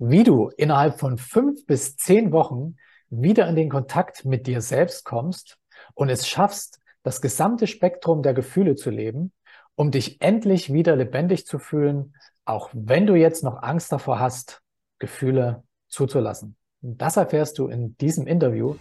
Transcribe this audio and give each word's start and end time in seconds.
wie 0.00 0.24
du 0.24 0.48
innerhalb 0.56 0.98
von 0.98 1.18
fünf 1.18 1.66
bis 1.66 1.96
zehn 1.96 2.32
Wochen 2.32 2.76
wieder 3.10 3.46
in 3.48 3.54
den 3.54 3.68
Kontakt 3.68 4.24
mit 4.24 4.46
dir 4.46 4.62
selbst 4.62 5.04
kommst 5.04 5.58
und 5.94 6.08
es 6.08 6.26
schaffst, 6.26 6.80
das 7.02 7.20
gesamte 7.20 7.66
Spektrum 7.66 8.22
der 8.22 8.32
Gefühle 8.32 8.76
zu 8.76 8.88
leben, 8.88 9.32
um 9.74 9.90
dich 9.90 10.22
endlich 10.22 10.72
wieder 10.72 10.96
lebendig 10.96 11.46
zu 11.46 11.58
fühlen, 11.58 12.14
auch 12.46 12.70
wenn 12.72 13.06
du 13.06 13.14
jetzt 13.14 13.44
noch 13.44 13.62
Angst 13.62 13.92
davor 13.92 14.18
hast, 14.18 14.62
Gefühle 14.98 15.64
zuzulassen. 15.88 16.56
Das 16.80 17.18
erfährst 17.18 17.58
du 17.58 17.68
in 17.68 17.96
diesem 17.98 18.26
Interview. 18.26 18.76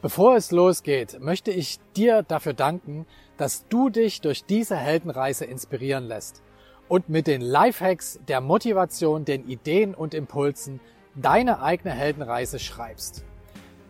Bevor 0.00 0.34
es 0.34 0.50
losgeht, 0.50 1.20
möchte 1.20 1.50
ich 1.50 1.78
dir 1.94 2.22
dafür 2.22 2.54
danken, 2.54 3.04
dass 3.36 3.68
du 3.68 3.90
dich 3.90 4.22
durch 4.22 4.46
diese 4.46 4.76
Heldenreise 4.76 5.44
inspirieren 5.44 6.04
lässt 6.04 6.42
und 6.88 7.08
mit 7.08 7.26
den 7.26 7.40
Lifehacks, 7.40 8.20
der 8.28 8.40
Motivation, 8.40 9.24
den 9.24 9.48
Ideen 9.48 9.92
und 9.94 10.14
Impulsen 10.14 10.78
deine 11.14 11.62
eigene 11.62 11.94
Heldenreise 11.94 12.58
schreibst. 12.58 13.24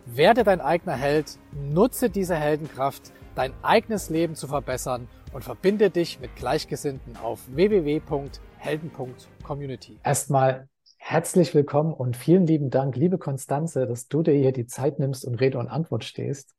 Werde 0.06 0.44
dein 0.44 0.60
eigener 0.60 0.96
Held, 0.96 1.38
nutze 1.52 2.10
diese 2.10 2.36
Heldenkraft, 2.36 3.12
dein 3.34 3.54
eigenes 3.62 4.10
Leben 4.10 4.34
zu 4.34 4.46
verbessern 4.46 5.08
und 5.32 5.42
verbinde 5.42 5.88
dich 5.90 6.20
mit 6.20 6.36
Gleichgesinnten 6.36 7.16
auf 7.16 7.40
www.helden.community. 7.48 9.98
Erstmal 10.04 10.68
herzlich 10.98 11.54
willkommen 11.54 11.94
und 11.94 12.16
vielen 12.16 12.46
lieben 12.46 12.70
Dank, 12.70 12.96
liebe 12.96 13.18
Konstanze, 13.18 13.86
dass 13.86 14.08
du 14.08 14.22
dir 14.22 14.34
hier 14.34 14.52
die 14.52 14.66
Zeit 14.66 14.98
nimmst 14.98 15.24
und 15.24 15.36
Rede 15.36 15.58
und 15.58 15.68
Antwort 15.68 16.04
stehst. 16.04 16.54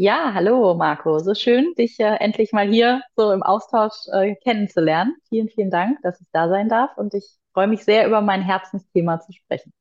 Ja, 0.00 0.30
hallo 0.32 0.74
Marco, 0.74 1.18
so 1.18 1.34
schön, 1.34 1.74
dich 1.76 1.98
äh, 1.98 2.14
endlich 2.20 2.52
mal 2.52 2.68
hier 2.68 3.02
so 3.16 3.32
im 3.32 3.42
Austausch 3.42 4.06
äh, 4.12 4.36
kennenzulernen. 4.36 5.16
Vielen, 5.28 5.48
vielen 5.48 5.72
Dank, 5.72 5.98
dass 6.02 6.20
ich 6.20 6.28
da 6.30 6.48
sein 6.48 6.68
darf 6.68 6.96
und 6.96 7.14
ich 7.14 7.24
freue 7.52 7.66
mich 7.66 7.84
sehr, 7.84 8.06
über 8.06 8.20
mein 8.20 8.40
Herzensthema 8.40 9.18
zu 9.18 9.32
sprechen. 9.32 9.72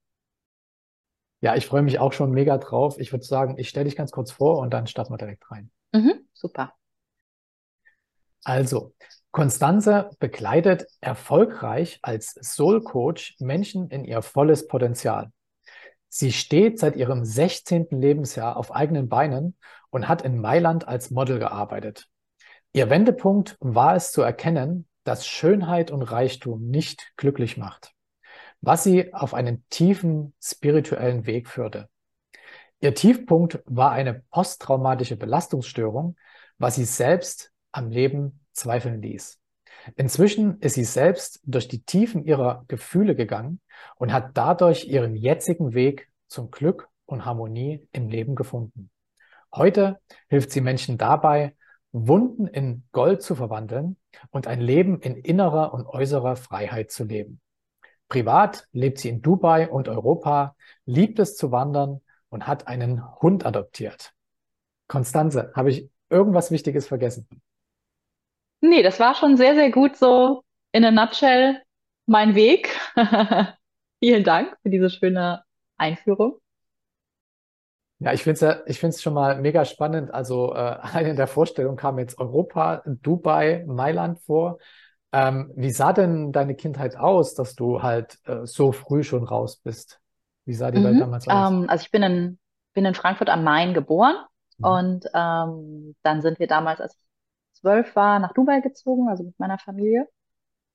Ja, 1.42 1.56
ich 1.56 1.68
freue 1.68 1.84
mich 1.84 2.00
auch 2.00 2.14
schon 2.14 2.32
mega 2.32 2.58
drauf. 2.58 2.98
Ich 2.98 3.12
würde 3.12 3.26
sagen, 3.26 3.59
ich 3.59 3.70
stelle 3.70 3.86
dich 3.86 3.96
ganz 3.96 4.09
kurz 4.09 4.32
vor 4.32 4.58
und 4.58 4.74
dann 4.74 4.88
starten 4.88 5.14
wir 5.14 5.20
direkt 5.20 5.52
rein. 5.52 5.70
Mhm, 5.94 6.28
super. 6.34 6.74
Also, 8.44 8.96
Konstanze 9.30 10.09
begleitet 10.18 10.88
erfolgreich 11.00 12.00
als 12.02 12.34
Soul 12.42 12.81
Coach 12.81 13.36
Menschen 13.38 13.92
in 13.92 14.04
ihr 14.04 14.24
volles 14.24 14.66
Potenzial. 14.66 15.31
Sie 16.09 16.31
steht 16.31 16.80
seit 16.80 16.96
ihrem 16.96 17.24
16. 17.24 17.88
Lebensjahr 17.92 18.58
auf 18.58 18.74
eigenen 18.74 19.09
Beinen 19.09 19.56
und 19.98 20.08
hat 20.08 20.22
in 20.22 20.40
Mailand 20.40 20.88
als 20.88 21.09
Model 21.09 21.40
gearbeitet. 21.40 22.08
Ihr 22.72 22.92
Wendepunkt 22.92 23.58
war 23.59 23.95
es 23.95 24.12
zu 24.12 24.22
erkennen, 24.22 24.88
dass 25.03 25.26
Schönheit 25.26 25.90
und 25.90 26.03
Reichtum 26.03 26.67
nicht 26.67 27.14
glücklich 27.17 27.58
macht, 27.58 27.94
was 28.62 28.84
sie 28.84 29.12
auf 29.12 29.34
einen 29.34 29.66
tiefen 29.72 30.36
spirituellen 30.40 31.25
Weg 31.25 31.50
führte. 31.50 31.90
Ihr 32.80 32.94
Tiefpunkt 32.94 33.64
war 33.66 33.90
eine 33.92 34.22
posttraumatische 34.30 35.16
Belastungsstörung, 35.16 36.16
was 36.59 36.75
sie 36.75 36.86
selbst 36.86 37.52
am 37.72 37.90
Leben 37.90 38.45
zweifeln 38.53 39.02
ließ. 39.02 39.40
Inzwischen 39.95 40.59
ist 40.59 40.75
sie 40.75 40.84
selbst 40.84 41.42
durch 41.44 41.68
die 41.68 41.81
Tiefen 41.81 42.23
ihrer 42.23 42.66
Gefühle 42.68 43.16
gegangen 43.16 43.62
und 43.95 44.14
hat 44.14 44.38
dadurch 44.38 44.86
ihren 44.86 45.16
jetzigen 45.16 45.73
Weg 45.73 46.08
zum 46.28 46.52
Glück 46.52 46.88
und 47.08 47.25
Harmonie 47.25 47.88
im 47.94 48.09
Leben 48.09 48.36
gefunden. 48.36 48.92
Heute 49.58 50.00
hilft 50.30 50.52
sie 50.52 50.61
Menschen 50.61 50.97
dabei, 50.97 51.55
Wunden 51.91 52.45
in 52.47 52.83
Gold 52.91 53.23
zu 53.23 53.33
verwandeln 53.33 53.97
und 54.30 54.45
ein 54.45 54.61
Leben 54.61 55.00
in 55.00 55.16
innerer 55.16 55.73
und 55.73 55.88
äußerer 55.88 56.36
Freiheit 56.36 56.91
zu 56.91 57.05
leben. 57.05 57.41
Privat 58.08 58.67
lebt 58.72 59.00
sie 59.00 59.09
in 59.09 59.22
Dubai 59.22 59.67
und 59.69 59.89
Europa, 59.89 60.55
liebt 60.85 61.17
es 61.19 61.35
zu 61.35 61.52
wandern 61.52 62.02
und 62.30 62.45
hat 62.45 62.67
einen 62.67 63.03
Hund 63.22 63.45
adoptiert. 63.45 64.13
Konstanze, 64.88 65.52
habe 65.55 65.72
ich 65.72 65.89
irgendwas 66.09 66.51
Wichtiges 66.51 66.88
vergessen? 66.88 67.28
Nee, 68.62 68.84
das 68.84 69.00
war 69.00 69.16
schon 69.16 69.38
sehr, 69.38 69.56
sehr 69.56 69.72
gut 69.72 69.96
so 69.97 70.44
in 70.72 70.85
a 70.85 70.91
nutshell 70.91 71.62
mein 72.06 72.35
Weg. 72.35 72.79
Vielen 74.00 74.23
Dank 74.23 74.56
für 74.62 74.69
diese 74.69 74.90
schöne 74.90 75.44
Einführung. 75.78 76.40
Ja, 78.00 78.13
ich 78.13 78.22
finde 78.24 78.34
es 78.35 78.41
ja, 78.41 78.62
ich 78.68 78.80
finde 78.80 78.96
es 78.96 79.02
schon 79.02 79.13
mal 79.16 79.41
mega 79.41 79.66
spannend. 79.66 80.12
Also 80.13 80.53
äh, 80.53 80.78
in 81.09 81.16
der 81.16 81.28
Vorstellung 81.28 81.75
kam 81.75 81.97
jetzt 82.00 82.19
Europa, 82.19 82.84
Dubai, 82.85 83.63
Mailand 83.68 84.19
vor. 84.22 84.59
Ähm, 85.13 85.52
wie 85.56 85.72
sah 85.72 85.94
denn 85.94 86.31
deine 86.31 86.56
Kindheit 86.56 86.96
aus, 86.97 87.34
dass 87.35 87.56
du 87.56 87.81
halt 87.81 88.19
äh, 88.25 88.46
so 88.46 88.72
früh 88.72 89.03
schon 89.03 89.24
raus 89.24 89.58
bist? 89.58 90.00
Wie 90.46 90.53
sah 90.53 90.69
die 90.72 90.84
Welt 90.84 91.00
Mhm. 91.00 91.02
damals 91.02 91.28
aus? 91.28 91.56
Ähm, 91.56 91.66
also 91.69 91.84
ich 91.84 91.91
bin 91.91 92.03
in, 92.03 92.40
bin 92.74 92.85
in 92.85 92.96
Frankfurt 92.96 93.30
am 93.30 93.44
Main 93.44 93.74
geboren 93.74 94.16
Mhm. 94.59 94.78
und 94.78 95.06
ähm, 95.14 95.96
dann 96.03 96.22
sind 96.22 96.40
wir 96.40 96.47
damals, 96.47 96.81
als 96.81 96.96
ich 96.96 97.59
zwölf 97.62 97.96
war, 97.96 98.19
nach 98.19 98.34
Dubai 98.34 98.62
gezogen, 98.62 99.09
also 99.09 99.24
mit 99.24 99.40
meiner 99.40 99.58
Familie. 99.59 100.08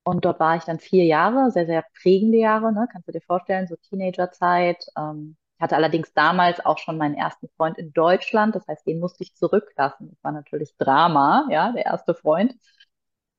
Und 0.05 0.25
dort 0.25 0.41
war 0.41 0.57
ich 0.57 0.65
dann 0.65 0.81
vier 0.81 1.05
Jahre, 1.05 1.51
sehr, 1.53 1.67
sehr 1.67 1.85
prägende 2.03 2.39
Jahre, 2.39 2.73
ne? 2.73 2.89
Kannst 2.93 3.09
du 3.09 3.13
dir 3.13 3.23
vorstellen, 3.23 3.69
so 3.69 3.77
Teenagerzeit. 3.77 4.85
Ähm, 4.99 5.37
hatte 5.63 5.77
allerdings 5.77 6.13
damals 6.13 6.65
auch 6.65 6.79
schon 6.79 6.99
meinen 6.99 7.15
ersten 7.15 7.49
Freund 7.57 7.79
in 7.79 7.93
Deutschland, 7.93 8.55
das 8.57 8.67
heißt, 8.69 8.87
den 8.87 9.01
musste 9.01 9.23
ich 9.23 9.35
zurücklassen. 9.37 10.11
Das 10.11 10.23
war 10.25 10.33
natürlich 10.33 10.77
Drama, 10.77 11.47
ja, 11.51 11.73
der 11.73 11.87
erste 11.87 12.15
Freund. 12.15 12.55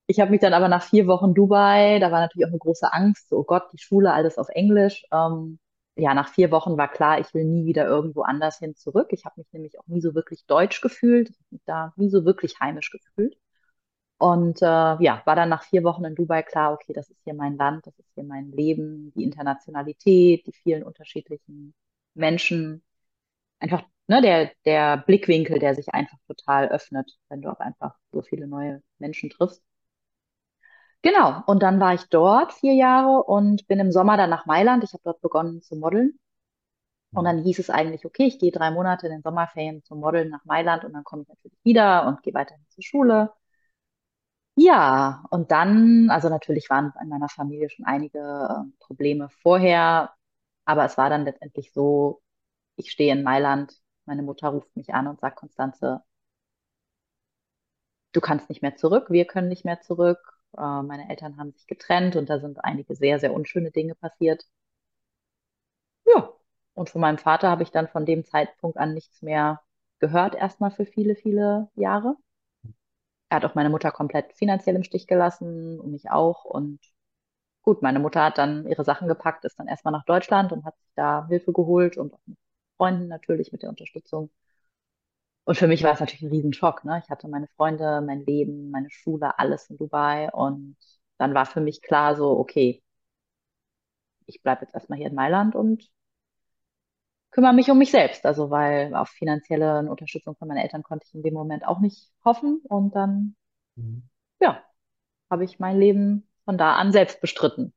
Ich 0.07 0.19
habe 0.19 0.31
mich 0.31 0.41
dann 0.41 0.53
aber 0.53 0.67
nach 0.69 0.83
vier 0.83 1.07
Wochen 1.07 1.33
Dubai, 1.33 1.99
da 1.99 2.11
war 2.11 2.21
natürlich 2.21 2.45
auch 2.45 2.51
eine 2.51 2.59
große 2.59 2.91
Angst, 2.93 3.31
oh 3.33 3.43
Gott, 3.43 3.63
die 3.73 3.77
Schule, 3.79 4.13
alles 4.13 4.37
auf 4.37 4.49
Englisch. 4.49 5.05
Ähm, 5.11 5.59
ja, 5.95 6.13
nach 6.13 6.29
vier 6.29 6.51
Wochen 6.51 6.77
war 6.77 6.87
klar, 6.89 7.19
ich 7.19 7.33
will 7.33 7.43
nie 7.45 7.65
wieder 7.65 7.85
irgendwo 7.87 8.21
anders 8.23 8.59
hin 8.59 8.75
zurück. 8.75 9.09
Ich 9.11 9.25
habe 9.25 9.35
mich 9.37 9.51
nämlich 9.51 9.79
auch 9.79 9.87
nie 9.87 10.01
so 10.01 10.15
wirklich 10.15 10.45
deutsch 10.45 10.81
gefühlt, 10.81 11.33
da 11.65 11.93
nie 11.97 12.09
so 12.09 12.25
wirklich 12.25 12.59
heimisch 12.59 12.89
gefühlt. 12.91 13.37
Und 14.17 14.61
äh, 14.61 14.65
ja, 14.65 15.21
war 15.25 15.35
dann 15.35 15.49
nach 15.49 15.63
vier 15.63 15.83
Wochen 15.83 16.05
in 16.05 16.15
Dubai 16.15 16.43
klar, 16.43 16.73
okay, 16.73 16.93
das 16.93 17.09
ist 17.09 17.21
hier 17.23 17.33
mein 17.33 17.57
Land, 17.57 17.87
das 17.87 17.97
ist 17.99 18.09
hier 18.15 18.23
mein 18.23 18.51
Leben, 18.51 19.11
die 19.15 19.23
Internationalität, 19.23 20.47
die 20.47 20.53
vielen 20.53 20.83
unterschiedlichen 20.83 21.73
Menschen, 22.15 22.83
einfach 23.59 23.83
ne, 24.07 24.21
der, 24.21 24.51
der 24.65 24.97
Blickwinkel, 24.97 25.59
der 25.59 25.75
sich 25.75 25.89
einfach 25.93 26.17
total 26.27 26.69
öffnet, 26.69 27.11
wenn 27.29 27.41
du 27.41 27.49
auch 27.51 27.59
einfach 27.59 27.95
so 28.11 28.21
viele 28.21 28.47
neue 28.47 28.83
Menschen 28.99 29.29
triffst. 29.31 29.63
Genau, 31.03 31.43
und 31.47 31.61
dann 31.61 31.79
war 31.79 31.93
ich 31.93 32.03
dort 32.09 32.53
vier 32.53 32.73
Jahre 32.73 33.23
und 33.23 33.67
bin 33.67 33.79
im 33.79 33.91
Sommer 33.91 34.15
dann 34.17 34.29
nach 34.29 34.45
Mailand. 34.45 34.83
Ich 34.83 34.93
habe 34.93 35.03
dort 35.03 35.21
begonnen 35.21 35.61
zu 35.61 35.75
modeln. 35.75 36.17
Und 37.13 37.25
dann 37.25 37.39
hieß 37.43 37.59
es 37.59 37.69
eigentlich, 37.69 38.05
okay, 38.05 38.25
ich 38.27 38.39
gehe 38.39 38.51
drei 38.51 38.71
Monate 38.71 39.07
in 39.07 39.13
den 39.13 39.21
Sommerferien 39.23 39.83
zum 39.83 39.99
Modeln 39.99 40.29
nach 40.29 40.45
Mailand 40.45 40.83
und 40.85 40.93
dann 40.93 41.03
komme 41.03 41.23
ich 41.23 41.27
natürlich 41.29 41.59
wieder 41.63 42.07
und 42.07 42.23
gehe 42.23 42.33
weiterhin 42.33 42.65
zur 42.69 42.83
Schule. 42.83 43.33
Ja, 44.55 45.25
und 45.31 45.51
dann, 45.51 46.09
also 46.11 46.29
natürlich 46.29 46.69
waren 46.69 46.93
in 47.01 47.09
meiner 47.09 47.27
Familie 47.29 47.69
schon 47.69 47.85
einige 47.85 48.19
äh, 48.19 48.71
Probleme 48.79 49.29
vorher, 49.41 50.13
aber 50.65 50.85
es 50.85 50.97
war 50.97 51.09
dann 51.09 51.25
letztendlich 51.25 51.73
so, 51.73 52.21
ich 52.77 52.91
stehe 52.91 53.13
in 53.13 53.23
Mailand, 53.23 53.73
meine 54.05 54.23
Mutter 54.23 54.49
ruft 54.49 54.75
mich 54.77 54.93
an 54.93 55.07
und 55.07 55.19
sagt, 55.21 55.37
Konstanze, 55.37 56.03
du 58.13 58.21
kannst 58.21 58.47
nicht 58.49 58.61
mehr 58.61 58.75
zurück, 58.77 59.09
wir 59.09 59.25
können 59.25 59.49
nicht 59.49 59.65
mehr 59.65 59.81
zurück. 59.81 60.19
Äh, 60.57 60.61
meine 60.83 61.09
Eltern 61.09 61.37
haben 61.37 61.51
sich 61.51 61.67
getrennt 61.67 62.15
und 62.15 62.29
da 62.29 62.39
sind 62.39 62.63
einige 62.63 62.95
sehr, 62.95 63.19
sehr 63.19 63.33
unschöne 63.33 63.71
Dinge 63.71 63.95
passiert. 63.95 64.45
Ja, 66.05 66.31
und 66.75 66.89
von 66.89 67.01
meinem 67.01 67.17
Vater 67.17 67.49
habe 67.49 67.63
ich 67.63 67.71
dann 67.71 67.87
von 67.89 68.05
dem 68.05 68.23
Zeitpunkt 68.25 68.77
an 68.77 68.93
nichts 68.93 69.21
mehr 69.21 69.61
gehört, 69.99 70.33
erstmal 70.35 70.71
für 70.71 70.85
viele, 70.85 71.15
viele 71.15 71.69
Jahre. 71.75 72.15
Er 73.29 73.37
hat 73.37 73.45
auch 73.45 73.55
meine 73.55 73.69
Mutter 73.69 73.91
komplett 73.91 74.31
finanziell 74.33 74.75
im 74.77 74.83
Stich 74.83 75.07
gelassen 75.07 75.77
und 75.79 75.91
mich 75.91 76.09
auch. 76.11 76.45
Und 76.45 76.79
gut, 77.63 77.81
meine 77.81 77.99
Mutter 77.99 78.23
hat 78.23 78.37
dann 78.37 78.67
ihre 78.67 78.83
Sachen 78.83 79.07
gepackt, 79.07 79.45
ist 79.45 79.59
dann 79.59 79.67
erstmal 79.67 79.91
nach 79.93 80.05
Deutschland 80.05 80.51
und 80.51 80.65
hat 80.65 80.77
sich 80.79 80.89
da 80.95 81.27
Hilfe 81.27 81.53
geholt 81.53 81.97
und 81.97 82.13
auch 82.13 82.19
mit 82.25 82.37
Freunden 82.77 83.07
natürlich 83.07 83.51
mit 83.51 83.63
der 83.63 83.69
Unterstützung. 83.69 84.29
Und 85.45 85.57
für 85.57 85.67
mich 85.67 85.83
war 85.83 85.93
es 85.93 85.99
natürlich 85.99 86.21
ein 86.23 86.29
Riesenschock, 86.29 86.85
ne? 86.85 87.01
Ich 87.03 87.09
hatte 87.09 87.27
meine 87.27 87.47
Freunde, 87.47 88.01
mein 88.01 88.25
Leben, 88.25 88.71
meine 88.71 88.89
Schule, 88.89 89.37
alles 89.39 89.69
in 89.69 89.77
Dubai. 89.77 90.29
Und 90.31 90.77
dann 91.17 91.33
war 91.33 91.45
für 91.45 91.61
mich 91.61 91.81
klar 91.81 92.15
so, 92.15 92.37
okay, 92.39 92.81
ich 94.25 94.41
bleibe 94.43 94.61
jetzt 94.65 94.73
erstmal 94.73 94.97
hier 94.97 95.07
in 95.07 95.15
Mailand 95.15 95.55
und 95.55 95.89
kümmere 97.31 97.53
mich 97.53 97.69
um 97.69 97.77
mich 97.77 97.91
selbst. 97.91 98.25
Also, 98.25 98.49
weil 98.49 98.95
auf 98.95 99.09
finanzielle 99.09 99.89
Unterstützung 99.89 100.35
von 100.37 100.47
meinen 100.47 100.59
Eltern 100.59 100.83
konnte 100.83 101.05
ich 101.07 101.13
in 101.15 101.23
dem 101.23 101.33
Moment 101.33 101.65
auch 101.67 101.79
nicht 101.81 102.11
hoffen. 102.23 102.61
Und 102.69 102.95
dann, 102.95 103.35
Mhm. 103.77 104.03
ja, 104.39 104.63
habe 105.31 105.45
ich 105.45 105.59
mein 105.59 105.79
Leben 105.79 106.27
von 106.45 106.57
da 106.57 106.75
an 106.75 106.91
selbst 106.91 107.21
bestritten. 107.21 107.73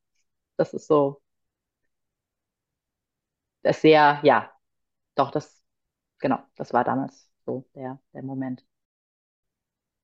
Das 0.57 0.73
ist 0.73 0.87
so, 0.87 1.21
das 3.63 3.77
ist 3.77 3.81
sehr, 3.83 4.19
ja, 4.23 4.51
doch, 5.15 5.31
das, 5.31 5.63
genau, 6.19 6.39
das 6.55 6.73
war 6.73 6.83
damals 6.83 7.31
so 7.45 7.67
der, 7.75 7.99
der 8.13 8.23
Moment. 8.23 8.65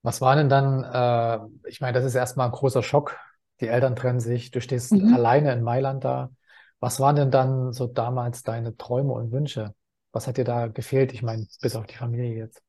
Was 0.02 0.20
war 0.22 0.36
denn 0.36 0.50
dann, 0.50 0.84
äh, 0.84 1.70
ich 1.70 1.80
meine, 1.82 1.94
das 1.94 2.04
ist 2.06 2.16
erstmal 2.16 2.48
ein 2.48 2.52
großer 2.52 2.84
Schock, 2.84 3.18
die 3.62 3.68
Eltern 3.68 3.96
trennen 3.96 4.20
sich, 4.20 4.52
du 4.52 4.60
stehst 4.62 5.02
Mhm. 5.02 5.14
alleine 5.14 5.54
in 5.54 5.64
Mailand 5.64 6.04
da. 6.04 6.32
Was 6.80 7.00
waren 7.00 7.16
denn 7.16 7.32
dann 7.32 7.72
so 7.72 7.88
damals 7.88 8.44
deine 8.44 8.76
Träume 8.76 9.14
und 9.14 9.32
Wünsche? 9.32 9.74
Was 10.12 10.28
hat 10.28 10.38
dir 10.38 10.44
da 10.44 10.68
gefehlt? 10.68 11.14
Ich 11.14 11.24
meine, 11.24 11.48
bis 11.62 11.76
auf 11.76 11.86
die 11.88 11.96
Familie 11.96 12.36
jetzt. 12.36 12.62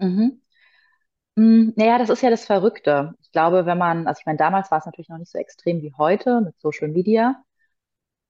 Mhm. 0.00 0.40
Mm, 1.36 1.72
Naja, 1.76 1.98
das 1.98 2.10
ist 2.10 2.22
ja 2.22 2.30
das 2.30 2.44
Verrückte. 2.44 3.14
Ich 3.22 3.32
glaube, 3.32 3.66
wenn 3.66 3.78
man, 3.78 4.06
also 4.06 4.20
ich 4.20 4.26
meine, 4.26 4.38
damals 4.38 4.70
war 4.70 4.78
es 4.78 4.86
natürlich 4.86 5.08
noch 5.08 5.18
nicht 5.18 5.30
so 5.32 5.38
extrem 5.38 5.82
wie 5.82 5.92
heute 5.96 6.40
mit 6.40 6.58
Social 6.60 6.88
Media, 6.88 7.42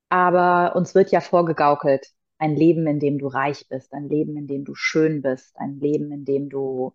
aber 0.09 0.77
uns 0.77 0.95
wird 0.95 1.11
ja 1.13 1.21
vorgegaukelt, 1.21 2.07
ein 2.39 2.57
Leben, 2.57 2.87
in 2.87 3.01
dem 3.01 3.19
du 3.19 3.29
reich 3.29 3.69
bist, 3.69 3.93
ein 3.95 4.09
Leben, 4.09 4.37
in 4.37 4.47
dem 4.47 4.65
du 4.65 4.75
schön 4.75 5.23
bist, 5.23 5.57
ein 5.59 5.81
Leben, 5.81 6.13
in 6.13 6.25
dem 6.25 6.49
du 6.51 6.95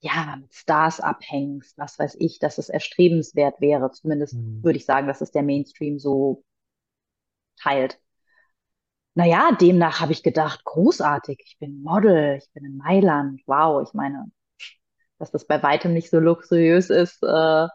ja 0.00 0.36
mit 0.40 0.54
Stars 0.54 1.00
abhängst, 1.00 1.78
was 1.78 1.98
weiß 1.98 2.16
ich, 2.20 2.38
dass 2.40 2.58
es 2.58 2.68
erstrebenswert 2.70 3.60
wäre. 3.60 3.90
Zumindest 3.92 4.34
Hm. 4.34 4.62
würde 4.62 4.78
ich 4.78 4.86
sagen, 4.86 5.08
dass 5.08 5.22
es 5.22 5.32
der 5.32 5.42
Mainstream 5.44 5.98
so 6.00 6.44
teilt. 7.56 7.98
Naja, 9.14 9.52
demnach 9.60 10.00
habe 10.00 10.12
ich 10.12 10.22
gedacht, 10.22 10.64
großartig, 10.64 11.40
ich 11.44 11.58
bin 11.58 11.82
Model, 11.82 12.36
ich 12.38 12.50
bin 12.52 12.64
in 12.64 12.76
Mailand, 12.76 13.42
wow, 13.46 13.82
ich 13.86 13.92
meine, 13.94 14.30
dass 15.18 15.30
das 15.30 15.46
bei 15.46 15.62
weitem 15.62 15.92
nicht 15.92 16.10
so 16.10 16.18
luxuriös 16.20 16.90
ist, 16.90 17.22
äh, 17.22 17.66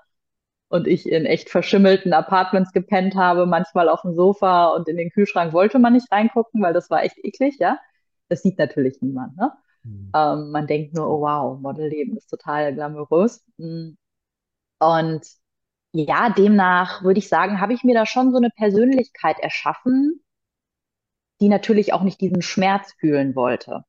und 0.74 0.88
ich 0.88 1.07
in 1.07 1.28
echt 1.28 1.51
verschimmelten 1.51 2.13
Apartments 2.13 2.72
gepennt 2.72 3.13
habe, 3.16 3.45
manchmal 3.45 3.90
auf 3.90 4.01
dem 4.01 4.16
Sofa 4.16 4.69
und 4.69 4.88
in 4.88 4.98
den 4.98 5.12
Kühlschrank 5.12 5.54
wollte 5.54 5.78
man 5.78 5.94
nicht 5.94 6.12
reingucken, 6.12 6.63
weil 6.63 6.74
das 6.74 6.90
war 6.90 7.04
echt 7.04 7.18
eklig, 7.24 7.57
ja. 7.60 7.78
Das 8.28 8.42
sieht 8.42 8.57
natürlich 8.57 9.00
niemand, 9.00 9.38
ne? 9.38 9.54
Hm. 9.84 10.12
Ähm, 10.16 10.51
man 10.51 10.66
denkt 10.66 10.95
nur, 10.95 11.07
oh 11.07 11.22
wow, 11.22 11.60
Modelleben 11.60 12.18
ist 12.18 12.28
total 12.28 12.74
glamourös. 12.74 13.45
Mm. 13.57 13.92
Und 14.80 15.28
ja, 15.92 16.31
demnach 16.31 17.04
würde 17.04 17.19
ich 17.19 17.30
sagen, 17.30 17.62
habe 17.62 17.74
ich 17.74 17.84
mir 17.84 17.94
da 17.94 18.07
schon 18.07 18.31
so 18.31 18.38
eine 18.38 18.50
Persönlichkeit 18.50 19.38
erschaffen, 19.40 20.24
die 21.40 21.50
natürlich 21.50 21.94
auch 21.94 22.01
nicht 22.01 22.19
diesen 22.19 22.42
Schmerz 22.42 22.94
fühlen 23.00 23.36
wollte. 23.36 23.84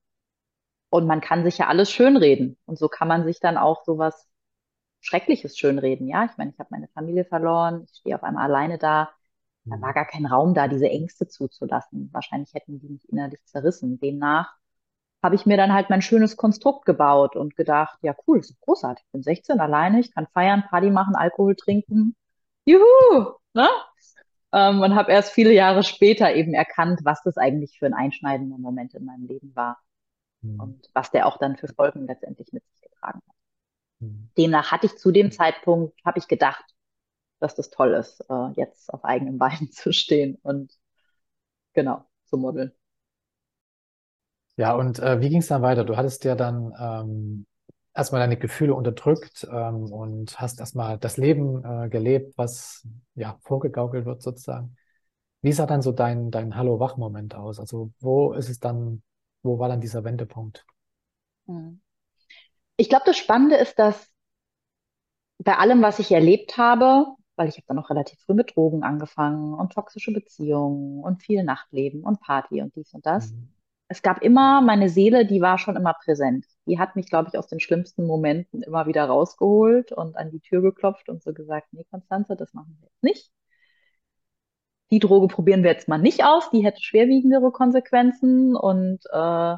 Und 0.95 1.09
man 1.09 1.21
kann 1.21 1.43
sich 1.43 1.59
ja 1.59 1.67
alles 1.67 1.91
schönreden. 1.91 2.57
Und 2.67 2.79
so 2.79 2.87
kann 2.87 3.09
man 3.09 3.25
sich 3.25 3.41
dann 3.41 3.57
auch 3.57 3.83
sowas 3.85 4.29
Schreckliches 5.01 5.59
schönreden, 5.59 6.07
ja. 6.07 6.27
Ich 6.27 6.37
meine, 6.37 6.53
ich 6.53 6.59
habe 6.61 6.69
meine 6.71 6.87
Familie 6.87 7.25
verloren, 7.25 7.83
ich 7.83 7.97
stehe 7.99 8.15
auf 8.15 8.23
einmal 8.23 8.45
alleine 8.45 8.79
da. 8.79 9.11
Da 9.69 9.75
Hm. 9.75 9.83
war 9.83 9.93
gar 9.93 10.07
kein 10.07 10.25
Raum 10.25 10.55
da, 10.55 10.69
diese 10.69 10.89
Ängste 10.89 11.27
zuzulassen. 11.27 12.11
Wahrscheinlich 12.13 12.55
hätten 12.55 12.79
die 12.79 12.89
mich 12.91 13.09
innerlich 13.11 13.45
zerrissen. 13.45 13.99
Demnach 13.99 14.55
habe 15.21 15.35
ich 15.35 15.47
mir 15.47 15.57
dann 15.57 15.73
halt 15.73 15.91
mein 15.91 16.01
schönes 16.01 16.37
Konstrukt 16.37 16.87
gebaut 16.87 17.35
und 17.35 17.57
gedacht, 17.57 17.99
ja 18.03 18.15
cool, 18.29 18.39
ist 18.39 18.61
großartig. 18.61 19.05
Ich 19.05 19.11
bin 19.11 19.25
16, 19.25 19.59
alleine, 19.59 19.99
ich 19.99 20.15
kann 20.15 20.29
feiern, 20.33 20.63
Party 20.71 20.91
machen, 20.91 21.17
Alkohol 21.17 21.57
trinken. 21.57 22.15
Juhu! 22.67 23.35
Ne? 23.55 23.69
Ähm, 24.53 24.81
und 24.81 24.95
habe 24.95 25.11
erst 25.11 25.33
viele 25.33 25.53
Jahre 25.53 25.83
später 25.83 26.33
eben 26.37 26.55
erkannt, 26.55 27.01
was 27.03 27.21
das 27.25 27.37
eigentlich 27.37 27.81
für 27.81 27.87
ein 27.87 27.95
einschneidender 27.95 28.59
Moment 28.59 28.95
in 28.95 29.05
meinem 29.05 29.27
Leben 29.27 29.57
war 29.57 29.79
Hm. 30.45 30.61
und 30.61 30.91
was 30.93 31.11
der 31.11 31.27
auch 31.27 31.39
dann 31.39 31.57
für 31.57 31.69
Folgen 31.69 32.07
letztendlich 32.07 32.53
mit 32.53 32.65
sich 32.69 32.83
getragen 32.83 33.21
hat. 33.27 33.35
Hm. 34.01 34.31
Demnach 34.37 34.71
hatte 34.71 34.87
ich 34.87 34.97
zu 34.97 35.11
dem 35.11 35.33
Zeitpunkt, 35.33 35.99
habe 36.05 36.19
ich 36.19 36.29
gedacht, 36.29 36.65
dass 37.41 37.55
das 37.55 37.71
toll 37.71 37.95
ist, 37.95 38.21
äh, 38.29 38.51
jetzt 38.57 38.93
auf 38.93 39.05
eigenen 39.05 39.39
Beinen 39.39 39.71
zu 39.73 39.93
stehen 39.93 40.39
und 40.43 40.73
genau, 41.73 42.05
zu 42.27 42.37
modeln. 42.37 42.73
Ja, 44.57 44.75
und 44.75 45.01
äh, 45.01 45.21
wie 45.21 45.31
ging 45.31 45.41
es 45.41 45.49
dann 45.49 45.63
weiter? 45.63 45.85
Du 45.85 45.97
hattest 45.97 46.23
ja 46.25 46.37
dann 46.37 46.73
ähm, 46.79 47.47
erstmal 47.93 48.21
deine 48.21 48.37
Gefühle 48.37 48.75
unterdrückt 48.75 49.47
ähm, 49.51 49.93
und 49.93 50.39
hast 50.41 50.61
erstmal 50.61 50.99
das 50.99 51.17
Leben 51.17 51.65
äh, 51.65 51.89
gelebt, 51.89 52.35
was 52.37 52.87
ja 53.15 53.37
vorgegaukelt 53.43 54.05
wird 54.05 54.23
sozusagen. 54.23 54.77
Wie 55.43 55.53
sah 55.53 55.67
dann 55.67 55.83
so 55.83 55.93
dein, 55.93 56.31
dein 56.31 56.57
Hallo-Wach-Moment 56.57 57.35
aus? 57.35 57.59
Also 57.59 57.93
wo 58.01 58.33
ist 58.33 58.49
es 58.49 58.61
dann, 58.61 59.03
wo 59.45 59.59
war 59.59 59.69
dann 59.69 59.81
dieser 59.81 60.03
Wendepunkt? 60.05 60.65
Hm. 61.47 61.81
Ich 62.77 62.89
glaube, 62.89 63.05
das 63.07 63.17
Spannende 63.17 63.57
ist, 63.57 63.79
dass 63.79 64.13
bei 65.39 65.57
allem, 65.57 65.83
was 65.83 65.99
ich 65.99 66.11
erlebt 66.11 66.57
habe, 66.57 67.07
weil 67.37 67.49
ich 67.49 67.57
habe 67.57 67.67
dann 67.67 67.77
noch 67.77 67.91
relativ 67.91 68.19
früh 68.21 68.35
mit 68.35 68.57
Drogen 68.57 68.83
angefangen 68.83 69.55
und 69.55 69.73
toxische 69.73 70.13
Beziehungen 70.13 71.03
und 71.03 71.23
viel 71.23 71.45
Nachtleben 71.45 72.03
und 72.05 72.21
Party 72.21 72.63
und 72.63 72.75
dies 72.75 72.93
und 72.95 73.07
das. 73.07 73.33
Mhm. 73.33 73.49
Es 73.89 74.03
gab 74.03 74.23
immer 74.23 74.63
meine 74.63 74.89
Seele, 74.89 75.27
die 75.27 75.41
war 75.41 75.59
schon 75.59 75.77
immer 75.77 75.95
präsent. 75.95 76.47
Die 76.67 76.79
hat 76.79 76.97
mich, 76.97 77.09
glaube 77.09 77.29
ich, 77.29 77.39
aus 77.39 77.49
den 77.49 77.61
schlimmsten 77.61 78.07
Momenten 78.07 78.63
immer 78.63 78.87
wieder 78.87 79.05
rausgeholt 79.05 79.93
und 79.93 80.17
an 80.17 80.31
die 80.31 80.41
Tür 80.41 80.63
geklopft 80.63 81.09
und 81.09 81.23
so 81.23 81.35
gesagt, 81.35 81.69
nee, 81.73 81.85
Konstanze, 81.91 82.35
das 82.35 82.55
machen 82.55 82.77
wir 82.81 82.89
jetzt 82.89 83.03
nicht. 83.03 83.31
Die 84.95 85.01
Droge 85.01 85.27
probieren 85.27 85.65
wir 85.65 85.73
jetzt 85.73 85.89
mal 85.89 85.99
nicht 85.99 86.25
aus, 86.25 86.51
die 86.51 86.65
hätte 86.65 86.81
schwerwiegendere 86.81 87.51
Konsequenzen 87.51 88.55
und 88.55 89.01
äh, 89.13 89.57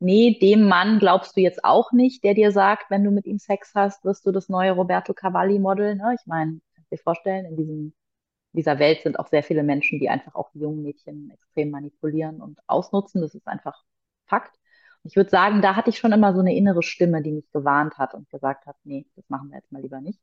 nee, 0.00 0.38
dem 0.38 0.68
Mann 0.68 0.98
glaubst 0.98 1.34
du 1.34 1.40
jetzt 1.40 1.64
auch 1.64 1.92
nicht, 1.92 2.22
der 2.24 2.34
dir 2.34 2.52
sagt, 2.52 2.90
wenn 2.90 3.02
du 3.02 3.10
mit 3.10 3.24
ihm 3.24 3.38
Sex 3.38 3.72
hast, 3.74 4.04
wirst 4.04 4.26
du 4.26 4.32
das 4.32 4.50
neue 4.50 4.72
Roberto 4.72 5.14
Cavalli-Model. 5.14 5.94
Ne? 5.96 6.14
Ich 6.20 6.26
meine, 6.26 6.60
kannst 6.74 6.92
dir 6.92 6.98
vorstellen, 6.98 7.46
in 7.46 7.56
diesem, 7.56 7.94
dieser 8.52 8.78
Welt 8.78 9.00
sind 9.02 9.18
auch 9.18 9.28
sehr 9.28 9.42
viele 9.42 9.62
Menschen, 9.62 9.98
die 9.98 10.10
einfach 10.10 10.34
auch 10.34 10.50
die 10.52 10.58
jungen 10.58 10.82
Mädchen 10.82 11.30
extrem 11.30 11.70
manipulieren 11.70 12.42
und 12.42 12.58
ausnutzen. 12.66 13.22
Das 13.22 13.34
ist 13.34 13.48
einfach 13.48 13.82
Fakt. 14.26 14.54
Und 15.02 15.08
ich 15.10 15.16
würde 15.16 15.30
sagen, 15.30 15.62
da 15.62 15.74
hatte 15.74 15.88
ich 15.88 15.96
schon 15.96 16.12
immer 16.12 16.34
so 16.34 16.40
eine 16.40 16.54
innere 16.54 16.82
Stimme, 16.82 17.22
die 17.22 17.32
mich 17.32 17.50
gewarnt 17.50 17.96
hat 17.96 18.12
und 18.12 18.28
gesagt 18.28 18.66
hat, 18.66 18.76
nee, 18.84 19.06
das 19.16 19.24
machen 19.30 19.48
wir 19.48 19.56
jetzt 19.56 19.72
mal 19.72 19.80
lieber 19.80 20.02
nicht. 20.02 20.20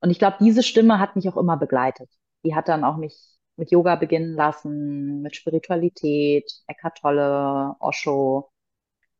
Und 0.00 0.10
ich 0.10 0.18
glaube, 0.18 0.38
diese 0.40 0.64
Stimme 0.64 0.98
hat 0.98 1.14
mich 1.14 1.28
auch 1.28 1.36
immer 1.36 1.56
begleitet. 1.56 2.10
Die 2.44 2.56
hat 2.56 2.66
dann 2.66 2.82
auch 2.82 2.96
mich 2.96 3.39
mit 3.56 3.70
Yoga 3.70 3.96
beginnen 3.96 4.34
lassen, 4.34 5.22
mit 5.22 5.36
Spiritualität, 5.36 6.50
Eckhart 6.66 6.98
Tolle, 6.98 7.76
Osho. 7.80 8.50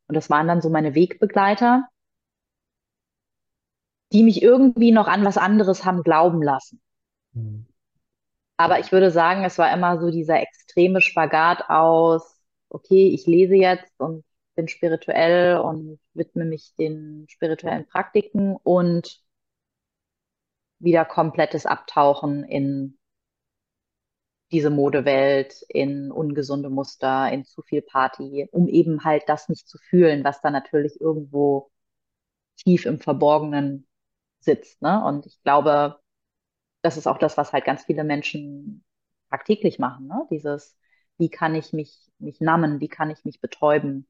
Und 0.07 0.15
das 0.15 0.29
waren 0.29 0.47
dann 0.47 0.61
so 0.61 0.69
meine 0.69 0.95
Wegbegleiter, 0.95 1.87
die 4.11 4.23
mich 4.23 4.41
irgendwie 4.41 4.91
noch 4.91 5.07
an 5.07 5.23
was 5.23 5.37
anderes 5.37 5.85
haben 5.85 6.03
glauben 6.03 6.41
lassen. 6.41 6.81
Mhm. 7.33 7.65
Aber 8.57 8.79
ich 8.79 8.91
würde 8.91 9.09
sagen, 9.09 9.43
es 9.43 9.57
war 9.57 9.73
immer 9.73 9.99
so 9.99 10.11
dieser 10.11 10.41
extreme 10.41 11.01
Spagat 11.01 11.69
aus, 11.69 12.39
okay, 12.69 13.09
ich 13.09 13.25
lese 13.25 13.55
jetzt 13.55 13.91
und 13.99 14.23
bin 14.55 14.67
spirituell 14.67 15.57
und 15.57 15.99
widme 16.13 16.45
mich 16.45 16.75
den 16.77 17.25
spirituellen 17.29 17.87
Praktiken 17.87 18.55
und 18.57 19.21
wieder 20.79 21.05
komplettes 21.05 21.65
Abtauchen 21.65 22.43
in 22.43 22.97
diese 24.51 24.69
Modewelt, 24.69 25.61
in 25.69 26.11
ungesunde 26.11 26.69
Muster, 26.69 27.31
in 27.31 27.45
zu 27.45 27.61
viel 27.61 27.81
Party, 27.81 28.47
um 28.51 28.67
eben 28.67 29.03
halt 29.03 29.23
das 29.27 29.49
nicht 29.49 29.67
zu 29.67 29.77
fühlen, 29.77 30.23
was 30.23 30.41
da 30.41 30.51
natürlich 30.51 30.99
irgendwo 30.99 31.71
tief 32.57 32.85
im 32.85 32.99
Verborgenen 32.99 33.87
sitzt. 34.39 34.81
Ne? 34.81 35.03
Und 35.05 35.25
ich 35.25 35.41
glaube, 35.43 35.99
das 36.81 36.97
ist 36.97 37.07
auch 37.07 37.17
das, 37.17 37.37
was 37.37 37.53
halt 37.53 37.65
ganz 37.65 37.83
viele 37.85 38.03
Menschen 38.03 38.83
tagtäglich 39.29 39.79
machen. 39.79 40.07
Ne? 40.07 40.27
Dieses, 40.31 40.77
wie 41.17 41.29
kann 41.29 41.55
ich 41.55 41.73
mich, 41.73 42.11
mich 42.19 42.41
nammen, 42.41 42.81
wie 42.81 42.89
kann 42.89 43.09
ich 43.11 43.23
mich 43.25 43.39
betäuben, 43.41 44.07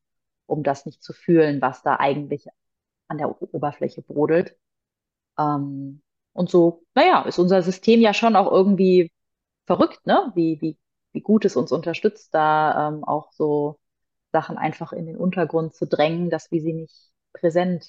um 0.47 0.63
das 0.63 0.85
nicht 0.85 1.03
zu 1.03 1.13
fühlen, 1.13 1.61
was 1.61 1.83
da 1.83 1.97
eigentlich 1.97 2.47
an 3.07 3.17
der 3.17 3.41
Oberfläche 3.53 4.01
brodelt. 4.01 4.57
Ähm, 5.37 6.01
und 6.33 6.49
so, 6.49 6.83
naja, 6.95 7.23
ist 7.23 7.39
unser 7.39 7.61
System 7.61 8.01
ja 8.01 8.13
schon 8.13 8.35
auch 8.35 8.51
irgendwie 8.51 9.11
verrückt, 9.65 10.05
ne? 10.05 10.31
Wie, 10.35 10.59
wie, 10.61 10.77
wie 11.13 11.21
gut 11.21 11.45
es 11.45 11.55
uns 11.55 11.71
unterstützt, 11.71 12.33
da 12.33 12.89
ähm, 12.89 13.03
auch 13.03 13.31
so 13.33 13.79
Sachen 14.31 14.57
einfach 14.57 14.93
in 14.93 15.05
den 15.05 15.17
Untergrund 15.17 15.73
zu 15.75 15.85
drängen, 15.87 16.29
dass 16.29 16.51
wir 16.51 16.61
sie 16.61 16.73
nicht 16.73 17.11
präsent 17.33 17.85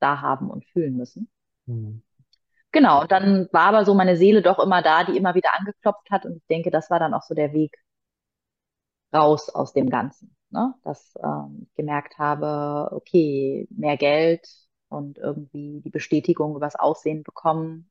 da 0.00 0.20
haben 0.20 0.50
und 0.50 0.64
fühlen 0.66 0.96
müssen. 0.96 1.30
Mhm. 1.66 2.02
Genau, 2.72 3.00
und 3.02 3.10
dann 3.12 3.48
war 3.52 3.68
aber 3.68 3.84
so 3.84 3.94
meine 3.94 4.16
Seele 4.16 4.42
doch 4.42 4.58
immer 4.58 4.82
da, 4.82 5.04
die 5.04 5.16
immer 5.16 5.34
wieder 5.34 5.54
angeklopft 5.58 6.10
hat. 6.10 6.26
Und 6.26 6.36
ich 6.36 6.46
denke, 6.48 6.70
das 6.70 6.90
war 6.90 6.98
dann 6.98 7.14
auch 7.14 7.22
so 7.22 7.34
der 7.34 7.52
Weg 7.52 7.76
raus 9.14 9.48
aus 9.50 9.72
dem 9.72 9.90
Ganzen. 9.90 10.36
Ne? 10.50 10.74
Dass 10.84 11.14
ähm, 11.22 11.60
ich 11.62 11.74
gemerkt 11.74 12.18
habe, 12.18 12.90
okay, 12.92 13.66
mehr 13.70 13.96
Geld 13.96 14.46
und 14.88 15.18
irgendwie 15.18 15.80
die 15.82 15.90
Bestätigung 15.90 16.56
übers 16.56 16.76
Aussehen 16.76 17.22
bekommen, 17.22 17.90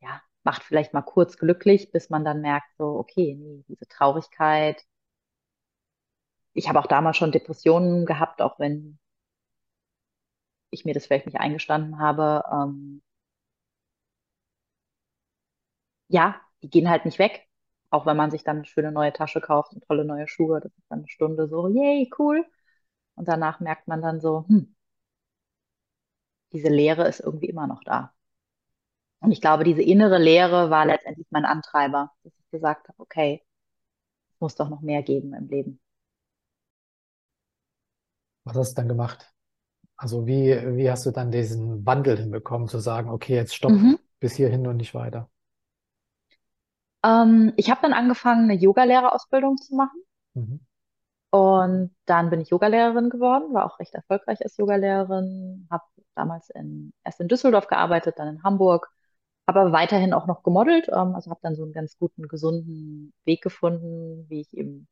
ja, 0.00 0.20
macht 0.44 0.62
vielleicht 0.62 0.94
mal 0.94 1.02
kurz 1.02 1.38
glücklich, 1.38 1.92
bis 1.92 2.10
man 2.10 2.24
dann 2.24 2.40
merkt, 2.40 2.68
so, 2.78 2.86
okay, 2.98 3.34
nee, 3.38 3.64
diese 3.68 3.86
Traurigkeit. 3.88 4.84
Ich 6.52 6.68
habe 6.68 6.80
auch 6.80 6.88
damals 6.88 7.16
schon 7.16 7.30
Depressionen 7.30 8.06
gehabt, 8.06 8.42
auch 8.42 8.58
wenn 8.58 8.98
ich 10.70 10.84
mir 10.84 10.92
das 10.94 11.06
vielleicht 11.06 11.24
nicht 11.26 11.40
eingestanden 11.40 11.98
habe. 11.98 12.42
Ähm, 12.52 13.02
ja, 16.08 16.40
die 16.62 16.70
gehen 16.70 16.88
halt 16.90 17.04
nicht 17.04 17.18
weg. 17.18 17.46
Auch 17.90 18.06
wenn 18.06 18.16
man 18.16 18.30
sich 18.30 18.42
dann 18.44 18.56
eine 18.58 18.64
schöne 18.66 18.90
neue 18.92 19.12
Tasche 19.12 19.40
kauft 19.40 19.72
und 19.72 19.84
tolle 19.86 20.04
neue 20.04 20.26
Schuhe, 20.28 20.60
das 20.60 20.72
ist 20.76 20.90
dann 20.90 21.00
eine 21.00 21.08
Stunde 21.08 21.48
so, 21.48 21.68
yay, 21.68 22.10
cool. 22.18 22.44
Und 23.16 23.28
danach 23.28 23.60
merkt 23.60 23.88
man 23.88 24.02
dann 24.02 24.20
so, 24.20 24.44
hm, 24.48 24.74
diese 26.54 26.68
Leere 26.70 27.06
ist 27.06 27.20
irgendwie 27.20 27.48
immer 27.50 27.66
noch 27.66 27.84
da. 27.84 28.14
Und 29.24 29.32
ich 29.32 29.40
glaube, 29.40 29.64
diese 29.64 29.82
innere 29.82 30.18
Leere 30.18 30.70
war 30.70 30.86
letztendlich 30.86 31.26
mein 31.30 31.44
Antreiber, 31.46 32.12
dass 32.22 32.32
ich 32.38 32.50
gesagt 32.50 32.88
habe, 32.88 33.00
okay, 33.00 33.42
es 34.34 34.40
muss 34.40 34.56
doch 34.56 34.70
noch 34.70 34.82
mehr 34.82 35.02
geben 35.02 35.34
im 35.34 35.48
Leben. 35.48 35.80
Was 38.44 38.56
hast 38.56 38.70
du 38.72 38.76
dann 38.76 38.88
gemacht? 38.88 39.32
Also 39.96 40.26
wie, 40.26 40.50
wie 40.76 40.90
hast 40.90 41.06
du 41.06 41.10
dann 41.12 41.30
diesen 41.32 41.86
Wandel 41.86 42.18
hinbekommen, 42.18 42.68
zu 42.68 42.78
sagen, 42.80 43.10
okay, 43.10 43.34
jetzt 43.36 43.54
stopp, 43.56 43.74
Mhm. 43.74 43.98
bis 44.20 44.34
hierhin 44.36 44.66
und 44.68 44.78
nicht 44.78 44.94
weiter? 44.94 45.30
Ähm, 47.04 47.52
ich 47.56 47.70
habe 47.70 47.82
dann 47.82 47.92
angefangen, 47.92 48.50
eine 48.50 48.60
Yogalehrerausbildung 48.60 49.58
zu 49.58 49.74
machen. 49.76 50.02
Mhm. 50.34 50.58
Und 51.30 51.94
dann 52.06 52.30
bin 52.30 52.40
ich 52.40 52.50
Yogalehrerin 52.50 53.10
geworden, 53.10 53.52
war 53.54 53.66
auch 53.66 53.78
recht 53.80 53.94
erfolgreich 53.94 54.40
als 54.42 54.56
Yogalehrerin, 54.56 55.66
habe 55.70 55.84
damals 56.14 56.48
in, 56.50 56.92
erst 57.04 57.20
in 57.20 57.28
Düsseldorf 57.28 57.66
gearbeitet, 57.66 58.18
dann 58.18 58.28
in 58.36 58.42
Hamburg, 58.44 58.88
aber 59.46 59.72
weiterhin 59.72 60.12
auch 60.14 60.26
noch 60.26 60.42
gemodelt, 60.42 60.88
ähm, 60.88 61.14
also 61.14 61.30
habe 61.30 61.40
dann 61.42 61.54
so 61.56 61.62
einen 61.64 61.72
ganz 61.72 61.98
guten, 61.98 62.28
gesunden 62.28 63.12
Weg 63.24 63.42
gefunden, 63.42 64.26
wie 64.28 64.40
ich 64.40 64.52
eben, 64.56 64.88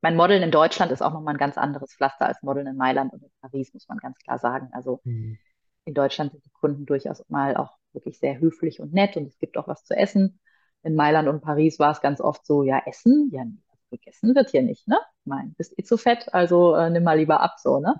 mein 0.00 0.16
Modeln 0.16 0.42
in 0.42 0.50
Deutschland 0.50 0.90
ist 0.92 1.02
auch 1.02 1.12
nochmal 1.12 1.34
ein 1.34 1.38
ganz 1.38 1.56
anderes 1.58 1.94
Pflaster 1.94 2.26
als 2.26 2.42
Modeln 2.42 2.66
in 2.66 2.76
Mailand 2.76 3.12
und 3.12 3.22
in 3.22 3.30
Paris, 3.40 3.72
muss 3.72 3.88
man 3.88 3.98
ganz 3.98 4.18
klar 4.18 4.38
sagen. 4.38 4.68
Also 4.72 5.02
Mhm. 5.04 5.38
in 5.84 5.94
Deutschland 5.94 6.32
sind 6.32 6.44
die 6.44 6.50
Kunden 6.52 6.86
durchaus 6.86 7.28
mal 7.28 7.56
auch 7.56 7.78
wirklich 7.92 8.18
sehr 8.18 8.38
höflich 8.40 8.80
und 8.80 8.92
nett 8.92 9.16
und 9.16 9.26
es 9.28 9.38
gibt 9.38 9.56
auch 9.58 9.68
was 9.68 9.84
zu 9.84 9.96
essen. 9.96 10.40
In 10.82 10.94
Mailand 10.96 11.28
und 11.28 11.42
Paris 11.42 11.78
war 11.78 11.92
es 11.92 12.00
ganz 12.00 12.20
oft 12.20 12.46
so, 12.46 12.62
ja, 12.64 12.82
Essen, 12.86 13.30
ja, 13.32 13.44
gegessen 13.90 14.34
wird 14.34 14.50
hier 14.50 14.62
nicht, 14.62 14.88
ne? 14.88 14.98
Ich 15.20 15.26
meine, 15.26 15.50
bist 15.58 15.78
eh 15.78 15.82
zu 15.84 15.96
fett, 15.98 16.32
also 16.34 16.74
äh, 16.76 16.90
nimm 16.90 17.04
mal 17.04 17.18
lieber 17.18 17.40
ab, 17.40 17.56
so, 17.58 17.80
ne? 17.80 17.96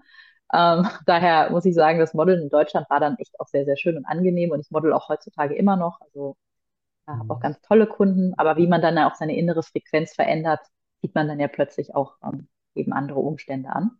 Ähm, 0.52 0.86
daher 1.06 1.50
muss 1.50 1.64
ich 1.64 1.74
sagen, 1.74 1.98
das 1.98 2.14
Modeln 2.14 2.42
in 2.42 2.50
Deutschland 2.50 2.88
war 2.90 3.00
dann 3.00 3.16
echt 3.18 3.38
auch 3.40 3.48
sehr, 3.48 3.64
sehr 3.64 3.76
schön 3.76 3.96
und 3.96 4.06
angenehm 4.06 4.50
und 4.50 4.60
ich 4.60 4.70
model 4.70 4.92
auch 4.92 5.08
heutzutage 5.08 5.54
immer 5.56 5.76
noch, 5.76 6.00
also 6.00 6.36
äh, 7.08 7.12
habe 7.12 7.30
auch 7.34 7.40
Mhm. 7.40 7.40
ganz 7.40 7.60
tolle 7.62 7.86
Kunden, 7.88 8.34
aber 8.38 8.56
wie 8.58 8.66
man 8.68 8.82
dann 8.82 8.98
auch 8.98 9.14
seine 9.16 9.36
innere 9.36 9.62
Frequenz 9.64 10.14
verändert, 10.14 10.60
sieht 11.02 11.14
man 11.14 11.28
dann 11.28 11.40
ja 11.40 11.48
plötzlich 11.48 11.94
auch 11.94 12.16
ähm, 12.24 12.48
eben 12.74 12.92
andere 12.92 13.20
Umstände 13.20 13.70
an. 13.70 13.92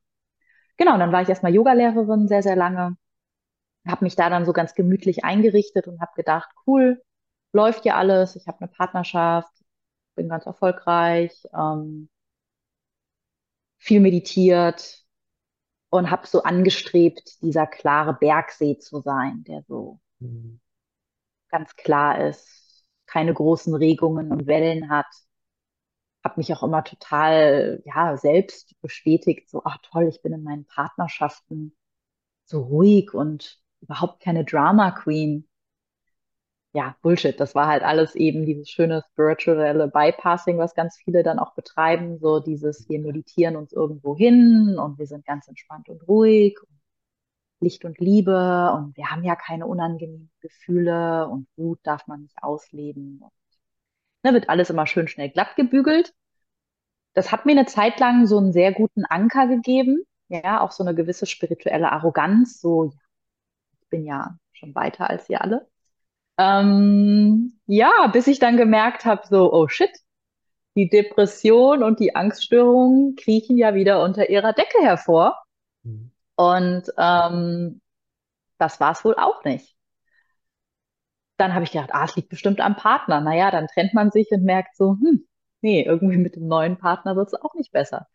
Genau, 0.78 0.94
und 0.94 1.00
dann 1.00 1.12
war 1.12 1.22
ich 1.22 1.28
erstmal 1.30 1.54
Yogalehrerin 1.54 2.28
sehr, 2.28 2.42
sehr 2.42 2.56
lange 2.56 2.96
habe 3.86 4.04
mich 4.04 4.16
da 4.16 4.30
dann 4.30 4.44
so 4.46 4.52
ganz 4.52 4.74
gemütlich 4.74 5.24
eingerichtet 5.24 5.88
und 5.88 6.00
habe 6.00 6.12
gedacht, 6.16 6.50
cool, 6.66 7.02
läuft 7.52 7.84
ja 7.84 7.96
alles, 7.96 8.36
ich 8.36 8.46
habe 8.46 8.58
eine 8.60 8.68
Partnerschaft, 8.68 9.50
bin 10.16 10.28
ganz 10.28 10.46
erfolgreich, 10.46 11.32
ähm, 11.54 12.08
viel 13.78 14.00
meditiert 14.00 15.01
und 15.92 16.10
habe 16.10 16.26
so 16.26 16.42
angestrebt, 16.44 17.42
dieser 17.42 17.66
klare 17.68 18.14
Bergsee 18.14 18.78
zu 18.78 19.00
sein, 19.02 19.44
der 19.44 19.62
so 19.68 20.00
Mhm. 20.20 20.60
ganz 21.48 21.74
klar 21.76 22.20
ist, 22.28 22.84
keine 23.06 23.32
großen 23.34 23.74
Regungen 23.74 24.32
und 24.32 24.46
Wellen 24.46 24.90
hat. 24.90 25.06
Habe 26.24 26.34
mich 26.38 26.52
auch 26.54 26.62
immer 26.62 26.84
total, 26.84 27.82
ja, 27.84 28.16
selbst 28.16 28.80
bestätigt, 28.80 29.50
so, 29.50 29.62
ach 29.64 29.78
toll, 29.82 30.08
ich 30.08 30.22
bin 30.22 30.32
in 30.32 30.42
meinen 30.44 30.66
Partnerschaften 30.66 31.76
so 32.46 32.62
ruhig 32.62 33.14
und 33.14 33.60
überhaupt 33.82 34.20
keine 34.22 34.44
Drama 34.44 34.92
Queen. 34.92 35.48
Ja, 36.74 36.96
Bullshit. 37.02 37.38
Das 37.38 37.54
war 37.54 37.66
halt 37.68 37.82
alles 37.82 38.14
eben 38.14 38.46
dieses 38.46 38.70
schöne 38.70 39.04
spirituelle 39.12 39.88
Bypassing, 39.88 40.58
was 40.58 40.74
ganz 40.74 40.96
viele 40.96 41.22
dann 41.22 41.38
auch 41.38 41.54
betreiben. 41.54 42.18
So 42.18 42.40
dieses, 42.40 42.88
wir 42.88 42.98
meditieren 43.00 43.56
uns 43.56 43.72
irgendwo 43.72 44.16
hin 44.16 44.78
und 44.78 44.98
wir 44.98 45.06
sind 45.06 45.26
ganz 45.26 45.48
entspannt 45.48 45.88
und 45.88 46.06
ruhig. 46.08 46.58
Licht 47.60 47.84
und 47.84 47.98
Liebe 48.00 48.72
und 48.76 48.96
wir 48.96 49.10
haben 49.10 49.24
ja 49.24 49.36
keine 49.36 49.66
unangenehmen 49.66 50.30
Gefühle 50.40 51.28
und 51.28 51.46
Wut 51.56 51.78
darf 51.84 52.06
man 52.08 52.22
nicht 52.22 52.42
ausleben. 52.42 53.20
Und, 53.22 53.32
ne, 54.24 54.32
wird 54.34 54.48
alles 54.48 54.70
immer 54.70 54.86
schön 54.86 55.08
schnell 55.08 55.30
glatt 55.30 55.56
gebügelt. 55.56 56.14
Das 57.14 57.32
hat 57.32 57.46
mir 57.46 57.52
eine 57.52 57.66
Zeit 57.66 58.00
lang 58.00 58.26
so 58.26 58.38
einen 58.38 58.52
sehr 58.52 58.72
guten 58.72 59.04
Anker 59.04 59.46
gegeben. 59.46 60.04
Ja, 60.28 60.60
auch 60.62 60.72
so 60.72 60.82
eine 60.82 60.94
gewisse 60.94 61.26
spirituelle 61.26 61.92
Arroganz. 61.92 62.60
So, 62.60 62.86
ja, 62.86 62.90
ich 63.80 63.88
bin 63.90 64.04
ja 64.06 64.36
schon 64.52 64.74
weiter 64.74 65.08
als 65.10 65.28
ihr 65.28 65.40
alle. 65.42 65.68
Ähm, 66.42 67.60
ja, 67.66 68.08
bis 68.12 68.26
ich 68.26 68.38
dann 68.38 68.56
gemerkt 68.56 69.04
habe, 69.04 69.22
so, 69.28 69.52
oh 69.52 69.68
shit, 69.68 69.90
die 70.76 70.88
Depression 70.88 71.82
und 71.82 72.00
die 72.00 72.16
Angststörungen 72.16 73.16
kriechen 73.16 73.58
ja 73.58 73.74
wieder 73.74 74.02
unter 74.02 74.28
ihrer 74.30 74.52
Decke 74.52 74.78
hervor. 74.82 75.42
Mhm. 75.82 76.10
Und 76.36 76.84
ähm, 76.98 77.80
das 78.58 78.80
war 78.80 78.92
es 78.92 79.04
wohl 79.04 79.14
auch 79.16 79.44
nicht. 79.44 79.76
Dann 81.36 81.54
habe 81.54 81.64
ich 81.64 81.72
gedacht, 81.72 81.90
ah, 81.92 82.04
es 82.04 82.16
liegt 82.16 82.28
bestimmt 82.28 82.60
am 82.60 82.76
Partner. 82.76 83.20
Naja, 83.20 83.50
dann 83.50 83.66
trennt 83.68 83.94
man 83.94 84.10
sich 84.10 84.30
und 84.30 84.44
merkt 84.44 84.76
so, 84.76 84.92
hm, 85.00 85.26
nee, 85.60 85.82
irgendwie 85.82 86.16
mit 86.18 86.36
dem 86.36 86.46
neuen 86.46 86.78
Partner 86.78 87.16
wird 87.16 87.28
es 87.28 87.34
auch 87.34 87.54
nicht 87.54 87.72
besser. 87.72 88.06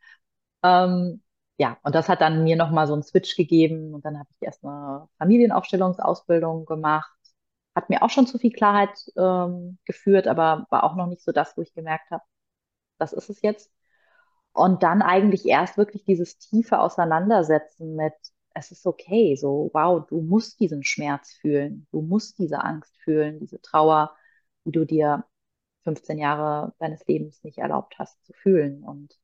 Ähm, 0.63 1.23
ja, 1.57 1.77
und 1.83 1.95
das 1.95 2.09
hat 2.09 2.21
dann 2.21 2.43
mir 2.43 2.55
nochmal 2.55 2.87
so 2.87 2.93
einen 2.93 3.03
Switch 3.03 3.35
gegeben. 3.35 3.93
Und 3.93 4.05
dann 4.05 4.17
habe 4.19 4.29
ich 4.31 4.37
erst 4.41 4.63
eine 4.65 5.07
Familienaufstellungsausbildung 5.19 6.65
gemacht. 6.65 7.16
Hat 7.77 7.89
mir 7.91 8.01
auch 8.03 8.09
schon 8.09 8.25
zu 8.27 8.39
viel 8.39 8.51
Klarheit 8.51 8.89
ähm, 9.17 9.77
geführt, 9.85 10.27
aber 10.27 10.65
war 10.71 10.83
auch 10.83 10.95
noch 10.95 11.05
nicht 11.07 11.21
so 11.23 11.31
das, 11.31 11.55
wo 11.57 11.61
ich 11.61 11.75
gemerkt 11.75 12.09
habe, 12.11 12.23
das 12.99 13.13
ist 13.13 13.29
es 13.29 13.41
jetzt. 13.43 13.71
Und 14.53 14.83
dann 14.83 15.03
eigentlich 15.03 15.45
erst 15.45 15.77
wirklich 15.77 16.03
dieses 16.05 16.39
tiefe 16.39 16.79
Auseinandersetzen 16.79 17.95
mit, 17.95 18.13
es 18.55 18.71
ist 18.71 18.87
okay, 18.87 19.35
so, 19.35 19.69
wow, 19.73 20.05
du 20.07 20.21
musst 20.21 20.59
diesen 20.59 20.83
Schmerz 20.83 21.33
fühlen, 21.33 21.87
du 21.91 22.01
musst 22.01 22.39
diese 22.39 22.63
Angst 22.63 22.97
fühlen, 23.03 23.39
diese 23.39 23.61
Trauer, 23.61 24.15
die 24.65 24.71
du 24.71 24.85
dir 24.85 25.25
15 25.83 26.17
Jahre 26.17 26.73
deines 26.79 27.05
Lebens 27.07 27.43
nicht 27.43 27.59
erlaubt 27.59 27.99
hast 27.99 28.25
zu 28.25 28.33
fühlen. 28.33 28.83
Und 28.83 29.19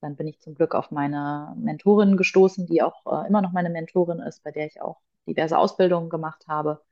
dann 0.00 0.16
bin 0.16 0.26
ich 0.28 0.40
zum 0.40 0.54
Glück 0.56 0.74
auf 0.74 0.90
meine 0.90 1.54
Mentorin 1.58 2.16
gestoßen, 2.16 2.66
die 2.66 2.82
auch 2.82 3.06
äh, 3.06 3.28
immer 3.28 3.42
noch 3.42 3.52
meine 3.52 3.70
Mentorin 3.70 4.20
ist, 4.20 4.42
bei 4.44 4.50
der 4.52 4.66
ich 4.66 4.82
auch 4.82 5.00
diverse 5.28 5.56
Ausbildungen 5.58 6.10
gemacht 6.10 6.46
habe. 6.48 6.82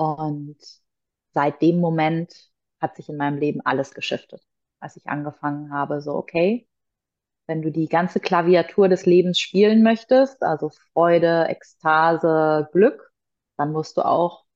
Und 0.00 0.56
seit 1.34 1.60
dem 1.60 1.78
Moment 1.78 2.32
hat 2.80 2.96
sich 2.96 3.10
in 3.10 3.18
meinem 3.18 3.36
Leben 3.36 3.60
alles 3.62 3.92
geschiftet, 3.92 4.42
als 4.80 4.96
ich 4.96 5.06
angefangen 5.06 5.74
habe, 5.74 6.00
so, 6.00 6.14
okay, 6.14 6.66
wenn 7.46 7.60
du 7.60 7.70
die 7.70 7.86
ganze 7.86 8.18
Klaviatur 8.18 8.88
des 8.88 9.04
Lebens 9.04 9.38
spielen 9.38 9.82
möchtest, 9.82 10.42
also 10.42 10.70
Freude, 10.94 11.48
Ekstase, 11.48 12.70
Glück, 12.72 13.12
dann 13.58 13.72
musst 13.72 13.98
du 13.98 14.02
auch 14.06 14.46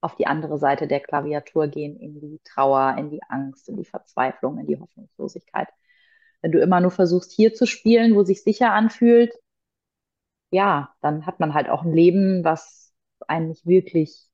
auf 0.00 0.14
die 0.14 0.28
andere 0.28 0.58
Seite 0.58 0.86
der 0.86 1.00
Klaviatur 1.00 1.66
gehen, 1.66 1.96
in 1.98 2.20
die 2.20 2.40
Trauer, 2.44 2.94
in 2.98 3.10
die 3.10 3.22
Angst, 3.28 3.68
in 3.68 3.76
die 3.76 3.84
Verzweiflung, 3.84 4.58
in 4.58 4.68
die 4.68 4.78
Hoffnungslosigkeit. 4.78 5.70
Wenn 6.40 6.52
du 6.52 6.60
immer 6.60 6.80
nur 6.80 6.92
versuchst, 6.92 7.32
hier 7.32 7.52
zu 7.52 7.66
spielen, 7.66 8.14
wo 8.14 8.22
sich 8.22 8.44
sicher 8.44 8.72
anfühlt, 8.72 9.32
ja, 10.50 10.94
dann 11.00 11.26
hat 11.26 11.40
man 11.40 11.52
halt 11.52 11.68
auch 11.68 11.82
ein 11.82 11.92
Leben, 11.92 12.44
was 12.44 12.92
einen 13.26 13.48
nicht 13.48 13.66
wirklich 13.66 14.28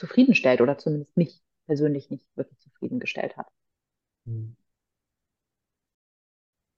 zufriedenstellt 0.00 0.60
oder 0.60 0.78
zumindest 0.78 1.16
mich 1.16 1.40
persönlich 1.66 2.10
nicht 2.10 2.26
wirklich 2.34 2.58
zufriedengestellt 2.58 3.36
hat. 3.36 3.46
Mhm. 4.24 4.56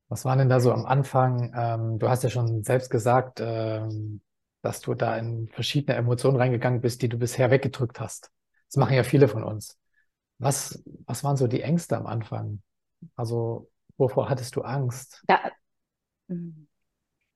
Was 0.09 0.27
war 0.27 0.37
denn 0.37 0.51
da 0.51 0.61
so 0.61 0.73
am 0.73 0.85
Anfang? 0.85 1.55
Ähm, 1.57 1.99
du 1.99 2.09
hast 2.09 2.23
ja 2.23 2.29
schon 2.29 2.65
selbst 2.65 2.91
gesagt, 2.91 3.41
ähm, 3.41 4.21
dass 4.61 4.81
du 4.81 4.93
da 4.93 5.17
in 5.17 5.49
verschiedene 5.49 5.97
Emotionen 5.97 6.37
reingegangen 6.37 6.83
bist, 6.83 7.01
die 7.01 7.09
du 7.09 7.17
bisher 7.17 7.51
weggedrückt 7.51 7.99
hast. 7.99 8.31
Das 8.69 8.77
machen 8.77 8.95
ja 8.95 9.05
viele 9.05 9.29
von 9.29 9.43
uns. 9.43 9.79
Was, 10.39 10.83
was 11.07 11.25
waren 11.25 11.37
so 11.37 11.47
die 11.47 11.63
Ängste 11.63 11.97
am 11.97 12.07
Anfang? 12.07 12.61
Also, 13.17 13.71
wovor 13.97 14.29
hattest 14.29 14.57
du 14.57 14.63
Angst? 14.63 15.23
Da, 15.27 15.41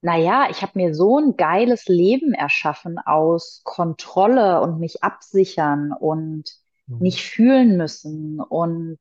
naja, 0.01 0.47
ich 0.49 0.61
habe 0.61 0.73
mir 0.75 0.93
so 0.95 1.17
ein 1.19 1.37
geiles 1.37 1.87
Leben 1.87 2.33
erschaffen 2.33 2.97
aus 2.99 3.61
Kontrolle 3.63 4.61
und 4.61 4.79
mich 4.79 5.03
absichern 5.03 5.91
und 5.93 6.45
Mhm. 6.87 6.97
nicht 6.99 7.21
fühlen 7.23 7.77
müssen. 7.77 8.39
Und 8.39 8.99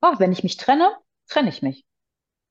ach, 0.00 0.20
wenn 0.20 0.32
ich 0.32 0.42
mich 0.42 0.56
trenne, 0.56 0.90
trenne 1.28 1.48
ich 1.48 1.62
mich. 1.62 1.84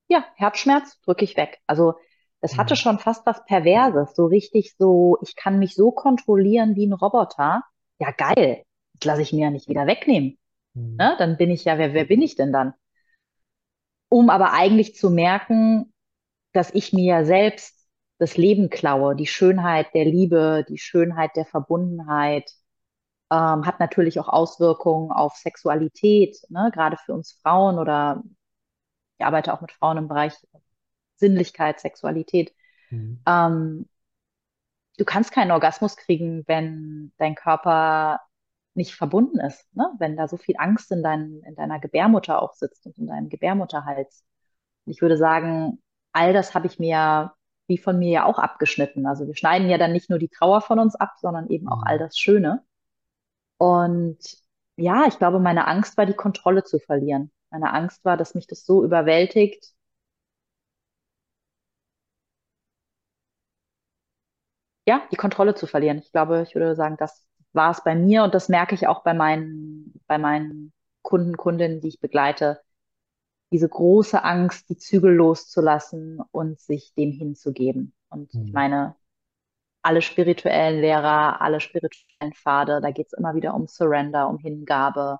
Ja, 0.08 0.24
Herzschmerz 0.36 1.00
drücke 1.02 1.24
ich 1.24 1.36
weg. 1.36 1.60
Also 1.66 1.94
es 2.40 2.58
hatte 2.58 2.74
Mhm. 2.74 2.78
schon 2.78 2.98
fast 2.98 3.26
was 3.26 3.44
Perverses, 3.44 4.14
so 4.16 4.26
richtig 4.26 4.74
so, 4.78 5.18
ich 5.22 5.36
kann 5.36 5.58
mich 5.58 5.74
so 5.74 5.92
kontrollieren 5.92 6.76
wie 6.76 6.86
ein 6.86 6.92
Roboter. 6.92 7.62
Ja, 7.98 8.10
geil. 8.12 8.64
Das 8.94 9.06
lasse 9.06 9.22
ich 9.22 9.32
mir 9.32 9.44
ja 9.46 9.50
nicht 9.50 9.68
wieder 9.68 9.86
wegnehmen. 9.86 10.38
Mhm. 10.74 10.96
Ne? 10.98 11.16
Dann 11.18 11.36
bin 11.36 11.50
ich 11.50 11.64
ja, 11.64 11.78
wer, 11.78 11.94
wer 11.94 12.04
bin 12.06 12.22
ich 12.22 12.36
denn 12.36 12.52
dann? 12.52 12.74
Um 14.08 14.28
aber 14.30 14.52
eigentlich 14.52 14.94
zu 14.96 15.10
merken, 15.10 15.92
dass 16.52 16.70
ich 16.74 16.92
mir 16.92 17.04
ja 17.04 17.24
selbst 17.24 17.88
das 18.18 18.36
Leben 18.36 18.70
klaue, 18.70 19.16
die 19.16 19.26
Schönheit 19.26 19.94
der 19.94 20.04
Liebe, 20.04 20.64
die 20.68 20.78
Schönheit 20.78 21.36
der 21.36 21.46
Verbundenheit, 21.46 22.50
ähm, 23.30 23.64
hat 23.64 23.80
natürlich 23.80 24.18
auch 24.20 24.28
Auswirkungen 24.28 25.12
auf 25.12 25.36
Sexualität, 25.36 26.36
ne? 26.48 26.70
Gerade 26.72 26.96
für 26.96 27.14
uns 27.14 27.32
Frauen 27.42 27.78
oder 27.78 28.22
ich 29.18 29.24
arbeite 29.24 29.54
auch 29.54 29.60
mit 29.60 29.72
Frauen 29.72 29.98
im 29.98 30.08
Bereich 30.08 30.34
Sinnlichkeit, 31.16 31.80
Sexualität. 31.80 32.52
Mhm. 32.90 33.22
Ähm, 33.26 33.88
du 34.98 35.04
kannst 35.04 35.32
keinen 35.32 35.52
Orgasmus 35.52 35.96
kriegen, 35.96 36.44
wenn 36.46 37.12
dein 37.18 37.34
Körper 37.34 38.20
nicht 38.74 38.94
verbunden 38.94 39.38
ist, 39.40 39.64
ne? 39.74 39.92
Wenn 39.98 40.16
da 40.16 40.28
so 40.28 40.36
viel 40.36 40.56
Angst 40.58 40.90
in, 40.92 41.02
dein, 41.02 41.42
in 41.46 41.54
deiner 41.54 41.80
Gebärmutter 41.80 42.42
auch 42.42 42.54
sitzt 42.54 42.86
und 42.86 42.98
in 42.98 43.06
deinem 43.06 43.28
Gebärmutterhals. 43.28 44.24
Und 44.86 44.92
ich 44.92 45.02
würde 45.02 45.16
sagen, 45.16 45.80
all 46.12 46.32
das 46.32 46.54
habe 46.54 46.66
ich 46.66 46.78
mir 46.78 47.32
wie 47.68 47.78
von 47.78 47.98
mir 47.98 48.10
ja 48.10 48.24
auch 48.24 48.38
abgeschnitten. 48.38 49.06
Also 49.06 49.26
wir 49.26 49.36
schneiden 49.36 49.68
ja 49.70 49.78
dann 49.78 49.92
nicht 49.92 50.10
nur 50.10 50.18
die 50.18 50.28
Trauer 50.28 50.60
von 50.60 50.78
uns 50.80 50.96
ab, 50.96 51.12
sondern 51.20 51.48
eben 51.48 51.68
auch 51.68 51.82
all 51.84 51.96
Mhm. 51.96 52.00
das 52.00 52.18
Schöne. 52.18 52.64
Und 53.58 54.18
ja, 54.76 55.06
ich 55.06 55.18
glaube, 55.18 55.38
meine 55.40 55.66
Angst 55.66 55.96
war, 55.96 56.06
die 56.06 56.14
Kontrolle 56.14 56.64
zu 56.64 56.78
verlieren. 56.78 57.30
Meine 57.50 57.72
Angst 57.72 58.04
war, 58.04 58.16
dass 58.16 58.34
mich 58.34 58.46
das 58.46 58.64
so 58.64 58.84
überwältigt, 58.84 59.72
ja, 64.86 65.02
die 65.12 65.16
Kontrolle 65.16 65.54
zu 65.54 65.66
verlieren. 65.66 65.98
Ich 65.98 66.12
glaube, 66.12 66.42
ich 66.42 66.54
würde 66.54 66.74
sagen, 66.76 66.96
das 66.98 67.26
war 67.52 67.70
es 67.70 67.82
bei 67.84 67.94
mir 67.94 68.24
und 68.24 68.34
das 68.34 68.48
merke 68.48 68.74
ich 68.74 68.86
auch 68.86 69.02
bei 69.02 69.14
meinen, 69.14 70.00
bei 70.06 70.18
meinen 70.18 70.72
Kunden, 71.02 71.36
Kundinnen, 71.36 71.80
die 71.80 71.88
ich 71.88 72.00
begleite. 72.00 72.60
Diese 73.52 73.68
große 73.68 74.22
Angst, 74.24 74.68
die 74.68 74.76
Zügel 74.76 75.14
loszulassen 75.14 76.20
und 76.32 76.60
sich 76.60 76.94
dem 76.94 77.12
hinzugeben. 77.12 77.94
Und 78.10 78.32
ich 78.34 78.40
Mhm. 78.40 78.52
meine, 78.52 78.96
alle 79.82 80.02
spirituellen 80.02 80.80
Lehrer, 80.80 81.40
alle 81.40 81.60
spirituellen 81.60 82.34
Pfade, 82.34 82.80
da 82.82 82.90
geht 82.90 83.08
es 83.08 83.12
immer 83.14 83.34
wieder 83.34 83.54
um 83.54 83.66
Surrender, 83.66 84.28
um 84.28 84.38
Hingabe. 84.38 85.18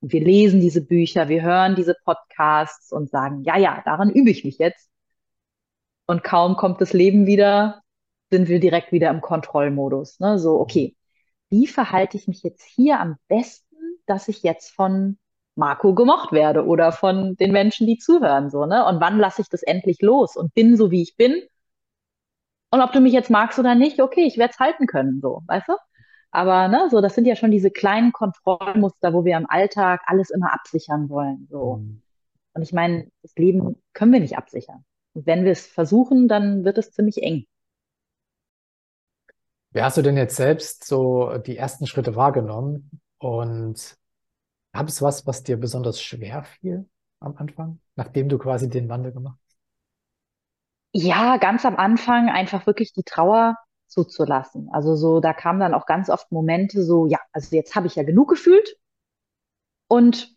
Und 0.00 0.12
wir 0.12 0.22
lesen 0.22 0.60
diese 0.60 0.84
Bücher, 0.86 1.28
wir 1.28 1.42
hören 1.42 1.76
diese 1.76 1.96
Podcasts 2.04 2.92
und 2.92 3.10
sagen, 3.10 3.44
ja, 3.44 3.58
ja, 3.58 3.82
daran 3.84 4.10
übe 4.10 4.30
ich 4.30 4.44
mich 4.44 4.58
jetzt. 4.58 4.90
Und 6.06 6.24
kaum 6.24 6.56
kommt 6.56 6.80
das 6.80 6.92
Leben 6.92 7.26
wieder, 7.26 7.82
sind 8.30 8.48
wir 8.48 8.60
direkt 8.60 8.92
wieder 8.92 9.10
im 9.10 9.20
Kontrollmodus. 9.20 10.20
Ne? 10.20 10.38
So, 10.38 10.60
okay, 10.60 10.96
wie 11.50 11.66
verhalte 11.66 12.16
ich 12.16 12.28
mich 12.28 12.42
jetzt 12.42 12.64
hier 12.64 13.00
am 13.00 13.16
besten, 13.28 13.76
dass 14.06 14.28
ich 14.28 14.42
jetzt 14.42 14.70
von 14.72 15.18
Marco 15.54 15.94
gemocht 15.94 16.32
werde 16.32 16.64
oder 16.66 16.92
von 16.92 17.36
den 17.36 17.52
Menschen, 17.52 17.86
die 17.86 17.98
zuhören, 17.98 18.50
so, 18.50 18.66
ne? 18.66 18.86
Und 18.86 19.00
wann 19.00 19.18
lasse 19.18 19.42
ich 19.42 19.48
das 19.48 19.62
endlich 19.62 20.00
los 20.00 20.36
und 20.36 20.54
bin 20.54 20.76
so, 20.76 20.90
wie 20.90 21.02
ich 21.02 21.16
bin? 21.16 21.42
Und 22.70 22.80
ob 22.80 22.92
du 22.92 23.00
mich 23.00 23.12
jetzt 23.12 23.30
magst 23.30 23.58
oder 23.58 23.74
nicht, 23.74 24.00
okay, 24.00 24.24
ich 24.24 24.38
werde 24.38 24.52
es 24.52 24.58
halten 24.58 24.86
können, 24.86 25.20
so, 25.20 25.42
weißt 25.46 25.68
du? 25.68 25.74
Aber, 26.30 26.68
ne, 26.68 26.88
so, 26.90 27.02
das 27.02 27.14
sind 27.14 27.26
ja 27.26 27.36
schon 27.36 27.50
diese 27.50 27.70
kleinen 27.70 28.12
Kontrollmuster, 28.12 29.12
wo 29.12 29.26
wir 29.26 29.36
im 29.36 29.48
Alltag 29.48 30.00
alles 30.06 30.30
immer 30.30 30.54
absichern 30.54 31.10
wollen, 31.10 31.46
so. 31.50 31.76
Mhm. 31.76 32.02
Und 32.54 32.62
ich 32.62 32.72
meine, 32.72 33.10
das 33.22 33.34
Leben 33.36 33.82
können 33.92 34.12
wir 34.12 34.20
nicht 34.20 34.38
absichern. 34.38 34.84
Und 35.12 35.26
wenn 35.26 35.44
wir 35.44 35.52
es 35.52 35.66
versuchen, 35.66 36.28
dann 36.28 36.64
wird 36.64 36.78
es 36.78 36.92
ziemlich 36.92 37.22
eng. 37.22 37.44
Wie 39.72 39.82
hast 39.82 39.96
du 39.96 40.02
denn 40.02 40.16
jetzt 40.16 40.36
selbst 40.36 40.84
so 40.84 41.38
die 41.38 41.56
ersten 41.56 41.86
Schritte 41.86 42.16
wahrgenommen? 42.16 42.90
Und 43.18 43.96
gab 44.72 44.88
es 44.88 45.02
was, 45.02 45.26
was 45.26 45.42
dir 45.42 45.56
besonders 45.58 46.00
schwer 46.02 46.44
fiel 46.44 46.88
am 47.20 47.36
Anfang, 47.36 47.80
nachdem 47.96 48.28
du 48.28 48.38
quasi 48.38 48.68
den 48.68 48.88
Wandel 48.88 49.12
gemacht 49.12 49.38
hast? 49.46 49.56
Ja, 50.94 51.36
ganz 51.38 51.64
am 51.66 51.76
Anfang 51.76 52.28
einfach 52.30 52.66
wirklich 52.66 52.92
die 52.94 53.02
Trauer 53.02 53.56
zuzulassen. 53.88 54.68
Also 54.72 54.94
so, 54.96 55.20
da 55.20 55.32
kamen 55.34 55.60
dann 55.60 55.74
auch 55.74 55.84
ganz 55.86 56.08
oft 56.10 56.30
Momente 56.32 56.82
so, 56.82 57.06
ja, 57.06 57.18
also 57.32 57.54
jetzt 57.56 57.74
habe 57.74 57.86
ich 57.86 57.96
ja 57.96 58.02
genug 58.04 58.28
gefühlt 58.30 58.76
und 59.88 60.34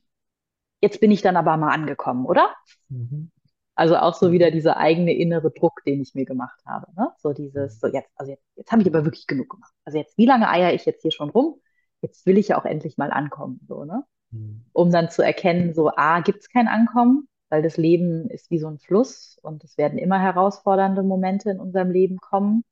jetzt 0.82 1.02
bin 1.02 1.12
ich 1.12 1.22
dann 1.24 1.38
aber 1.38 1.58
mal 1.58 1.74
angekommen, 1.74 2.26
oder? 2.26 2.56
Mhm. 2.90 3.30
Also 3.76 3.98
auch 3.98 4.14
so 4.16 4.32
wieder 4.32 4.52
dieser 4.52 4.78
eigene 4.78 5.14
innere 5.14 5.52
Druck, 5.52 5.84
den 5.86 6.02
ich 6.02 6.16
mir 6.16 6.26
gemacht 6.26 6.60
habe. 6.66 6.88
Ne? 6.96 7.12
So 7.18 7.34
dieses, 7.34 7.78
Mhm. 7.78 7.80
so 7.80 7.88
jetzt, 7.88 8.10
also 8.16 8.32
jetzt, 8.32 8.44
jetzt 8.56 8.72
habe 8.72 8.82
ich 8.82 8.88
aber 8.88 9.04
wirklich 9.06 9.28
genug 9.28 9.50
gemacht. 9.50 9.74
Also 9.84 9.98
jetzt, 9.98 10.18
wie 10.18 10.26
lange 10.26 10.50
eier 10.50 10.74
ich 10.74 10.86
jetzt 10.86 11.02
hier 11.02 11.12
schon 11.12 11.30
rum? 11.30 11.60
Jetzt 12.02 12.26
will 12.26 12.38
ich 12.38 12.50
ja 12.50 12.58
auch 12.60 12.66
endlich 12.66 12.98
mal 12.98 13.12
ankommen, 13.12 13.60
so, 13.68 13.84
ne? 13.84 14.04
Mhm. 14.36 14.66
Um 14.74 14.92
dann 14.92 15.10
zu 15.10 15.22
erkennen, 15.22 15.74
so, 15.74 15.92
A, 15.96 16.22
gibt 16.22 16.42
es 16.42 16.50
kein 16.50 16.68
Ankommen, 16.68 17.28
weil 17.50 17.62
das 17.62 17.78
Leben 17.78 18.30
ist 18.30 18.52
wie 18.52 18.60
so 18.60 18.68
ein 18.68 18.80
Fluss 18.80 19.40
und 19.42 19.64
es 19.64 19.78
werden 19.78 19.98
immer 19.98 20.20
herausfordernde 20.20 21.04
Momente 21.04 21.50
in 21.50 21.60
unserem 21.60 21.92
Leben 21.92 22.18
kommen. 22.18 22.64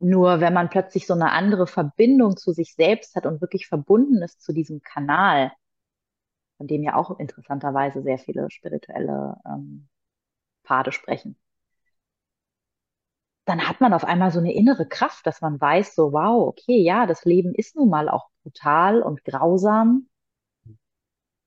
Nur 0.00 0.40
wenn 0.40 0.52
man 0.52 0.68
plötzlich 0.68 1.06
so 1.06 1.14
eine 1.14 1.30
andere 1.30 1.66
Verbindung 1.66 2.36
zu 2.36 2.52
sich 2.52 2.74
selbst 2.74 3.14
hat 3.14 3.24
und 3.26 3.40
wirklich 3.40 3.68
verbunden 3.68 4.20
ist 4.22 4.42
zu 4.42 4.52
diesem 4.52 4.82
Kanal, 4.82 5.52
von 6.56 6.66
dem 6.66 6.82
ja 6.82 6.96
auch 6.96 7.18
interessanterweise 7.18 8.02
sehr 8.02 8.18
viele 8.18 8.50
spirituelle 8.50 9.36
ähm, 9.46 9.88
Pfade 10.64 10.92
sprechen, 10.92 11.36
dann 13.44 13.68
hat 13.68 13.80
man 13.80 13.92
auf 13.92 14.04
einmal 14.04 14.30
so 14.30 14.38
eine 14.38 14.52
innere 14.54 14.86
Kraft, 14.86 15.26
dass 15.26 15.40
man 15.40 15.60
weiß, 15.60 15.94
so, 15.94 16.12
wow, 16.12 16.48
okay, 16.48 16.80
ja, 16.80 17.06
das 17.06 17.24
Leben 17.24 17.54
ist 17.54 17.74
nun 17.76 17.88
mal 17.88 18.08
auch 18.08 18.28
brutal 18.42 19.02
und 19.02 19.24
grausam. 19.24 20.08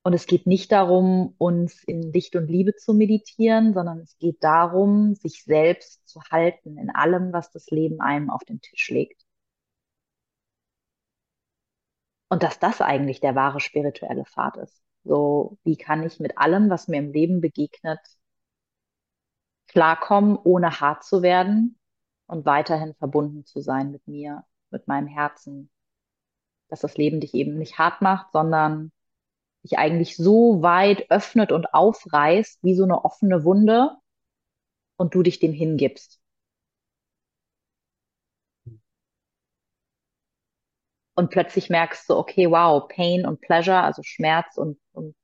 Und 0.04 0.14
es 0.14 0.28
geht 0.28 0.46
nicht 0.46 0.72
darum, 0.72 1.34
uns 1.40 1.84
in 1.84 2.02
Licht 2.14 2.36
und 2.36 2.48
Liebe 2.48 2.76
zu 2.76 2.94
meditieren, 2.94 3.74
sondern 3.74 4.00
es 4.00 4.18
geht 4.20 4.44
darum, 4.44 5.16
sich 5.16 5.44
selbst 5.44 6.08
zu 6.08 6.22
halten 6.32 6.78
in 6.78 6.92
allem, 6.92 7.34
was 7.34 7.52
das 7.52 7.68
Leben 7.72 8.02
einem 8.02 8.30
auf 8.30 8.44
den 8.44 8.62
Tisch 8.62 8.90
legt. 8.90 9.26
Und 12.28 12.44
dass 12.44 12.60
das 12.60 12.82
eigentlich 12.82 13.20
der 13.22 13.36
wahre 13.36 13.60
spirituelle 13.60 14.26
Pfad 14.26 14.58
ist. 14.58 14.82
So, 15.04 15.58
wie 15.64 15.78
kann 15.78 16.04
ich 16.04 16.20
mit 16.20 16.38
allem, 16.38 16.70
was 16.70 16.88
mir 16.88 16.98
im 17.00 17.12
Leben 17.12 17.42
begegnet, 17.42 18.00
klarkommen, 19.68 20.38
ohne 20.44 20.80
hart 20.80 21.04
zu 21.04 21.22
werden 21.22 21.78
und 22.28 22.46
weiterhin 22.46 22.94
verbunden 22.96 23.46
zu 23.46 23.62
sein 23.62 23.92
mit 23.92 24.08
mir, 24.08 24.44
mit 24.72 24.88
meinem 24.88 25.08
Herzen, 25.08 25.70
dass 26.70 26.82
das 26.82 26.98
Leben 26.98 27.20
dich 27.20 27.34
eben 27.34 27.58
nicht 27.58 27.78
hart 27.78 28.02
macht, 28.02 28.32
sondern 28.34 28.92
dich 29.64 29.78
eigentlich 29.78 30.18
so 30.18 30.62
weit 30.62 31.10
öffnet 31.12 31.52
und 31.52 31.74
aufreißt, 31.74 32.64
wie 32.64 32.76
so 32.76 32.84
eine 32.84 33.04
offene 33.04 33.44
Wunde 33.44 33.98
und 34.98 35.16
du 35.16 35.24
dich 35.24 35.40
dem 35.40 35.54
hingibst. 35.54 36.20
Und 41.16 41.30
plötzlich 41.32 41.70
merkst 41.70 42.10
du, 42.10 42.16
okay, 42.16 42.50
wow, 42.52 42.88
Pain 42.88 43.26
und 43.26 43.40
Pleasure, 43.42 43.82
also 43.82 44.04
Schmerz 44.04 44.58
und, 44.58 44.78
und 44.92 45.16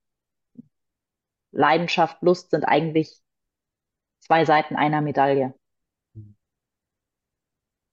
Leidenschaft, 1.52 2.22
Lust 2.22 2.52
sind 2.52 2.64
eigentlich 2.64 3.22
zwei 4.20 4.46
Seiten 4.46 4.76
einer 4.76 5.02
Medaille. 5.02 5.54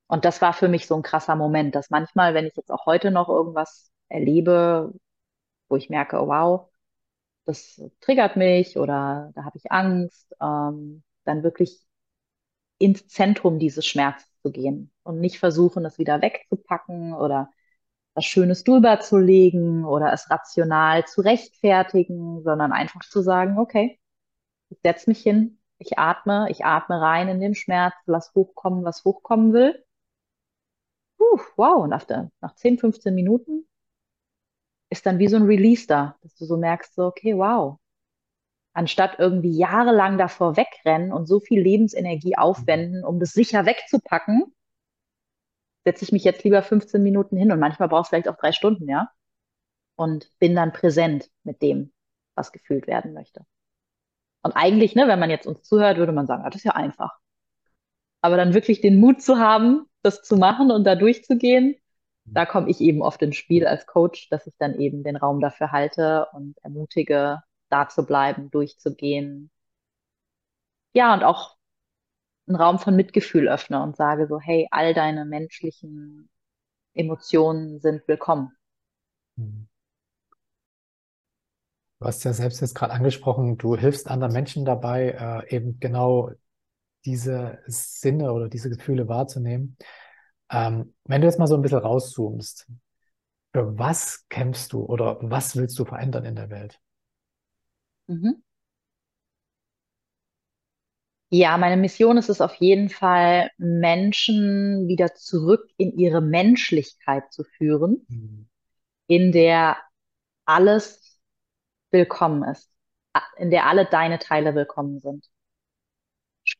Und 0.08 0.24
das 0.24 0.42
war 0.42 0.52
für 0.54 0.68
mich 0.68 0.86
so 0.86 0.96
ein 0.96 1.02
krasser 1.02 1.36
Moment, 1.36 1.74
dass 1.74 1.90
manchmal, 1.90 2.34
wenn 2.34 2.46
ich 2.46 2.56
jetzt 2.56 2.70
auch 2.72 2.86
heute 2.86 3.10
noch 3.10 3.28
irgendwas 3.28 3.92
erlebe, 4.08 4.92
wo 5.68 5.76
ich 5.76 5.90
merke, 5.90 6.20
oh, 6.20 6.28
wow, 6.28 6.70
das 7.46 7.82
triggert 8.00 8.36
mich 8.36 8.78
oder 8.78 9.32
da 9.34 9.44
habe 9.44 9.58
ich 9.58 9.72
Angst, 9.72 10.34
ähm, 10.40 11.02
dann 11.24 11.42
wirklich 11.44 11.80
ins 12.78 13.08
Zentrum 13.08 13.58
dieses 13.58 13.86
Schmerzes 13.86 14.28
zu 14.42 14.52
gehen 14.52 14.92
und 15.02 15.20
nicht 15.20 15.38
versuchen, 15.38 15.84
es 15.84 15.98
wieder 15.98 16.22
wegzupacken 16.22 17.12
oder 17.14 17.50
was 18.14 18.24
Schönes 18.24 18.64
drüber 18.64 19.00
zu 19.00 19.18
legen 19.18 19.84
oder 19.84 20.12
es 20.12 20.30
rational 20.30 21.06
zu 21.06 21.20
rechtfertigen, 21.22 22.42
sondern 22.42 22.72
einfach 22.72 23.00
zu 23.02 23.22
sagen, 23.22 23.58
okay, 23.58 24.00
ich 24.70 24.78
setze 24.84 25.10
mich 25.10 25.22
hin, 25.22 25.60
ich 25.78 25.98
atme, 25.98 26.48
ich 26.50 26.64
atme 26.64 27.00
rein 27.00 27.28
in 27.28 27.40
den 27.40 27.54
Schmerz, 27.54 27.94
lass 28.06 28.34
hochkommen, 28.34 28.84
was 28.84 29.04
hochkommen 29.04 29.52
will. 29.52 29.84
Puh, 31.18 31.40
wow, 31.56 31.82
und 31.84 31.90
nach, 31.90 32.04
der, 32.04 32.30
nach 32.40 32.54
10, 32.54 32.78
15 32.78 33.14
Minuten 33.14 33.66
ist 34.90 35.06
dann 35.06 35.18
wie 35.18 35.28
so 35.28 35.36
ein 35.36 35.44
Release 35.44 35.86
da, 35.86 36.16
dass 36.22 36.34
du 36.36 36.44
so 36.44 36.56
merkst, 36.56 36.94
so, 36.94 37.06
okay, 37.06 37.36
wow. 37.36 37.78
Anstatt 38.72 39.18
irgendwie 39.18 39.56
jahrelang 39.56 40.18
davor 40.18 40.56
wegrennen 40.56 41.12
und 41.12 41.26
so 41.26 41.40
viel 41.40 41.60
Lebensenergie 41.60 42.36
aufwenden, 42.36 43.04
um 43.04 43.18
das 43.20 43.32
sicher 43.32 43.66
wegzupacken, 43.66 44.54
setze 45.84 46.04
ich 46.04 46.12
mich 46.12 46.24
jetzt 46.24 46.44
lieber 46.44 46.62
15 46.62 47.02
Minuten 47.02 47.36
hin 47.36 47.50
und 47.52 47.58
manchmal 47.60 47.88
brauchst 47.88 48.10
du 48.12 48.16
vielleicht 48.16 48.28
auch 48.28 48.36
drei 48.38 48.52
Stunden, 48.52 48.88
ja, 48.88 49.10
und 49.96 50.30
bin 50.38 50.54
dann 50.54 50.72
präsent 50.72 51.30
mit 51.44 51.62
dem, 51.62 51.92
was 52.36 52.52
gefühlt 52.52 52.86
werden 52.86 53.14
möchte. 53.14 53.44
Und 54.42 54.52
eigentlich, 54.52 54.94
ne, 54.94 55.08
wenn 55.08 55.18
man 55.18 55.30
jetzt 55.30 55.46
uns 55.46 55.62
zuhört, 55.62 55.98
würde 55.98 56.12
man 56.12 56.26
sagen, 56.26 56.42
ah, 56.44 56.50
das 56.50 56.60
ist 56.60 56.64
ja 56.64 56.74
einfach. 56.74 57.18
Aber 58.20 58.36
dann 58.36 58.54
wirklich 58.54 58.80
den 58.80 59.00
Mut 59.00 59.22
zu 59.22 59.38
haben, 59.38 59.87
das 60.02 60.22
zu 60.22 60.36
machen 60.36 60.70
und 60.70 60.84
da 60.84 60.94
durchzugehen, 60.94 61.76
da 62.30 62.44
komme 62.46 62.70
ich 62.70 62.80
eben 62.80 63.02
oft 63.02 63.22
ins 63.22 63.36
Spiel 63.36 63.66
als 63.66 63.86
Coach, 63.86 64.28
dass 64.28 64.46
ich 64.46 64.54
dann 64.58 64.78
eben 64.78 65.02
den 65.02 65.16
Raum 65.16 65.40
dafür 65.40 65.72
halte 65.72 66.26
und 66.32 66.58
ermutige, 66.62 67.42
da 67.70 67.88
zu 67.88 68.04
bleiben, 68.04 68.50
durchzugehen. 68.50 69.50
Ja, 70.92 71.14
und 71.14 71.24
auch 71.24 71.56
einen 72.46 72.56
Raum 72.56 72.78
von 72.78 72.96
Mitgefühl 72.96 73.48
öffne 73.48 73.82
und 73.82 73.96
sage 73.96 74.26
so, 74.26 74.40
hey, 74.40 74.68
all 74.70 74.94
deine 74.94 75.24
menschlichen 75.24 76.28
Emotionen 76.94 77.80
sind 77.80 78.06
willkommen. 78.08 78.52
Mhm. 79.36 79.68
Du 82.00 82.06
hast 82.06 82.24
ja 82.24 82.32
selbst 82.32 82.60
jetzt 82.60 82.74
gerade 82.74 82.92
angesprochen, 82.92 83.58
du 83.58 83.76
hilfst 83.76 84.08
anderen 84.08 84.32
Menschen 84.32 84.64
dabei, 84.64 85.44
äh, 85.48 85.54
eben 85.54 85.80
genau 85.80 86.30
diese 87.04 87.60
Sinne 87.66 88.32
oder 88.32 88.48
diese 88.48 88.70
Gefühle 88.70 89.08
wahrzunehmen. 89.08 89.76
Ähm, 90.50 90.94
wenn 91.04 91.20
du 91.20 91.26
jetzt 91.26 91.38
mal 91.38 91.46
so 91.46 91.56
ein 91.56 91.62
bisschen 91.62 91.78
rauszoomst, 91.80 92.68
für 93.54 93.78
was 93.78 94.26
kämpfst 94.30 94.72
du 94.72 94.84
oder 94.84 95.18
was 95.22 95.56
willst 95.56 95.78
du 95.78 95.84
verändern 95.86 96.24
in 96.26 96.36
der 96.36 96.50
Welt? 96.50 96.80
Mhm. 98.08 98.42
Ja, 101.30 101.56
meine 101.58 101.76
Mission 101.78 102.16
ist 102.18 102.28
es 102.30 102.40
auf 102.42 102.54
jeden 102.56 102.88
Fall, 102.90 103.50
Menschen 103.58 104.88
wieder 104.88 105.14
zurück 105.14 105.70
in 105.76 105.98
ihre 105.98 106.20
Menschlichkeit 106.22 107.32
zu 107.32 107.44
führen, 107.44 108.06
Mhm. 108.08 108.46
in 109.06 109.32
der 109.32 109.76
alles 110.46 111.20
willkommen 111.92 112.44
ist, 112.50 112.70
in 113.38 113.50
der 113.50 113.66
alle 113.66 113.86
deine 113.86 114.18
Teile 114.18 114.54
willkommen 114.54 115.00
sind. 115.00 115.26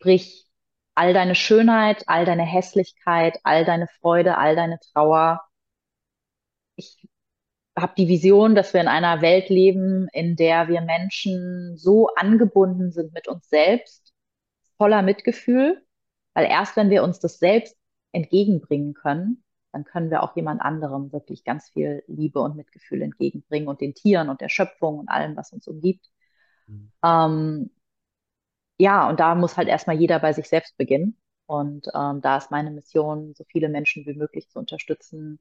Sprich, 0.01 0.47
all 0.95 1.13
deine 1.13 1.35
Schönheit, 1.35 2.05
all 2.07 2.25
deine 2.25 2.45
Hässlichkeit, 2.45 3.39
all 3.43 3.65
deine 3.65 3.89
Freude, 4.01 4.39
all 4.39 4.55
deine 4.55 4.79
Trauer. 4.93 5.43
Ich 6.77 7.09
habe 7.77 7.95
die 7.97 8.07
Vision, 8.07 8.55
dass 8.55 8.73
wir 8.75 8.81
in 8.81 8.89
einer 8.89 9.23
Welt 9.23 9.49
leben, 9.49 10.09
in 10.13 10.37
der 10.37 10.69
wir 10.69 10.81
Menschen 10.83 11.77
so 11.77 12.09
angebunden 12.15 12.93
sind 12.93 13.13
mit 13.13 13.27
uns 13.27 13.49
selbst, 13.49 14.13
voller 14.77 15.03
Mitgefühl, 15.03 15.85
weil 16.35 16.47
erst 16.47 16.77
wenn 16.77 16.91
wir 16.91 17.03
uns 17.03 17.19
das 17.19 17.41
selbst 17.41 17.77
entgegenbringen 18.13 18.95
können, 18.95 19.43
dann 19.73 19.85
können 19.85 20.11
wir 20.11 20.23
auch 20.23 20.37
jemand 20.37 20.63
anderem 20.63 21.13
wirklich 21.13 21.43
ganz 21.43 21.71
viel 21.71 22.05
Liebe 22.07 22.41
und 22.41 22.57
Mitgefühl 22.57 23.03
entgegenbringen 23.03 23.69
und 23.69 23.81
den 23.81 23.95
Tieren 23.95 24.29
und 24.29 24.41
der 24.41 24.49
Schöpfung 24.49 25.01
und 25.01 25.09
allem, 25.09 25.37
was 25.37 25.53
uns 25.53 25.67
umgibt. 25.67 26.09
Mhm. 26.67 26.93
Ähm, 27.05 27.71
ja, 28.79 29.09
und 29.09 29.21
da 29.21 29.35
muss 29.35 29.57
halt 29.57 29.69
erstmal 29.69 29.97
jeder 29.97 30.19
bei 30.21 30.33
sich 30.33 30.49
selbst 30.49 30.77
beginnen. 30.77 31.17
Und 31.47 31.89
ähm, 31.95 32.21
da 32.21 32.37
ist 32.39 32.51
meine 32.51 32.71
Mission, 32.71 33.35
so 33.35 33.45
viele 33.45 33.69
Menschen 33.69 34.07
wie 34.07 34.15
möglich 34.15 34.49
zu 34.51 34.59
unterstützen, 34.59 35.41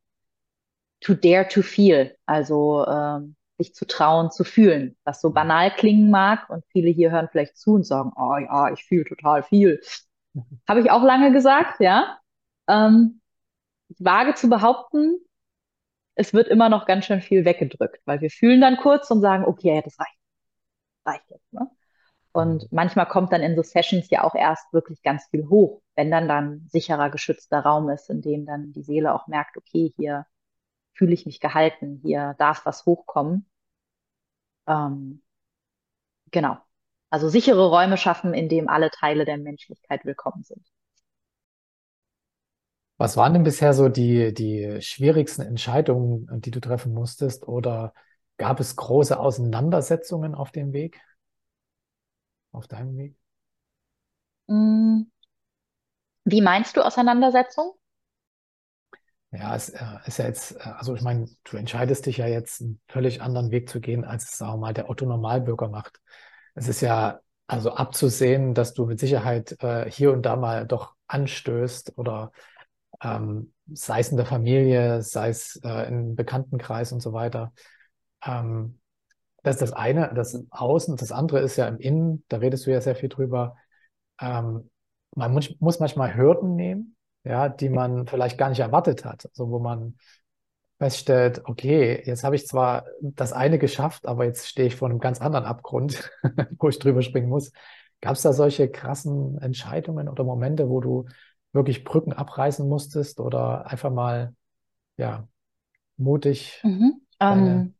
to 1.01 1.13
dare 1.13 1.45
to 1.47 1.61
feel, 1.61 2.15
also 2.25 2.85
ähm, 2.87 3.35
sich 3.57 3.73
zu 3.73 3.85
trauen, 3.87 4.31
zu 4.31 4.43
fühlen, 4.43 4.95
was 5.03 5.21
so 5.21 5.29
Mhm. 5.29 5.33
banal 5.33 5.71
klingen 5.75 6.09
mag. 6.11 6.49
Und 6.49 6.63
viele 6.71 6.89
hier 6.89 7.11
hören 7.11 7.29
vielleicht 7.31 7.57
zu 7.57 7.73
und 7.75 7.83
sagen, 7.85 8.11
oh 8.15 8.37
ja, 8.37 8.71
ich 8.73 8.83
fühle 8.85 9.05
total 9.05 9.43
viel. 9.43 9.81
Habe 10.67 10.81
ich 10.81 10.91
auch 10.91 11.03
lange 11.03 11.31
gesagt, 11.31 11.79
ja. 11.79 12.19
Ähm, 12.67 13.21
ich 13.89 13.97
wage 14.03 14.35
zu 14.35 14.49
behaupten, 14.49 15.19
es 16.15 16.33
wird 16.33 16.47
immer 16.49 16.69
noch 16.69 16.85
ganz 16.85 17.05
schön 17.05 17.21
viel 17.21 17.45
weggedrückt, 17.45 18.01
weil 18.05 18.21
wir 18.21 18.29
fühlen 18.31 18.61
dann 18.61 18.77
kurz 18.77 19.09
und 19.11 19.21
sagen, 19.21 19.45
okay, 19.45 19.81
das 19.83 19.99
reicht, 19.99 20.17
reicht 21.05 21.31
jetzt. 21.31 21.53
Ne? 21.53 21.69
Und 22.37 22.71
manchmal 22.71 23.07
kommt 23.07 23.33
dann 23.33 23.41
in 23.41 23.55
so 23.55 23.63
Sessions 23.63 24.11
ja 24.11 24.23
auch 24.23 24.35
erst 24.35 24.71
wirklich 24.71 25.01
ganz 25.01 25.25
viel 25.31 25.49
hoch, 25.49 25.81
wenn 25.95 26.11
dann 26.11 26.27
dann 26.27 26.67
sicherer, 26.69 27.09
geschützter 27.09 27.61
Raum 27.61 27.89
ist, 27.89 28.11
in 28.11 28.21
dem 28.21 28.45
dann 28.45 28.73
die 28.73 28.83
Seele 28.83 29.15
auch 29.15 29.25
merkt, 29.25 29.57
okay, 29.57 29.91
hier 29.97 30.27
fühle 30.93 31.15
ich 31.15 31.25
mich 31.25 31.39
gehalten, 31.39 31.99
hier 32.03 32.35
darf 32.37 32.63
was 32.63 32.85
hochkommen. 32.85 33.49
Ähm, 34.67 35.23
genau. 36.29 36.57
Also 37.09 37.27
sichere 37.27 37.71
Räume 37.71 37.97
schaffen, 37.97 38.35
in 38.35 38.49
dem 38.49 38.69
alle 38.69 38.91
Teile 38.91 39.25
der 39.25 39.39
Menschlichkeit 39.39 40.05
willkommen 40.05 40.43
sind. 40.43 40.63
Was 42.97 43.17
waren 43.17 43.33
denn 43.33 43.45
bisher 43.45 43.73
so 43.73 43.89
die, 43.89 44.31
die 44.31 44.79
schwierigsten 44.83 45.41
Entscheidungen, 45.41 46.27
die 46.41 46.51
du 46.51 46.59
treffen 46.59 46.93
musstest? 46.93 47.47
Oder 47.47 47.95
gab 48.37 48.59
es 48.59 48.75
große 48.75 49.19
Auseinandersetzungen 49.19 50.35
auf 50.35 50.51
dem 50.51 50.71
Weg, 50.71 51.01
auf 52.51 52.67
deinem 52.67 52.97
Weg? 52.97 53.15
Mm, 54.49 55.07
Wie 56.25 56.41
meinst 56.41 56.77
du 56.77 56.81
Auseinandersetzung? 56.85 57.73
Ja, 59.31 59.55
es 59.55 59.69
äh, 59.69 59.83
ist 60.05 60.19
ja 60.19 60.25
jetzt, 60.25 60.53
äh, 60.55 60.59
also 60.77 60.95
ich 60.95 61.01
meine, 61.01 61.27
du 61.43 61.57
entscheidest 61.57 62.05
dich 62.05 62.17
ja 62.17 62.27
jetzt 62.27 62.61
einen 62.61 62.79
völlig 62.87 63.21
anderen 63.21 63.51
Weg 63.51 63.69
zu 63.69 63.81
gehen, 63.81 64.05
als 64.05 64.23
es, 64.31 64.37
sagen 64.37 64.53
wir 64.53 64.57
mal, 64.57 64.73
der 64.73 64.89
Otto 64.89 65.05
Normalbürger 65.05 65.67
macht. 65.67 65.99
Es 66.55 66.67
ist 66.67 66.81
ja 66.81 67.19
also 67.45 67.71
abzusehen, 67.73 68.53
dass 68.53 68.73
du 68.73 68.85
mit 68.85 68.99
Sicherheit 68.99 69.55
äh, 69.61 69.89
hier 69.91 70.11
und 70.13 70.23
da 70.23 70.35
mal 70.35 70.65
doch 70.65 70.95
anstößt 71.07 71.97
oder 71.97 72.31
ähm, 73.01 73.53
sei 73.73 73.99
es 73.99 74.09
in 74.09 74.17
der 74.17 74.25
Familie, 74.25 75.01
sei 75.03 75.29
es 75.29 75.59
äh, 75.63 75.87
im 75.87 76.15
Bekanntenkreis 76.15 76.91
und 76.91 77.01
so 77.01 77.13
weiter. 77.13 77.53
Ähm, 78.25 78.79
das 79.47 79.55
ist 79.55 79.61
das 79.61 79.73
eine, 79.73 80.11
das 80.13 80.45
Außen. 80.49 80.97
Das 80.97 81.13
andere 81.13 81.39
ist 81.39 81.55
ja 81.55 81.67
im 81.67 81.79
Innen, 81.79 82.25
da 82.27 82.37
redest 82.37 82.65
du 82.65 82.71
ja 82.71 82.81
sehr 82.81 82.95
viel 82.95 83.07
drüber. 83.07 83.55
Ähm, 84.19 84.69
man 85.15 85.31
muss, 85.33 85.55
muss 85.59 85.79
manchmal 85.79 86.15
Hürden 86.17 86.55
nehmen, 86.55 86.97
ja, 87.23 87.47
die 87.47 87.69
man 87.69 88.07
vielleicht 88.07 88.37
gar 88.37 88.49
nicht 88.49 88.59
erwartet 88.59 89.05
hat. 89.05 89.25
Also 89.25 89.49
wo 89.49 89.59
man 89.59 89.95
feststellt, 90.79 91.43
okay, 91.45 92.03
jetzt 92.05 92.25
habe 92.25 92.35
ich 92.35 92.45
zwar 92.45 92.85
das 93.01 93.31
eine 93.31 93.57
geschafft, 93.57 94.05
aber 94.05 94.25
jetzt 94.25 94.47
stehe 94.47 94.67
ich 94.67 94.75
vor 94.75 94.89
einem 94.89 94.99
ganz 94.99 95.21
anderen 95.21 95.45
Abgrund, 95.45 96.11
wo 96.59 96.67
ich 96.67 96.77
drüber 96.77 97.01
springen 97.01 97.29
muss. 97.29 97.53
Gab 98.01 98.13
es 98.13 98.23
da 98.23 98.33
solche 98.33 98.69
krassen 98.69 99.39
Entscheidungen 99.39 100.09
oder 100.09 100.25
Momente, 100.25 100.69
wo 100.69 100.81
du 100.81 101.05
wirklich 101.53 101.85
Brücken 101.85 102.11
abreißen 102.11 102.67
musstest 102.67 103.21
oder 103.21 103.65
einfach 103.65 103.91
mal, 103.91 104.35
ja, 104.97 105.25
mutig 105.95 106.59
Mhm. 106.63 107.01
Ähm. 107.19 107.73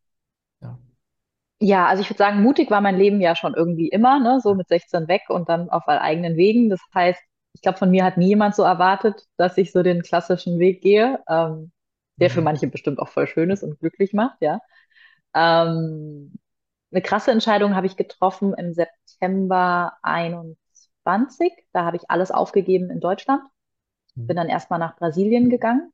Ja, 1.59 1.87
also 1.87 2.01
ich 2.01 2.09
würde 2.09 2.17
sagen, 2.19 2.41
mutig 2.43 2.69
war 2.71 2.81
mein 2.81 2.97
Leben 2.97 3.19
ja 3.21 3.35
schon 3.35 3.53
irgendwie 3.55 3.87
immer, 3.89 4.19
ne? 4.19 4.39
So 4.41 4.53
mit 4.55 4.67
16 4.67 5.07
weg 5.07 5.23
und 5.29 5.49
dann 5.49 5.69
auf 5.69 5.87
eigenen 5.87 6.35
Wegen. 6.37 6.69
Das 6.69 6.79
heißt, 6.93 7.19
ich 7.53 7.61
glaube, 7.61 7.77
von 7.79 7.89
mir 7.91 8.03
hat 8.03 8.17
nie 8.17 8.27
jemand 8.29 8.55
so 8.55 8.63
erwartet, 8.63 9.23
dass 9.37 9.57
ich 9.57 9.71
so 9.71 9.81
den 9.83 10.03
klassischen 10.03 10.59
Weg 10.59 10.81
gehe, 10.81 11.19
ähm, 11.27 11.71
der 12.19 12.29
für 12.29 12.41
Mhm. 12.41 12.43
manche 12.43 12.67
bestimmt 12.67 12.99
auch 12.99 13.09
voll 13.09 13.27
schön 13.27 13.49
ist 13.49 13.63
und 13.63 13.79
glücklich 13.79 14.13
macht, 14.13 14.37
ja. 14.41 14.59
Ähm, 15.35 16.33
eine 16.91 17.01
krasse 17.01 17.31
Entscheidung 17.31 17.75
habe 17.75 17.87
ich 17.87 17.97
getroffen 17.97 18.53
im 18.55 18.73
September 18.73 19.93
21. 20.03 21.53
Da 21.73 21.85
habe 21.85 21.97
ich 21.97 22.09
alles 22.11 22.31
aufgegeben 22.31 22.89
in 22.91 22.99
Deutschland, 23.01 23.43
bin 24.27 24.35
Mhm. 24.35 24.37
dann 24.37 24.49
erstmal 24.49 24.79
nach 24.79 24.97
Brasilien 24.97 25.49
gegangen. 25.49 25.91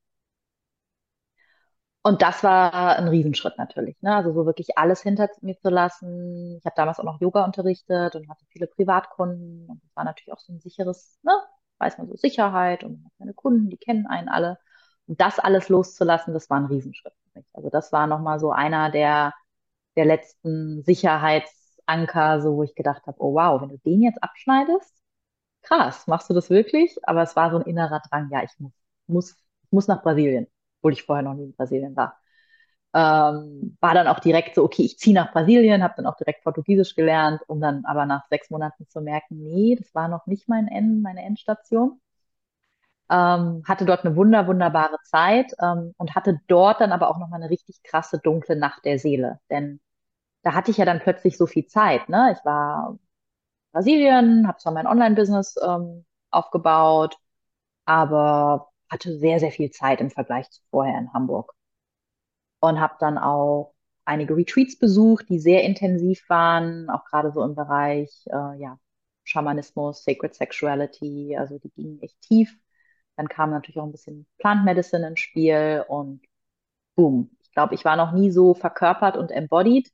Und 2.05 2.21
das 2.21 2.43
war 2.43 2.97
ein 2.97 3.07
Riesenschritt 3.07 3.57
natürlich, 3.57 3.95
ne? 4.01 4.13
Also 4.15 4.33
so 4.33 4.45
wirklich 4.45 4.77
alles 4.77 5.01
hinter 5.01 5.29
mir 5.41 5.57
zu 5.57 5.69
lassen. 5.69 6.57
Ich 6.57 6.65
habe 6.65 6.75
damals 6.75 6.99
auch 6.99 7.05
noch 7.05 7.21
Yoga 7.21 7.45
unterrichtet 7.45 8.15
und 8.15 8.27
hatte 8.29 8.45
viele 8.49 8.67
Privatkunden. 8.67 9.67
Und 9.69 9.81
das 9.83 9.95
war 9.95 10.03
natürlich 10.03 10.33
auch 10.33 10.39
so 10.39 10.51
ein 10.53 10.59
sicheres, 10.59 11.17
ne? 11.23 11.31
Weiß 11.77 11.97
man 11.97 12.07
so 12.07 12.15
Sicherheit 12.17 12.83
und 12.83 13.09
seine 13.19 13.33
Kunden, 13.33 13.69
die 13.69 13.77
kennen 13.77 14.05
einen 14.07 14.27
alle. 14.29 14.59
Und 15.07 15.21
das 15.21 15.39
alles 15.39 15.69
loszulassen, 15.69 16.33
das 16.33 16.49
war 16.49 16.57
ein 16.57 16.65
Riesenschritt 16.65 17.13
für 17.31 17.39
mich. 17.39 17.47
Also 17.53 17.69
das 17.69 17.91
war 17.93 18.05
nochmal 18.07 18.39
so 18.39 18.51
einer 18.51 18.91
der, 18.91 19.33
der 19.95 20.05
letzten 20.05 20.83
Sicherheitsanker, 20.83 22.41
so 22.41 22.57
wo 22.57 22.63
ich 22.63 22.75
gedacht 22.75 23.05
habe, 23.07 23.17
oh 23.21 23.33
wow, 23.35 23.61
wenn 23.61 23.69
du 23.69 23.77
den 23.79 24.01
jetzt 24.01 24.21
abschneidest, 24.23 24.93
krass, 25.63 26.07
machst 26.07 26.29
du 26.29 26.33
das 26.35 26.49
wirklich? 26.49 26.97
Aber 27.03 27.23
es 27.23 27.35
war 27.35 27.51
so 27.51 27.57
ein 27.57 27.63
innerer 27.65 28.01
Drang, 28.09 28.29
ja, 28.31 28.43
ich 28.43 28.51
muss, 28.59 28.73
muss, 29.07 29.31
ich 29.63 29.71
muss 29.71 29.87
nach 29.87 30.03
Brasilien, 30.03 30.47
obwohl 30.83 30.93
ich 30.93 31.03
vorher 31.03 31.23
noch 31.23 31.33
nie 31.35 31.45
in 31.45 31.53
Brasilien 31.55 31.95
war. 31.95 32.17
Ähm, 32.93 33.77
war 33.81 33.93
dann 33.95 34.07
auch 34.07 34.19
direkt 34.19 34.55
so, 34.55 34.63
okay, 34.63 34.83
ich 34.83 34.99
ziehe 34.99 35.15
nach 35.15 35.31
Brasilien, 35.33 35.83
habe 35.83 35.95
dann 35.97 36.07
auch 36.07 36.17
direkt 36.17 36.43
Portugiesisch 36.43 36.95
gelernt, 36.95 37.41
um 37.47 37.61
dann 37.61 37.85
aber 37.85 38.05
nach 38.05 38.27
sechs 38.29 38.49
Monaten 38.51 38.87
zu 38.89 39.01
merken, 39.01 39.37
nee, 39.43 39.75
das 39.77 39.95
war 39.95 40.07
noch 40.09 40.27
nicht 40.27 40.49
mein 40.49 40.67
End, 40.67 41.01
meine 41.03 41.23
Endstation. 41.23 42.01
Ähm, 43.09 43.63
hatte 43.67 43.85
dort 43.85 44.05
eine 44.05 44.15
wunder, 44.15 44.47
wunderbare 44.47 44.97
Zeit 45.03 45.51
ähm, 45.61 45.93
und 45.97 46.15
hatte 46.15 46.39
dort 46.47 46.81
dann 46.81 46.91
aber 46.91 47.09
auch 47.09 47.19
noch 47.19 47.27
mal 47.29 47.35
eine 47.37 47.49
richtig 47.49 47.83
krasse 47.83 48.19
dunkle 48.19 48.55
Nacht 48.55 48.85
der 48.85 48.97
Seele. 48.99 49.39
Denn 49.49 49.81
da 50.43 50.53
hatte 50.55 50.71
ich 50.71 50.77
ja 50.77 50.85
dann 50.85 51.01
plötzlich 51.01 51.37
so 51.37 51.47
viel 51.47 51.67
Zeit. 51.67 52.09
Ne? 52.09 52.35
Ich 52.37 52.45
war 52.45 52.91
in 52.93 52.99
Brasilien, 53.73 54.47
habe 54.47 54.59
zwar 54.59 54.73
mein 54.73 54.87
Online-Business 54.87 55.57
ähm, 55.65 56.05
aufgebaut, 56.31 57.17
aber 57.85 58.71
hatte 58.93 59.17
sehr, 59.17 59.39
sehr 59.39 59.51
viel 59.51 59.71
Zeit 59.71 60.01
im 60.01 60.11
Vergleich 60.11 60.49
zu 60.51 60.61
vorher 60.71 60.97
in 60.99 61.13
Hamburg 61.13 61.53
und 62.61 62.79
habe 62.79 62.95
dann 62.99 63.17
auch 63.17 63.73
einige 64.05 64.35
Retreats 64.35 64.77
besucht, 64.77 65.29
die 65.29 65.39
sehr 65.39 65.63
intensiv 65.63 66.27
waren, 66.29 66.89
auch 66.89 67.05
gerade 67.05 67.31
so 67.31 67.43
im 67.43 67.55
Bereich 67.55 68.25
äh, 68.27 68.59
ja, 68.59 68.79
Schamanismus, 69.23 70.03
Sacred 70.03 70.35
Sexuality, 70.35 71.35
also 71.37 71.59
die 71.59 71.71
gingen 71.71 72.01
echt 72.01 72.19
tief. 72.21 72.57
Dann 73.17 73.27
kam 73.29 73.51
natürlich 73.51 73.79
auch 73.79 73.85
ein 73.85 73.91
bisschen 73.91 74.27
Plant 74.39 74.65
Medicine 74.65 75.07
ins 75.07 75.19
Spiel 75.19 75.85
und 75.87 76.21
boom. 76.97 77.31
Ich 77.43 77.51
glaube, 77.53 77.75
ich 77.75 77.85
war 77.85 77.97
noch 77.97 78.13
nie 78.13 78.31
so 78.31 78.55
verkörpert 78.55 79.17
und 79.17 79.31
embodied. 79.31 79.91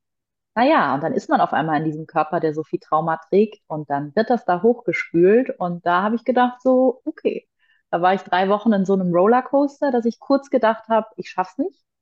Naja, 0.56 0.96
und 0.96 1.04
dann 1.04 1.14
ist 1.14 1.30
man 1.30 1.42
auf 1.42 1.54
einmal 1.54 1.80
in 1.80 1.86
diesem 1.86 2.08
Körper, 2.08 2.42
der 2.42 2.56
so 2.56 2.64
viel 2.66 2.80
Trauma 2.80 3.20
trägt 3.30 3.62
und 3.68 3.90
dann 3.92 4.16
wird 4.16 4.32
das 4.32 4.46
da 4.46 4.64
hochgespült 4.64 5.52
und 5.60 5.86
da 5.88 6.04
habe 6.04 6.18
ich 6.18 6.26
gedacht 6.26 6.62
so, 6.64 7.02
okay. 7.06 7.49
Da 7.92 8.02
war 8.02 8.14
ich 8.16 8.22
drei 8.24 8.50
Wochen 8.50 8.74
in 8.74 8.86
so 8.86 8.94
einem 8.94 9.14
Rollercoaster, 9.14 9.92
dass 9.92 10.06
ich 10.06 10.20
kurz 10.20 10.50
gedacht 10.50 10.88
habe, 10.90 11.08
ich 11.18 11.30
schaff's 11.30 11.58
nicht. 11.60 11.76
Ich 11.76 12.00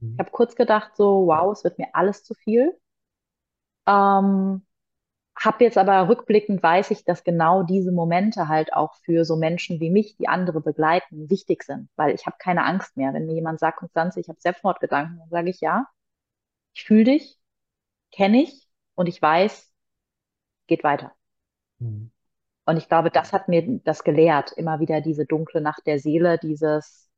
Mhm. 0.00 0.20
habe 0.20 0.30
kurz 0.32 0.56
gedacht, 0.56 0.96
so, 0.96 1.26
wow, 1.28 1.52
es 1.52 1.64
wird 1.64 1.78
mir 1.78 1.88
alles 1.94 2.24
zu 2.24 2.34
viel. 2.34 2.78
Ähm, 3.86 4.62
Hab 5.36 5.60
jetzt 5.62 5.78
aber 5.78 6.08
rückblickend 6.08 6.62
weiß 6.62 6.90
ich, 6.92 7.04
dass 7.04 7.24
genau 7.24 7.62
diese 7.64 7.92
Momente 7.92 8.48
halt 8.48 8.72
auch 8.74 8.94
für 9.04 9.24
so 9.24 9.36
Menschen 9.36 9.80
wie 9.80 9.90
mich, 9.90 10.16
die 10.18 10.28
andere 10.28 10.60
begleiten, 10.62 11.30
wichtig 11.30 11.64
sind, 11.64 11.90
weil 11.96 12.14
ich 12.14 12.26
habe 12.26 12.36
keine 12.40 12.64
Angst 12.64 12.96
mehr. 12.96 13.14
Wenn 13.14 13.26
mir 13.26 13.34
jemand 13.34 13.60
sagt, 13.60 13.78
Konstanze, 13.78 14.20
ich 14.20 14.28
habe 14.28 14.40
Selbstmordgedanken, 14.40 15.18
dann 15.20 15.30
sage 15.30 15.50
ich 15.50 15.60
ja, 15.60 15.86
ich 16.74 16.84
fühle 16.84 17.04
dich, 17.04 17.38
kenne 18.12 18.42
ich 18.44 18.68
und 18.96 19.08
ich 19.08 19.22
weiß, 19.22 19.72
geht 20.68 20.84
weiter. 20.84 21.14
Mhm. 21.80 22.10
Und 22.68 22.76
ich 22.76 22.86
glaube, 22.86 23.10
das 23.10 23.32
hat 23.32 23.48
mir 23.48 23.80
das 23.84 24.04
gelehrt, 24.04 24.52
immer 24.52 24.78
wieder 24.78 25.00
diese 25.00 25.24
dunkle 25.24 25.62
Nacht 25.62 25.86
der 25.86 25.98
Seele, 25.98 26.36
dieses, 26.36 27.08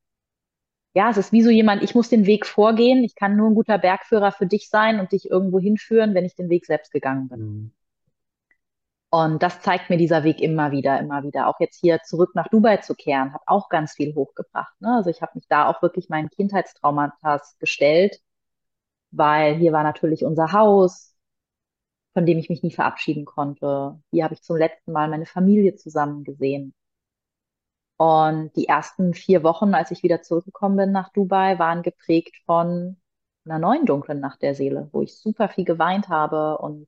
ja, 0.93 1.09
es 1.09 1.17
ist 1.17 1.33
wie 1.33 1.41
so 1.41 1.49
jemand, 1.49 1.83
ich 1.83 1.93
muss 1.93 2.07
den 2.07 2.25
Weg 2.25 2.45
vorgehen, 2.45 3.03
ich 3.03 3.15
kann 3.15 3.35
nur 3.35 3.49
ein 3.49 3.55
guter 3.55 3.77
Bergführer 3.77 4.31
für 4.31 4.45
dich 4.45 4.69
sein 4.69 5.01
und 5.01 5.11
dich 5.11 5.29
irgendwo 5.29 5.59
hinführen, 5.59 6.13
wenn 6.13 6.23
ich 6.23 6.35
den 6.35 6.49
Weg 6.49 6.65
selbst 6.65 6.93
gegangen 6.93 7.27
bin. 7.27 7.39
Mhm. 7.41 7.71
Und 9.09 9.43
das 9.43 9.59
zeigt 9.59 9.89
mir 9.89 9.97
dieser 9.97 10.23
Weg 10.23 10.39
immer 10.39 10.71
wieder, 10.71 10.97
immer 11.01 11.21
wieder. 11.23 11.47
Auch 11.47 11.59
jetzt 11.59 11.81
hier 11.81 11.99
zurück 12.01 12.33
nach 12.33 12.47
Dubai 12.47 12.77
zu 12.77 12.95
kehren, 12.95 13.33
hat 13.33 13.41
auch 13.45 13.67
ganz 13.67 13.91
viel 13.91 14.15
hochgebracht. 14.15 14.79
Ne? 14.79 14.95
Also 14.95 15.09
ich 15.09 15.21
habe 15.21 15.33
mich 15.35 15.49
da 15.49 15.67
auch 15.67 15.81
wirklich 15.81 16.07
meinen 16.07 16.29
Kindheitstraumata 16.29 17.41
gestellt, 17.59 18.21
weil 19.11 19.55
hier 19.55 19.73
war 19.73 19.83
natürlich 19.83 20.23
unser 20.23 20.53
Haus, 20.53 21.10
von 22.13 22.25
dem 22.25 22.37
ich 22.37 22.49
mich 22.49 22.63
nie 22.63 22.71
verabschieden 22.71 23.25
konnte. 23.25 24.01
Hier 24.11 24.23
habe 24.25 24.33
ich 24.33 24.43
zum 24.43 24.57
letzten 24.57 24.91
Mal 24.91 25.09
meine 25.09 25.25
Familie 25.25 25.75
zusammen 25.75 26.23
gesehen. 26.23 26.73
Und 27.97 28.55
die 28.55 28.67
ersten 28.67 29.13
vier 29.13 29.43
Wochen, 29.43 29.73
als 29.75 29.91
ich 29.91 30.01
wieder 30.03 30.21
zurückgekommen 30.23 30.75
bin 30.77 30.91
nach 30.91 31.09
Dubai, 31.13 31.59
waren 31.59 31.83
geprägt 31.83 32.35
von 32.45 32.97
einer 33.45 33.59
neuen 33.59 33.85
dunklen 33.85 34.19
Nacht 34.19 34.41
der 34.41 34.55
Seele, 34.55 34.89
wo 34.91 35.01
ich 35.03 35.15
super 35.17 35.49
viel 35.49 35.65
geweint 35.65 36.09
habe 36.09 36.57
und 36.57 36.87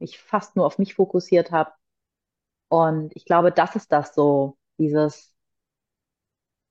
mich 0.00 0.18
fast 0.20 0.56
nur 0.56 0.66
auf 0.66 0.78
mich 0.78 0.94
fokussiert 0.94 1.52
habe. 1.52 1.72
Und 2.68 3.14
ich 3.16 3.24
glaube, 3.26 3.52
das 3.52 3.76
ist 3.76 3.92
das 3.92 4.14
so, 4.14 4.58
dieses, 4.78 5.34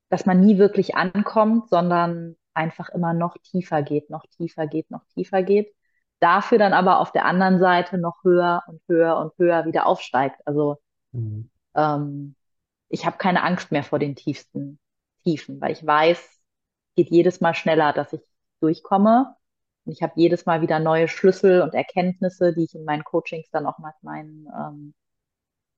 dass 0.09 0.25
man 0.25 0.39
nie 0.41 0.57
wirklich 0.57 0.95
ankommt, 0.95 1.69
sondern 1.69 2.35
einfach 2.53 2.89
immer 2.89 3.13
noch 3.13 3.37
tiefer 3.37 3.81
geht, 3.83 4.09
noch 4.09 4.25
tiefer 4.27 4.67
geht, 4.67 4.89
noch 4.91 5.05
tiefer 5.13 5.43
geht. 5.43 5.73
Dafür 6.19 6.57
dann 6.57 6.73
aber 6.73 6.99
auf 6.99 7.11
der 7.11 7.25
anderen 7.25 7.59
Seite 7.59 7.97
noch 7.97 8.23
höher 8.23 8.63
und 8.67 8.81
höher 8.87 9.17
und 9.17 9.37
höher 9.37 9.65
wieder 9.65 9.85
aufsteigt. 9.85 10.39
Also 10.45 10.77
mhm. 11.11 11.49
ähm, 11.75 12.35
ich 12.89 13.05
habe 13.05 13.17
keine 13.17 13.43
Angst 13.43 13.71
mehr 13.71 13.83
vor 13.83 13.99
den 13.99 14.15
tiefsten 14.15 14.79
Tiefen, 15.23 15.61
weil 15.61 15.71
ich 15.71 15.85
weiß, 15.85 16.41
geht 16.95 17.09
jedes 17.11 17.41
Mal 17.41 17.53
schneller, 17.53 17.93
dass 17.93 18.13
ich 18.13 18.21
durchkomme. 18.61 19.35
Und 19.85 19.91
ich 19.91 20.01
habe 20.01 20.13
jedes 20.15 20.45
Mal 20.45 20.61
wieder 20.61 20.79
neue 20.79 21.07
Schlüssel 21.07 21.61
und 21.61 21.73
Erkenntnisse, 21.73 22.53
die 22.53 22.63
ich 22.65 22.75
in 22.75 22.83
meinen 22.83 23.03
Coachings 23.03 23.49
dann 23.51 23.65
auch 23.65 23.77
mit 23.79 23.93
meinen, 24.01 24.47
ähm, 24.57 24.93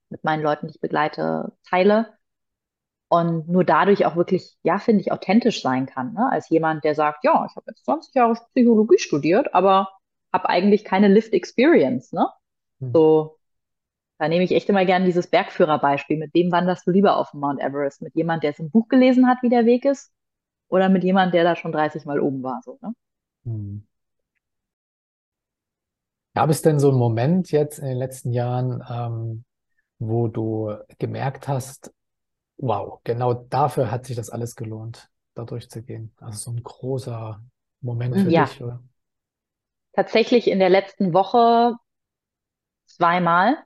mit 0.10 0.24
meinen 0.24 0.42
Leuten, 0.42 0.68
die 0.68 0.74
ich 0.76 0.82
begleite, 0.82 1.52
teile 1.70 2.18
und 3.10 3.50
nur 3.50 3.64
dadurch 3.64 4.06
auch 4.06 4.16
wirklich, 4.16 4.58
ja, 4.64 4.80
finde 4.80 5.02
ich, 5.02 5.12
authentisch 5.12 5.62
sein 5.62 5.88
kann. 5.88 6.14
Ne? 6.14 6.30
Als 6.32 6.50
jemand, 6.50 6.84
der 6.84 6.96
sagt, 6.96 7.24
ja, 7.24 7.46
ich 7.50 7.56
habe 7.56 7.66
jetzt 7.68 7.84
20 7.86 8.14
Jahre 8.14 8.36
Psychologie 8.54 9.00
studiert, 9.00 9.54
aber 9.54 9.90
habe 10.32 10.50
eigentlich 10.50 10.84
keine 10.84 11.08
Lived 11.08 11.34
Experience. 11.34 12.12
Ne? 12.12 12.28
Hm. 12.80 12.92
So, 12.94 13.38
da 14.18 14.28
nehme 14.28 14.44
ich 14.44 14.52
echt 14.52 14.70
immer 14.70 14.86
gerne 14.86 15.06
dieses 15.06 15.28
Bergführerbeispiel. 15.28 16.18
Mit 16.18 16.34
wem 16.34 16.52
wanderst 16.52 16.86
du 16.86 16.92
lieber 16.92 17.18
auf 17.18 17.34
Mount 17.34 17.62
Everest? 17.62 18.02
Mit 18.02 18.16
jemand, 18.16 18.44
der 18.44 18.52
es 18.52 18.60
im 18.60 18.70
Buch 18.70 18.88
gelesen 18.88 19.28
hat, 19.28 19.38
wie 19.42 19.50
der 19.50 19.66
Weg 19.66 19.86
ist? 19.86 20.12
Oder 20.68 20.90
mit 20.90 21.04
jemand, 21.04 21.34
der 21.34 21.44
da 21.44 21.56
schon 21.56 21.72
30 21.72 22.06
Mal 22.06 22.20
oben 22.20 22.44
war? 22.44 22.62
So, 22.64 22.78
ne? 22.82 22.94
Hm. 23.46 23.88
Gab 26.36 26.50
es 26.50 26.62
denn 26.62 26.80
so 26.80 26.90
einen 26.90 27.00
Moment 27.00 27.52
jetzt 27.52 27.80
in 27.80 27.86
den 27.86 27.98
letzten 27.98 28.32
Jahren, 28.32 28.84
ähm, 28.90 29.46
wo 29.98 30.28
du 30.28 30.74
gemerkt 30.98 31.48
hast, 31.48 31.92
wow, 32.58 33.00
genau 33.04 33.34
dafür 33.34 33.90
hat 33.90 34.06
sich 34.06 34.16
das 34.16 34.30
alles 34.30 34.56
gelohnt, 34.56 35.10
da 35.34 35.44
durchzugehen. 35.44 36.14
Also 36.18 36.38
so 36.40 36.52
ein 36.52 36.64
großer 36.64 37.42
Moment 37.82 38.16
für 38.16 38.30
ja. 38.30 38.46
dich, 38.46 38.62
oder? 38.62 38.82
Tatsächlich 40.00 40.48
in 40.48 40.60
der 40.60 40.70
letzten 40.70 41.14
Woche 41.14 41.76
zweimal 42.86 43.58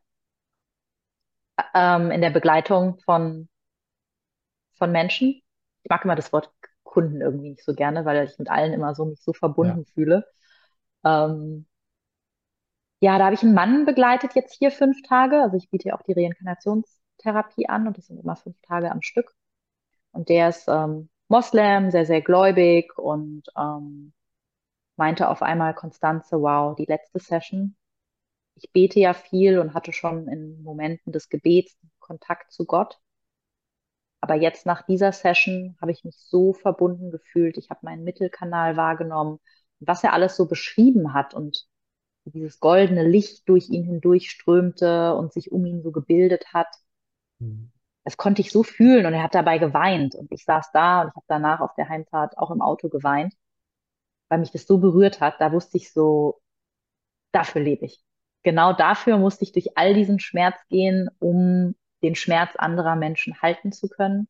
ähm, 1.75 2.09
in 2.09 2.21
der 2.21 2.31
Begleitung 2.31 2.97
von, 3.05 3.47
von 4.73 4.91
Menschen. 4.91 5.43
Ich 5.83 5.89
mag 5.91 6.03
immer 6.03 6.15
das 6.15 6.33
Wort 6.33 6.51
Kunden 6.81 7.21
irgendwie 7.21 7.51
nicht 7.51 7.63
so 7.63 7.75
gerne, 7.75 8.03
weil 8.03 8.25
ich 8.25 8.39
mit 8.39 8.49
allen 8.49 8.73
immer 8.73 8.95
so 8.95 9.05
mich 9.05 9.21
so 9.21 9.31
verbunden 9.31 9.85
ja. 9.85 9.93
fühle. 9.93 10.25
Ähm, 11.05 11.67
ja, 12.99 13.19
da 13.19 13.25
habe 13.25 13.35
ich 13.35 13.43
einen 13.43 13.53
Mann 13.53 13.85
begleitet 13.85 14.33
jetzt 14.33 14.55
hier 14.55 14.71
fünf 14.71 15.03
Tage. 15.03 15.39
Also 15.39 15.55
ich 15.55 15.69
biete 15.69 15.89
ja 15.89 15.95
auch 15.95 16.01
die 16.01 16.15
Reinkarnations- 16.15 16.99
Therapie 17.19 17.69
an 17.69 17.85
und 17.85 17.99
das 17.99 18.07
sind 18.07 18.19
immer 18.19 18.37
fünf 18.37 18.59
Tage 18.63 18.89
am 18.89 19.03
Stück. 19.03 19.35
Und 20.13 20.29
der 20.29 20.49
ist 20.49 20.67
ähm, 20.67 21.09
Moslem, 21.27 21.91
sehr, 21.91 22.07
sehr 22.07 22.23
gläubig 22.23 22.97
und 22.97 23.43
ähm, 23.55 24.13
meinte 24.95 25.29
auf 25.29 25.41
einmal 25.41 25.73
Konstanze, 25.73 26.41
wow, 26.41 26.75
die 26.75 26.85
letzte 26.85 27.19
Session. 27.19 27.75
Ich 28.55 28.71
bete 28.71 28.99
ja 28.99 29.13
viel 29.13 29.59
und 29.59 29.73
hatte 29.73 29.93
schon 29.93 30.27
in 30.27 30.61
Momenten 30.63 31.11
des 31.11 31.29
Gebets 31.29 31.77
Kontakt 31.99 32.51
zu 32.51 32.65
Gott. 32.65 32.99
Aber 34.21 34.35
jetzt 34.35 34.65
nach 34.65 34.83
dieser 34.83 35.11
Session 35.11 35.75
habe 35.81 35.91
ich 35.91 36.03
mich 36.05 36.15
so 36.17 36.53
verbunden 36.53 37.11
gefühlt. 37.11 37.57
Ich 37.57 37.69
habe 37.69 37.81
meinen 37.83 38.03
Mittelkanal 38.03 38.77
wahrgenommen, 38.77 39.39
was 39.79 40.03
er 40.03 40.13
alles 40.13 40.37
so 40.37 40.47
beschrieben 40.47 41.13
hat 41.13 41.33
und 41.33 41.67
dieses 42.25 42.59
goldene 42.59 43.05
Licht 43.05 43.47
durch 43.49 43.69
ihn 43.69 43.83
hindurch 43.83 44.29
strömte 44.29 45.13
und 45.15 45.33
sich 45.33 45.51
um 45.51 45.65
ihn 45.65 45.81
so 45.83 45.91
gebildet 45.91 46.53
hat. 46.53 46.73
Mhm. 47.39 47.71
Das 48.05 48.17
konnte 48.17 48.41
ich 48.41 48.51
so 48.51 48.63
fühlen 48.63 49.05
und 49.05 49.13
er 49.13 49.23
hat 49.23 49.35
dabei 49.35 49.57
geweint 49.57 50.15
und 50.15 50.31
ich 50.31 50.43
saß 50.45 50.71
da 50.71 51.01
und 51.01 51.09
ich 51.09 51.15
habe 51.15 51.25
danach 51.27 51.59
auf 51.61 51.73
der 51.75 51.89
Heimfahrt 51.89 52.37
auch 52.37 52.51
im 52.51 52.61
Auto 52.61 52.89
geweint, 52.89 53.33
weil 54.33 54.39
mich 54.39 54.51
das 54.51 54.65
so 54.65 54.79
berührt 54.79 55.19
hat. 55.21 55.39
Da 55.39 55.51
wusste 55.51 55.77
ich 55.77 55.93
so, 55.93 56.41
dafür 57.31 57.61
lebe 57.61 57.85
ich. 57.85 58.03
Genau 58.41 58.73
dafür 58.73 59.19
musste 59.19 59.43
ich 59.43 59.51
durch 59.51 59.77
all 59.77 59.93
diesen 59.93 60.19
Schmerz 60.19 60.55
gehen, 60.69 61.07
um 61.19 61.75
den 62.01 62.15
Schmerz 62.15 62.55
anderer 62.55 62.95
Menschen 62.95 63.43
halten 63.43 63.71
zu 63.71 63.87
können 63.87 64.27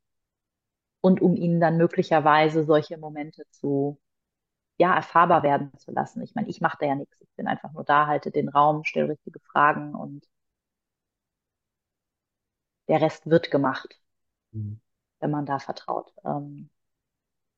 und 1.00 1.22
um 1.22 1.38
ihnen 1.38 1.62
dann 1.62 1.78
möglicherweise 1.78 2.66
solche 2.66 2.98
Momente 2.98 3.44
zu 3.50 3.98
ja, 4.78 4.94
erfahrbar 4.94 5.42
werden 5.42 5.72
zu 5.78 5.92
lassen. 5.92 6.22
Ich 6.22 6.36
meine, 6.36 6.50
ich 6.50 6.60
mache 6.60 6.78
da 6.82 6.88
ja 6.88 6.96
nichts. 6.96 7.22
Ich 7.22 7.34
bin 7.38 7.48
einfach 7.48 7.72
nur 7.72 7.86
da, 7.86 8.06
halte 8.08 8.30
den 8.30 8.50
Raum, 8.50 8.84
stelle 8.84 9.08
richtige 9.08 9.40
Fragen 9.40 9.96
und 9.96 10.28
der 12.90 13.00
Rest 13.00 13.30
wird 13.30 13.52
gemacht, 13.52 13.98
mhm. 14.52 14.82
wenn 15.22 15.32
man 15.32 15.46
da 15.46 15.60
vertraut. 15.60 16.14
Ähm, 16.26 16.70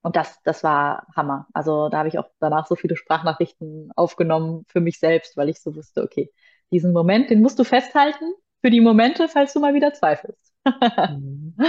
und 0.05 0.15
das, 0.15 0.39
das 0.43 0.63
war 0.63 1.07
Hammer. 1.15 1.47
Also 1.51 1.89
da 1.89 1.97
habe 1.97 2.09
ich 2.09 2.19
auch 2.19 2.29
danach 2.39 2.67
so 2.67 2.75
viele 2.75 2.95
Sprachnachrichten 2.95 3.91
aufgenommen 3.95 4.63
für 4.67 4.79
mich 4.79 4.99
selbst, 4.99 5.35
weil 5.35 5.49
ich 5.49 5.59
so 5.59 5.75
wusste, 5.75 6.03
okay, 6.03 6.31
diesen 6.71 6.93
Moment, 6.93 7.31
den 7.31 7.41
musst 7.41 7.57
du 7.57 7.63
festhalten 7.63 8.35
für 8.61 8.69
die 8.69 8.81
Momente, 8.81 9.27
falls 9.27 9.53
du 9.53 9.59
mal 9.59 9.73
wieder 9.73 9.93
zweifelst. 9.93 10.53
Mhm. 10.63 11.55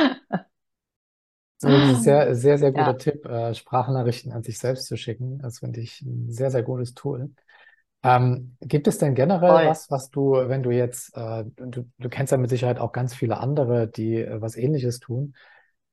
Das 1.58 1.72
ist 1.72 1.88
ein 1.88 2.02
sehr, 2.02 2.34
sehr, 2.34 2.58
sehr 2.58 2.70
guter 2.70 2.88
ja. 2.88 2.92
Tipp, 2.92 3.24
äh, 3.24 3.54
Sprachnachrichten 3.54 4.30
an 4.30 4.42
sich 4.42 4.58
selbst 4.58 4.88
zu 4.88 4.98
schicken. 4.98 5.38
Das 5.38 5.60
finde 5.60 5.80
ich 5.80 6.02
ein 6.02 6.30
sehr, 6.30 6.50
sehr 6.50 6.62
gutes 6.62 6.92
Tool. 6.92 7.30
Ähm, 8.02 8.58
gibt 8.60 8.86
es 8.88 8.98
denn 8.98 9.14
generell 9.14 9.50
Voll. 9.50 9.66
was, 9.66 9.90
was 9.90 10.10
du, 10.10 10.32
wenn 10.32 10.62
du 10.62 10.70
jetzt, 10.70 11.16
äh, 11.16 11.44
du, 11.56 11.90
du 11.96 12.08
kennst 12.10 12.30
ja 12.30 12.36
mit 12.36 12.50
Sicherheit 12.50 12.78
auch 12.78 12.92
ganz 12.92 13.14
viele 13.14 13.38
andere, 13.38 13.88
die 13.88 14.16
äh, 14.16 14.38
was 14.38 14.54
Ähnliches 14.56 15.00
tun. 15.00 15.34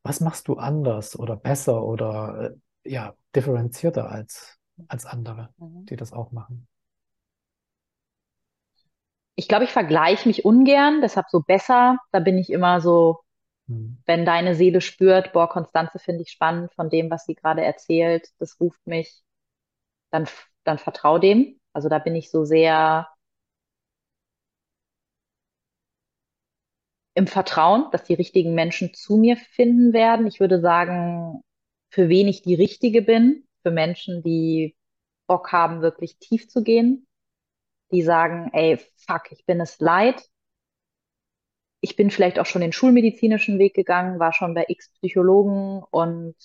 Was 0.04 0.20
machst 0.20 0.48
du 0.48 0.56
anders 0.56 1.18
oder 1.18 1.36
besser 1.36 1.84
oder 1.84 2.56
äh, 2.84 2.90
ja, 2.90 3.14
differenzierter 3.36 4.10
als, 4.10 4.60
als 4.88 5.06
andere, 5.06 5.54
mhm. 5.58 5.86
die 5.86 5.96
das 5.96 6.12
auch 6.12 6.32
machen? 6.32 6.68
Ich 9.36 9.48
glaube, 9.48 9.64
ich 9.64 9.72
vergleiche 9.72 10.28
mich 10.28 10.46
ungern, 10.46 11.02
deshalb 11.02 11.30
so 11.30 11.40
besser. 11.40 11.98
Da 12.12 12.20
bin 12.20 12.38
ich 12.38 12.52
immer 12.52 12.82
so, 12.82 13.22
mhm. 13.68 13.98
wenn 14.06 14.26
deine 14.26 14.56
Seele 14.56 14.82
spürt, 14.82 15.34
boah, 15.34 15.50
Konstanze 15.50 16.00
finde 16.00 16.22
ich 16.24 16.32
spannend 16.32 16.74
von 16.74 16.90
dem, 16.90 17.10
was 17.10 17.26
sie 17.26 17.34
gerade 17.34 17.64
erzählt, 17.64 18.28
das 18.40 18.60
ruft 18.60 18.86
mich, 18.86 19.24
dann, 20.12 20.28
dann 20.66 20.78
vertrau 20.78 21.18
dem. 21.18 21.60
Also 21.72 21.90
da 21.90 21.98
bin 22.00 22.16
ich 22.16 22.30
so 22.30 22.46
sehr 22.46 23.08
im 27.16 27.28
Vertrauen, 27.28 27.86
dass 27.92 28.04
die 28.04 28.16
richtigen 28.16 28.56
Menschen 28.56 28.94
zu 28.94 29.18
mir 29.18 29.38
finden 29.38 29.94
werden. 29.94 30.28
Ich 30.28 30.40
würde 30.40 30.60
sagen, 30.62 31.42
für 31.90 32.10
wen 32.10 32.28
ich 32.28 32.42
die 32.42 32.56
Richtige 32.56 33.02
bin, 33.02 33.48
für 33.62 33.72
Menschen, 33.72 34.24
die 34.24 34.76
Bock 35.28 35.52
haben, 35.52 35.82
wirklich 35.82 36.18
tief 36.18 36.50
zu 36.50 36.64
gehen, 36.64 37.08
die 37.92 38.02
sagen, 38.02 38.50
ey, 38.54 38.78
fuck, 39.08 39.32
ich 39.32 39.46
bin 39.46 39.62
es 39.62 39.80
leid. 39.80 40.24
Ich 41.82 41.96
bin 41.96 42.12
vielleicht 42.12 42.40
auch 42.40 42.46
schon 42.46 42.62
den 42.62 42.72
schulmedizinischen 42.72 43.60
Weg 43.60 43.74
gegangen, 43.76 44.20
war 44.20 44.34
schon 44.34 44.54
bei 44.54 44.66
x 44.68 44.90
Psychologen 44.94 45.84
und 45.92 46.36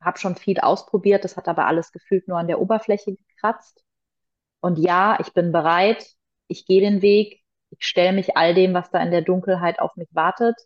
habe 0.00 0.18
schon 0.18 0.36
viel 0.36 0.58
ausprobiert. 0.58 1.24
Das 1.24 1.36
hat 1.36 1.48
aber 1.48 1.66
alles 1.66 1.92
gefühlt 1.92 2.26
nur 2.28 2.38
an 2.38 2.46
der 2.48 2.60
Oberfläche 2.60 3.14
gekratzt. 3.14 3.84
Und 4.60 4.78
ja, 4.78 5.18
ich 5.20 5.32
bin 5.34 5.52
bereit, 5.52 6.14
ich 6.48 6.66
gehe 6.66 6.80
den 6.80 7.02
Weg, 7.02 7.39
stelle 7.80 8.12
mich 8.12 8.36
all 8.36 8.54
dem, 8.54 8.74
was 8.74 8.90
da 8.90 9.02
in 9.02 9.10
der 9.10 9.22
Dunkelheit 9.22 9.80
auf 9.80 9.96
mich 9.96 10.08
wartet, 10.12 10.56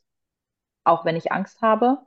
auch 0.85 1.05
wenn 1.05 1.16
ich 1.16 1.33
Angst 1.33 1.62
habe, 1.62 1.98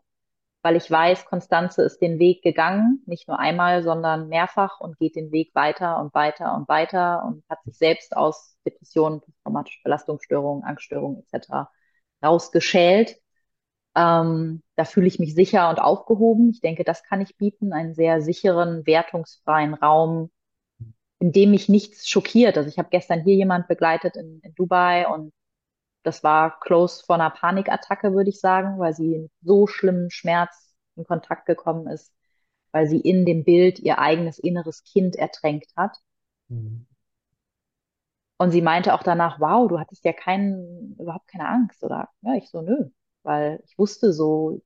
weil 0.62 0.76
ich 0.76 0.90
weiß, 0.92 1.26
Konstanze 1.26 1.84
ist 1.84 2.02
den 2.02 2.20
Weg 2.20 2.44
gegangen, 2.44 3.02
nicht 3.06 3.28
nur 3.28 3.40
einmal, 3.40 3.84
sondern 3.84 4.28
mehrfach 4.28 4.80
und 4.80 5.00
geht 5.00 5.16
den 5.16 5.32
Weg 5.32 5.56
weiter 5.56 6.00
und 6.00 6.14
weiter 6.14 6.56
und 6.56 6.68
weiter 6.68 7.24
und 7.26 7.44
hat 7.50 7.64
sich 7.64 7.78
selbst 7.78 8.16
aus 8.16 8.58
Depressionen, 8.66 9.22
traumatische 9.44 9.80
Belastungsstörungen, 9.84 10.64
Angststörungen 10.64 11.24
etc. 11.32 11.70
rausgeschält. 12.24 13.18
Ähm, 13.96 14.62
da 14.76 14.86
fühle 14.86 15.08
ich 15.08 15.20
mich 15.20 15.34
sicher 15.34 15.70
und 15.70 15.80
aufgehoben. 15.80 16.50
Ich 16.52 16.62
denke, 16.62 16.84
das 16.84 17.04
kann 17.04 17.22
ich 17.22 17.38
bieten, 17.38 17.74
einen 17.74 17.94
sehr 17.96 18.22
sicheren, 18.22 18.86
wertungsfreien 18.86 19.74
Raum, 19.74 20.32
in 21.20 21.32
dem 21.32 21.52
mich 21.52 21.70
nichts 21.70 22.08
schockiert. 22.10 22.58
Also 22.58 22.70
ich 22.70 22.78
habe 22.78 22.90
gestern 22.90 23.24
hier 23.24 23.36
jemand 23.36 23.68
begleitet 23.68 24.16
in, 24.16 24.40
in 24.42 24.54
Dubai 24.56 25.08
und 25.08 25.34
das 26.04 26.24
war 26.24 26.60
close 26.60 27.04
vor 27.06 27.16
einer 27.16 27.30
Panikattacke, 27.30 28.14
würde 28.14 28.30
ich 28.30 28.40
sagen, 28.40 28.80
weil 28.80 28.94
sie 28.94 29.16
in 29.16 29.30
so 29.42 29.68
schlimmen 29.68 30.10
Schmerz 30.12 30.76
in 30.96 31.06
Kontakt 31.06 31.46
gekommen 31.46 31.88
ist, 31.88 32.14
weil 32.72 32.88
sie 32.88 33.00
in 33.00 33.26
dem 33.26 33.44
Bild 33.44 33.80
ihr 33.80 34.00
eigenes 34.00 34.40
inneres 34.40 34.84
Kind 34.84 35.16
ertränkt 35.16 35.72
hat. 35.76 35.98
Mhm. 36.48 36.88
Und 38.38 38.52
sie 38.52 38.62
meinte 38.62 38.94
auch 38.94 39.04
danach, 39.04 39.40
wow, 39.40 39.68
du 39.68 39.80
hattest 39.80 40.06
ja 40.06 40.14
keinen, 40.14 40.96
überhaupt 41.00 41.28
keine 41.28 41.48
Angst, 41.48 41.84
oder? 41.84 42.10
Ja, 42.22 42.36
ich 42.36 42.50
so, 42.50 42.62
nö, 42.62 42.90
weil 43.24 43.60
ich 43.66 43.78
wusste 43.80 44.14
so, 44.14 44.62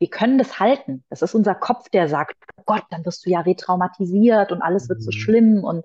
wir 0.00 0.10
können 0.10 0.38
das 0.38 0.58
halten. 0.58 1.04
Das 1.10 1.22
ist 1.22 1.34
unser 1.34 1.54
Kopf, 1.54 1.88
der 1.90 2.08
sagt, 2.08 2.36
oh 2.56 2.62
Gott, 2.66 2.84
dann 2.90 3.04
wirst 3.04 3.24
du 3.24 3.30
ja 3.30 3.40
retraumatisiert 3.40 4.50
und 4.50 4.62
alles 4.62 4.88
wird 4.88 5.02
so 5.02 5.10
mhm. 5.10 5.12
schlimm 5.12 5.64
und 5.64 5.84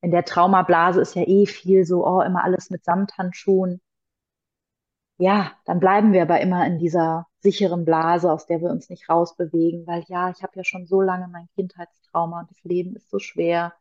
in 0.00 0.10
der 0.10 0.24
Traumablase 0.24 1.00
ist 1.00 1.14
ja 1.14 1.22
eh 1.22 1.46
viel 1.46 1.84
so, 1.84 2.06
oh, 2.06 2.20
immer 2.22 2.44
alles 2.44 2.70
mit 2.70 2.84
Samthandschuhen 2.84 3.80
ja, 5.18 5.52
dann 5.64 5.80
bleiben 5.80 6.12
wir 6.12 6.22
aber 6.22 6.40
immer 6.40 6.66
in 6.66 6.78
dieser 6.78 7.26
sicheren 7.40 7.84
Blase, 7.84 8.32
aus 8.32 8.46
der 8.46 8.60
wir 8.60 8.70
uns 8.70 8.88
nicht 8.88 9.08
rausbewegen, 9.08 9.86
weil 9.86 10.04
ja, 10.08 10.30
ich 10.30 10.42
habe 10.42 10.52
ja 10.56 10.64
schon 10.64 10.86
so 10.86 11.00
lange 11.00 11.28
mein 11.28 11.48
Kindheitstrauma 11.54 12.40
und 12.40 12.50
das 12.50 12.62
Leben 12.64 12.96
ist 12.96 13.10
so 13.10 13.18
schwer. 13.18 13.74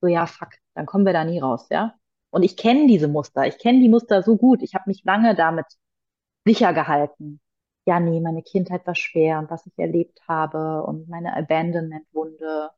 So 0.00 0.06
ja, 0.06 0.26
fuck, 0.26 0.50
dann 0.74 0.86
kommen 0.86 1.04
wir 1.04 1.12
da 1.12 1.24
nie 1.24 1.40
raus, 1.40 1.66
ja. 1.70 1.94
Und 2.30 2.42
ich 2.44 2.56
kenne 2.56 2.86
diese 2.86 3.08
Muster, 3.08 3.46
ich 3.46 3.58
kenne 3.58 3.80
die 3.80 3.88
Muster 3.88 4.22
so 4.22 4.36
gut, 4.36 4.62
ich 4.62 4.74
habe 4.74 4.84
mich 4.86 5.04
lange 5.04 5.34
damit 5.34 5.66
sicher 6.46 6.72
gehalten. 6.72 7.40
Ja, 7.90 7.98
nee, 7.98 8.20
meine 8.20 8.42
Kindheit 8.44 8.86
war 8.86 8.94
schwer 8.94 9.40
und 9.40 9.50
was 9.50 9.66
ich 9.66 9.76
erlebt 9.76 10.20
habe 10.28 10.84
und 10.84 11.08
meine 11.08 11.36
Abandonment-Wunde. 11.36 12.70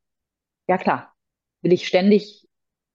Ja, 0.68 0.79
klar, 0.79 1.14
will 1.62 1.72
ich 1.72 1.87
ständig 1.87 2.48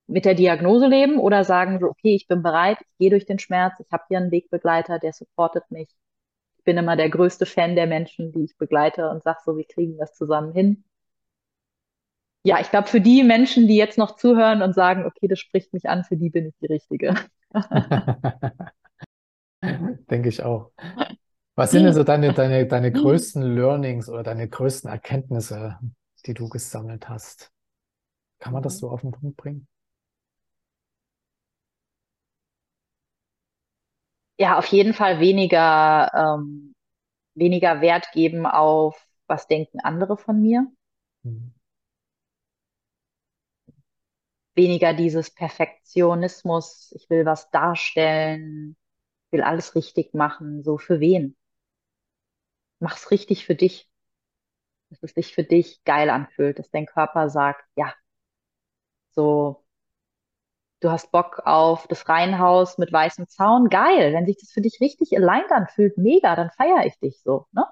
mit 0.07 0.25
der 0.25 0.35
Diagnose 0.35 0.87
leben 0.87 1.19
oder 1.19 1.43
sagen 1.45 1.79
so, 1.79 1.87
okay, 1.87 2.15
ich 2.15 2.27
bin 2.27 2.43
bereit, 2.43 2.79
ich 2.81 2.97
gehe 2.99 3.11
durch 3.11 3.25
den 3.27 3.39
Schmerz, 3.39 3.79
ich 3.79 3.91
habe 3.91 4.05
hier 4.09 4.17
einen 4.19 4.31
Wegbegleiter, 4.31 4.99
der 4.99 5.13
supportet 5.13 5.69
mich. 5.71 5.89
Ich 6.59 6.63
bin 6.65 6.77
immer 6.77 6.97
der 6.97 7.09
größte 7.11 7.45
Fan 7.45 7.75
der 7.75 7.87
Menschen, 7.87 8.31
die 8.33 8.45
ich 8.45 8.57
begleite 8.57 9.09
und 9.11 9.23
sage 9.23 9.39
so, 9.45 9.57
wir 9.57 9.65
kriegen 9.67 9.97
das 9.99 10.15
zusammen 10.15 10.53
hin. 10.53 10.85
Ja, 12.43 12.59
ich 12.61 12.69
glaube, 12.69 12.87
für 12.87 13.01
die 13.01 13.23
Menschen, 13.23 13.67
die 13.67 13.75
jetzt 13.75 13.97
noch 13.97 14.15
zuhören 14.15 14.61
und 14.61 14.73
sagen, 14.73 15.05
okay, 15.05 15.27
das 15.27 15.39
spricht 15.39 15.73
mich 15.73 15.89
an, 15.89 16.03
für 16.05 16.15
die 16.15 16.29
bin 16.29 16.47
ich 16.47 16.55
die 16.61 16.67
Richtige. 16.67 17.13
Denke 20.09 20.29
ich 20.29 20.43
auch. 20.43 20.71
Was 21.57 21.71
sind 21.71 21.85
denn 21.85 21.93
so 21.93 22.03
deine, 22.03 22.33
deine, 22.33 22.67
deine 22.67 22.91
größten 22.91 23.41
Learnings 23.41 24.09
oder 24.09 24.21
deine 24.21 24.47
größten 24.47 24.89
Erkenntnisse, 24.91 25.79
die 26.25 26.35
du 26.35 26.49
gesammelt 26.49 27.09
hast? 27.09 27.51
Kann 28.39 28.53
man 28.53 28.63
das 28.63 28.75
mhm. 28.75 28.79
so 28.79 28.89
auf 28.91 29.01
den 29.01 29.11
Punkt 29.11 29.37
bringen? 29.37 29.67
ja, 34.37 34.57
auf 34.57 34.67
jeden 34.67 34.93
Fall 34.93 35.19
weniger, 35.19 36.11
ähm, 36.13 36.75
weniger 37.35 37.81
Wert 37.81 38.11
geben 38.13 38.45
auf, 38.45 39.03
was 39.27 39.47
denken 39.47 39.79
andere 39.79 40.17
von 40.17 40.41
mir. 40.41 40.67
Mhm. 41.23 41.53
Weniger 44.55 44.93
dieses 44.93 45.29
Perfektionismus, 45.31 46.91
ich 46.95 47.09
will 47.09 47.25
was 47.25 47.49
darstellen, 47.51 48.75
will 49.31 49.41
alles 49.41 49.75
richtig 49.75 50.13
machen, 50.13 50.63
so 50.63 50.77
für 50.77 50.99
wen? 50.99 51.35
Mach's 52.79 53.11
richtig 53.11 53.45
für 53.45 53.55
dich. 53.55 53.89
Dass 54.89 55.03
es 55.03 55.13
sich 55.13 55.33
für 55.35 55.43
dich 55.43 55.83
geil 55.83 56.09
anfühlt, 56.09 56.59
dass 56.59 56.69
dein 56.71 56.85
Körper 56.85 57.29
sagt, 57.29 57.63
ja, 57.75 57.93
so 59.15 59.65
du 60.81 60.91
hast 60.91 61.11
Bock 61.11 61.41
auf 61.45 61.87
das 61.87 62.07
Reihenhaus 62.07 62.77
mit 62.77 62.91
weißem 62.91 63.27
Zaun, 63.27 63.69
geil. 63.69 64.13
Wenn 64.13 64.25
sich 64.25 64.37
das 64.39 64.51
für 64.51 64.61
dich 64.61 64.79
richtig 64.81 65.15
aligned 65.17 65.51
anfühlt, 65.51 65.97
mega, 65.97 66.35
dann 66.35 66.51
feiere 66.51 66.85
ich 66.85 66.97
dich 66.99 67.21
so. 67.23 67.47
Ne? 67.51 67.65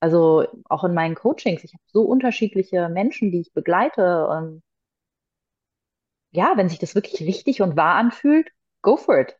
Also 0.00 0.46
auch 0.66 0.84
in 0.84 0.94
meinen 0.94 1.14
Coachings, 1.14 1.64
ich 1.64 1.74
habe 1.74 1.82
so 1.86 2.02
unterschiedliche 2.02 2.88
Menschen, 2.88 3.30
die 3.32 3.40
ich 3.40 3.52
begleite. 3.52 4.28
Und 4.28 4.62
ja, 6.30 6.52
wenn 6.56 6.68
sich 6.68 6.78
das 6.78 6.94
wirklich 6.94 7.20
richtig 7.26 7.62
und 7.62 7.76
wahr 7.76 7.94
anfühlt, 7.96 8.50
go 8.82 8.96
for 8.96 9.18
it. 9.18 9.36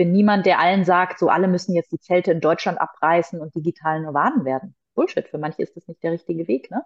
Bin 0.00 0.12
niemand, 0.12 0.46
der 0.46 0.58
allen 0.60 0.86
sagt, 0.86 1.18
so 1.18 1.28
alle 1.28 1.46
müssen 1.46 1.74
jetzt 1.74 1.92
die 1.92 1.98
Zelte 1.98 2.32
in 2.32 2.40
Deutschland 2.40 2.80
abreißen 2.80 3.38
und 3.38 3.54
digital 3.54 4.00
Nomaden 4.00 4.46
werden. 4.46 4.74
Bullshit, 4.94 5.28
für 5.28 5.36
manche 5.36 5.60
ist 5.60 5.76
das 5.76 5.86
nicht 5.88 6.02
der 6.02 6.12
richtige 6.12 6.48
Weg, 6.48 6.70
ne? 6.70 6.82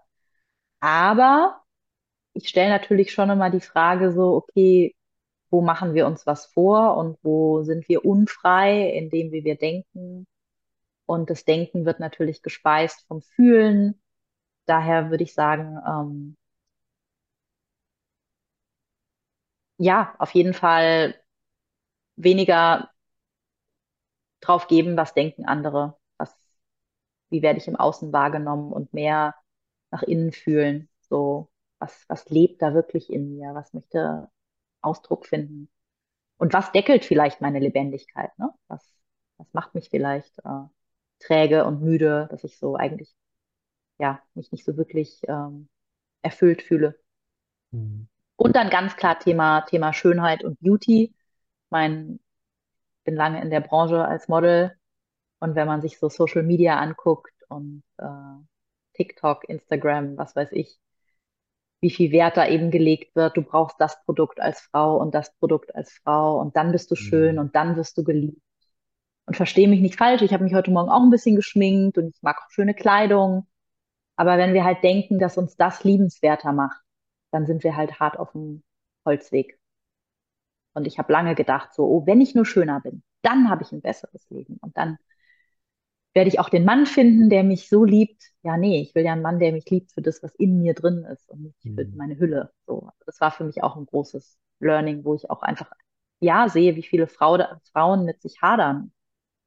Aber 0.80 1.62
ich 2.32 2.48
stelle 2.48 2.70
natürlich 2.70 3.12
schon 3.12 3.30
immer 3.30 3.50
die 3.50 3.60
Frage 3.60 4.10
so, 4.10 4.34
okay, 4.34 4.96
wo 5.48 5.60
machen 5.62 5.94
wir 5.94 6.06
uns 6.08 6.26
was 6.26 6.46
vor 6.46 6.96
und 6.96 7.16
wo 7.22 7.62
sind 7.62 7.88
wir 7.88 8.04
unfrei 8.04 8.90
in 8.90 9.10
dem, 9.10 9.30
wie 9.30 9.44
wir 9.44 9.56
denken. 9.56 10.26
Und 11.06 11.30
das 11.30 11.44
Denken 11.44 11.86
wird 11.86 12.00
natürlich 12.00 12.42
gespeist 12.42 13.06
vom 13.06 13.22
Fühlen. 13.22 14.02
Daher 14.66 15.10
würde 15.10 15.22
ich 15.22 15.34
sagen, 15.34 15.78
ähm, 15.86 16.36
ja, 19.78 20.14
auf 20.18 20.32
jeden 20.32 20.54
Fall 20.54 21.14
weniger 22.16 22.93
drauf 24.46 24.68
geben, 24.68 24.96
was 24.96 25.14
denken 25.14 25.46
andere, 25.46 25.96
was, 26.18 26.34
wie 27.30 27.42
werde 27.42 27.58
ich 27.58 27.68
im 27.68 27.76
Außen 27.76 28.12
wahrgenommen 28.12 28.72
und 28.72 28.92
mehr 28.94 29.34
nach 29.90 30.02
innen 30.02 30.32
fühlen. 30.32 30.88
So, 31.02 31.50
was, 31.78 32.04
was 32.08 32.28
lebt 32.30 32.62
da 32.62 32.74
wirklich 32.74 33.10
in 33.12 33.36
mir? 33.36 33.54
Was 33.54 33.72
möchte 33.74 34.28
Ausdruck 34.84 35.26
finden. 35.26 35.68
Und 36.36 36.52
was 36.52 36.72
deckelt 36.72 37.04
vielleicht 37.04 37.40
meine 37.40 37.58
Lebendigkeit? 37.58 38.36
Ne? 38.38 38.50
Was, 38.68 38.84
was 39.38 39.52
macht 39.52 39.74
mich 39.74 39.88
vielleicht 39.90 40.38
äh, 40.40 40.64
träge 41.18 41.64
und 41.64 41.80
müde, 41.82 42.28
dass 42.30 42.44
ich 42.44 42.58
so 42.58 42.76
eigentlich 42.76 43.14
ja 43.98 44.20
mich 44.34 44.52
nicht 44.52 44.64
so 44.64 44.76
wirklich 44.76 45.20
ähm, 45.28 45.68
erfüllt 46.22 46.62
fühle. 46.62 46.98
Mhm. 47.70 48.08
Und 48.36 48.56
dann 48.56 48.70
ganz 48.70 48.96
klar 48.96 49.18
Thema, 49.18 49.62
Thema 49.62 49.92
Schönheit 49.92 50.44
und 50.44 50.58
Beauty. 50.60 51.14
Ich 51.14 51.70
meine, 51.70 52.18
bin 53.04 53.14
lange 53.14 53.40
in 53.42 53.50
der 53.50 53.60
Branche 53.60 54.04
als 54.04 54.28
Model 54.28 54.72
und 55.40 55.54
wenn 55.54 55.66
man 55.66 55.82
sich 55.82 55.98
so 55.98 56.08
Social 56.08 56.42
Media 56.42 56.78
anguckt 56.78 57.34
und 57.48 57.82
äh, 57.98 58.04
TikTok, 58.94 59.48
Instagram, 59.48 60.16
was 60.16 60.34
weiß 60.34 60.50
ich, 60.52 60.78
wie 61.80 61.90
viel 61.90 62.12
Wert 62.12 62.38
da 62.38 62.48
eben 62.48 62.70
gelegt 62.70 63.14
wird. 63.14 63.36
Du 63.36 63.42
brauchst 63.42 63.78
das 63.78 64.02
Produkt 64.04 64.40
als 64.40 64.60
Frau 64.60 64.96
und 64.96 65.14
das 65.14 65.34
Produkt 65.36 65.74
als 65.74 65.92
Frau 66.02 66.40
und 66.40 66.56
dann 66.56 66.72
bist 66.72 66.90
du 66.90 66.96
schön 66.96 67.34
mhm. 67.34 67.40
und 67.42 67.54
dann 67.54 67.76
wirst 67.76 67.98
du 67.98 68.04
geliebt. 68.04 68.40
Und 69.26 69.36
verstehe 69.36 69.68
mich 69.68 69.80
nicht 69.80 69.96
falsch, 69.96 70.22
ich 70.22 70.32
habe 70.32 70.44
mich 70.44 70.54
heute 70.54 70.70
Morgen 70.70 70.90
auch 70.90 71.02
ein 71.02 71.10
bisschen 71.10 71.36
geschminkt 71.36 71.98
und 71.98 72.08
ich 72.08 72.22
mag 72.22 72.38
auch 72.38 72.50
schöne 72.50 72.74
Kleidung. 72.74 73.46
Aber 74.16 74.38
wenn 74.38 74.54
wir 74.54 74.64
halt 74.64 74.82
denken, 74.82 75.18
dass 75.18 75.38
uns 75.38 75.56
das 75.56 75.84
liebenswerter 75.84 76.52
macht, 76.52 76.80
dann 77.32 77.46
sind 77.46 77.64
wir 77.64 77.76
halt 77.76 78.00
hart 78.00 78.18
auf 78.18 78.32
dem 78.32 78.62
Holzweg. 79.04 79.58
Und 80.74 80.86
ich 80.86 80.98
habe 80.98 81.12
lange 81.12 81.34
gedacht, 81.34 81.72
so, 81.72 81.84
oh, 81.84 82.06
wenn 82.06 82.20
ich 82.20 82.34
nur 82.34 82.44
schöner 82.44 82.80
bin, 82.80 83.02
dann 83.22 83.48
habe 83.48 83.62
ich 83.62 83.72
ein 83.72 83.80
besseres 83.80 84.28
Leben. 84.30 84.58
Und 84.60 84.76
dann 84.76 84.98
werde 86.14 86.28
ich 86.28 86.38
auch 86.38 86.48
den 86.48 86.64
Mann 86.64 86.86
finden, 86.86 87.28
der 87.28 87.42
mich 87.42 87.68
so 87.68 87.84
liebt. 87.84 88.22
Ja, 88.42 88.56
nee, 88.56 88.80
ich 88.80 88.94
will 88.94 89.04
ja 89.04 89.12
einen 89.12 89.22
Mann, 89.22 89.38
der 89.38 89.52
mich 89.52 89.68
liebt 89.70 89.92
für 89.92 90.02
das, 90.02 90.22
was 90.22 90.34
in 90.36 90.60
mir 90.62 90.74
drin 90.74 91.04
ist 91.04 91.28
und 91.28 91.42
nicht 91.42 91.60
für 91.62 91.84
mhm. 91.84 91.96
meine 91.96 92.18
Hülle. 92.18 92.52
So, 92.66 92.88
das 93.06 93.20
war 93.20 93.30
für 93.30 93.44
mich 93.44 93.62
auch 93.62 93.76
ein 93.76 93.86
großes 93.86 94.38
Learning, 94.60 95.04
wo 95.04 95.14
ich 95.14 95.30
auch 95.30 95.42
einfach 95.42 95.70
ja 96.20 96.48
sehe, 96.48 96.76
wie 96.76 96.82
viele 96.82 97.06
Frau, 97.06 97.38
Frauen 97.72 98.04
mit 98.04 98.22
sich 98.22 98.40
hadern 98.42 98.92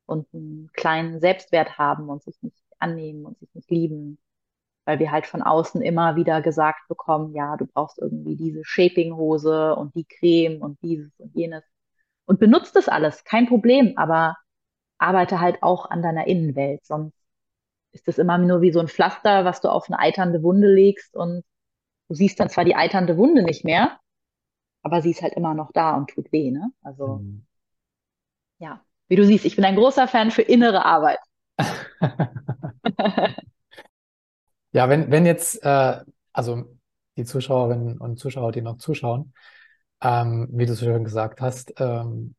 und 0.06 0.28
einen 0.34 0.70
kleinen 0.74 1.20
Selbstwert 1.20 1.78
haben 1.78 2.10
und 2.10 2.24
sich 2.24 2.42
nicht 2.42 2.58
annehmen 2.80 3.26
und 3.26 3.40
sich 3.40 3.54
nicht 3.54 3.72
lieben, 3.72 4.20
weil 4.88 5.00
wir 5.00 5.12
halt 5.12 5.28
von 5.28 5.42
außen 5.44 5.82
immer 5.82 6.16
wieder 6.16 6.42
gesagt 6.42 6.88
bekommen, 6.88 7.36
ja, 7.36 7.58
du 7.58 7.68
brauchst 7.68 8.00
irgendwie 8.00 8.38
diese 8.38 8.62
Shaping-Hose 8.64 9.76
und 9.76 9.94
die 9.96 10.06
Creme 10.06 10.62
und 10.62 10.82
dieses 10.82 11.12
und 11.20 11.36
jenes 11.36 11.64
und 12.26 12.40
benutzt 12.40 12.76
das 12.76 12.90
alles, 12.90 13.24
kein 13.26 13.48
Problem, 13.48 13.94
aber 13.98 14.38
arbeite 15.00 15.42
halt 15.42 15.64
auch 15.64 15.90
an 15.92 16.02
deiner 16.04 16.28
Innenwelt. 16.28 16.86
Sonst 16.86 17.16
ist 17.94 18.08
das 18.08 18.18
immer 18.18 18.38
nur 18.38 18.62
wie 18.62 18.72
so 18.72 18.80
ein 18.80 18.88
Pflaster, 18.90 19.46
was 19.46 19.62
du 19.62 19.70
auf 19.70 19.90
eine 19.90 20.00
eiternde 20.00 20.44
Wunde 20.44 20.74
legst 20.74 21.16
und 21.16 21.44
du 22.10 22.16
siehst 22.16 22.40
dann 22.40 22.50
zwar 22.50 22.66
die 22.66 22.76
eiternde 22.76 23.18
Wunde 23.18 23.44
nicht 23.44 23.66
mehr, 23.66 24.00
aber 24.84 25.02
sie 25.02 25.12
ist 25.12 25.22
halt 25.24 25.34
immer 25.36 25.54
noch 25.56 25.72
da 25.74 25.96
und 25.98 26.10
tut 26.12 26.32
weh, 26.32 26.52
ne? 26.52 26.72
Also 26.84 27.20
mhm. 27.20 27.46
Ja, 28.60 28.82
wie 29.08 29.16
du 29.16 29.26
siehst, 29.26 29.46
ich 29.46 29.56
bin 29.56 29.66
ein 29.66 29.76
großer 29.76 30.08
Fan 30.08 30.32
für 30.32 30.42
innere 30.42 30.86
Arbeit. 30.86 31.20
Ja, 34.72 34.90
wenn, 34.90 35.12
wenn 35.12 35.26
jetzt, 35.26 35.64
äh, 35.64 36.02
also 36.34 36.66
die 37.18 37.26
Zuschauerinnen 37.26 37.98
und 37.98 38.20
Zuschauer, 38.20 38.52
die 38.52 38.62
noch 38.62 38.78
zuschauen, 38.78 39.34
ähm, 40.02 40.48
wie 40.52 40.66
du 40.66 40.76
so 40.76 40.86
schön 40.86 41.04
gesagt 41.04 41.42
hast, 41.42 41.74
ähm, 41.80 42.36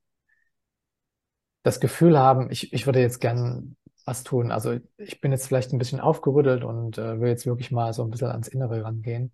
das 1.63 1.81
Gefühl 1.81 2.19
haben, 2.19 2.51
ich, 2.51 2.73
ich 2.73 2.87
würde 2.87 3.01
jetzt 3.01 3.21
gern 3.21 3.77
was 4.05 4.25
tun. 4.25 4.51
Also 4.51 4.79
ich 4.97 5.21
bin 5.21 5.33
jetzt 5.33 5.47
vielleicht 5.47 5.73
ein 5.73 5.79
bisschen 5.79 6.01
aufgerüttelt 6.01 6.65
und 6.65 6.97
äh, 6.99 7.21
will 7.21 7.29
jetzt 7.29 7.47
wirklich 7.47 7.71
mal 7.71 7.93
so 7.93 8.03
ein 8.05 8.11
bisschen 8.11 8.29
ans 8.29 8.49
Innere 8.49 8.83
rangehen. 8.85 9.33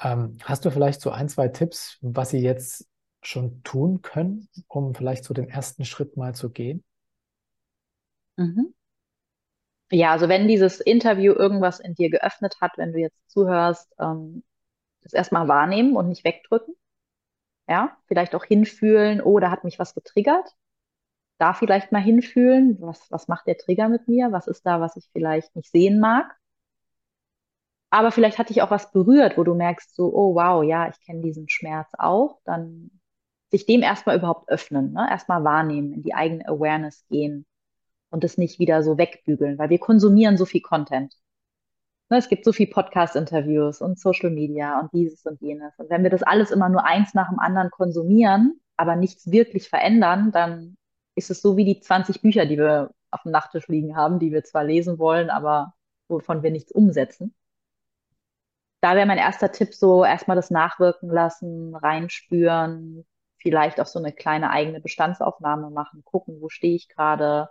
Ähm, 0.00 0.38
hast 0.44 0.64
du 0.64 0.70
vielleicht 0.70 1.00
so 1.00 1.10
ein, 1.10 1.28
zwei 1.28 1.48
Tipps, 1.48 1.98
was 2.00 2.30
sie 2.30 2.38
jetzt 2.40 2.88
schon 3.22 3.62
tun 3.64 4.02
können, 4.02 4.48
um 4.68 4.94
vielleicht 4.94 5.24
so 5.24 5.34
den 5.34 5.48
ersten 5.48 5.84
Schritt 5.84 6.16
mal 6.16 6.34
zu 6.34 6.50
gehen? 6.50 6.84
Mhm. 8.38 8.72
Ja, 9.90 10.12
also 10.12 10.28
wenn 10.28 10.48
dieses 10.48 10.80
Interview 10.80 11.32
irgendwas 11.32 11.80
in 11.80 11.94
dir 11.94 12.10
geöffnet 12.10 12.56
hat, 12.60 12.72
wenn 12.76 12.92
du 12.92 12.98
jetzt 12.98 13.18
zuhörst, 13.30 13.94
ähm, 13.98 14.44
das 15.02 15.14
erstmal 15.14 15.48
wahrnehmen 15.48 15.96
und 15.96 16.08
nicht 16.08 16.24
wegdrücken. 16.24 16.74
Ja, 17.68 17.96
vielleicht 18.06 18.34
auch 18.34 18.44
hinfühlen, 18.44 19.20
oh, 19.22 19.38
da 19.40 19.50
hat 19.50 19.64
mich 19.64 19.78
was 19.78 19.94
getriggert. 19.94 20.54
Da 21.38 21.54
vielleicht 21.54 21.92
mal 21.92 22.02
hinfühlen, 22.02 22.78
was, 22.80 23.10
was 23.10 23.28
macht 23.28 23.46
der 23.46 23.58
Trigger 23.58 23.88
mit 23.88 24.08
mir? 24.08 24.32
Was 24.32 24.48
ist 24.48 24.66
da, 24.66 24.80
was 24.80 24.96
ich 24.96 25.08
vielleicht 25.12 25.54
nicht 25.56 25.70
sehen 25.70 26.00
mag? 26.00 26.36
Aber 27.90 28.12
vielleicht 28.12 28.38
hat 28.38 28.50
dich 28.50 28.62
auch 28.62 28.70
was 28.70 28.92
berührt, 28.92 29.38
wo 29.38 29.44
du 29.44 29.54
merkst, 29.54 29.94
so, 29.94 30.12
oh 30.14 30.34
wow, 30.34 30.62
ja, 30.64 30.88
ich 30.88 31.00
kenne 31.04 31.22
diesen 31.22 31.48
Schmerz 31.48 31.90
auch. 31.98 32.40
Dann 32.44 32.90
sich 33.50 33.66
dem 33.66 33.82
erstmal 33.82 34.16
überhaupt 34.18 34.48
öffnen, 34.50 34.92
ne? 34.92 35.08
erstmal 35.10 35.44
wahrnehmen, 35.44 35.92
in 35.94 36.02
die 36.02 36.14
eigene 36.14 36.46
Awareness 36.48 37.06
gehen 37.08 37.46
und 38.10 38.24
es 38.24 38.38
nicht 38.38 38.58
wieder 38.58 38.82
so 38.82 38.98
wegbügeln, 38.98 39.58
weil 39.58 39.70
wir 39.70 39.78
konsumieren 39.78 40.36
so 40.36 40.46
viel 40.46 40.62
Content. 40.62 41.14
Ne, 42.10 42.16
es 42.18 42.28
gibt 42.28 42.44
so 42.44 42.52
viel 42.52 42.68
Podcast-Interviews 42.68 43.82
und 43.82 43.98
Social 43.98 44.30
Media 44.30 44.80
und 44.80 44.92
dieses 44.94 45.26
und 45.26 45.40
jenes. 45.42 45.74
Und 45.78 45.90
wenn 45.90 46.02
wir 46.02 46.10
das 46.10 46.22
alles 46.22 46.50
immer 46.50 46.68
nur 46.70 46.86
eins 46.86 47.12
nach 47.14 47.28
dem 47.28 47.38
anderen 47.38 47.70
konsumieren, 47.70 48.60
aber 48.76 48.96
nichts 48.96 49.30
wirklich 49.30 49.68
verändern, 49.68 50.32
dann 50.32 50.76
ist 51.16 51.30
es 51.30 51.42
so 51.42 51.56
wie 51.56 51.64
die 51.64 51.80
20 51.80 52.22
Bücher, 52.22 52.46
die 52.46 52.56
wir 52.56 52.92
auf 53.10 53.22
dem 53.22 53.32
Nachttisch 53.32 53.68
liegen 53.68 53.96
haben, 53.96 54.18
die 54.18 54.32
wir 54.32 54.44
zwar 54.44 54.64
lesen 54.64 54.98
wollen, 54.98 55.30
aber 55.30 55.74
wovon 56.08 56.42
wir 56.42 56.50
nichts 56.50 56.72
umsetzen. 56.72 57.34
Da 58.80 58.94
wäre 58.94 59.06
mein 59.06 59.18
erster 59.18 59.50
Tipp 59.52 59.74
so, 59.74 60.04
erstmal 60.04 60.36
das 60.36 60.50
nachwirken 60.50 61.10
lassen, 61.10 61.74
reinspüren, 61.74 63.04
vielleicht 63.38 63.80
auch 63.80 63.86
so 63.86 63.98
eine 63.98 64.12
kleine 64.12 64.50
eigene 64.50 64.80
Bestandsaufnahme 64.80 65.70
machen, 65.70 66.04
gucken, 66.04 66.40
wo 66.40 66.48
stehe 66.48 66.76
ich 66.76 66.88
gerade, 66.88 67.50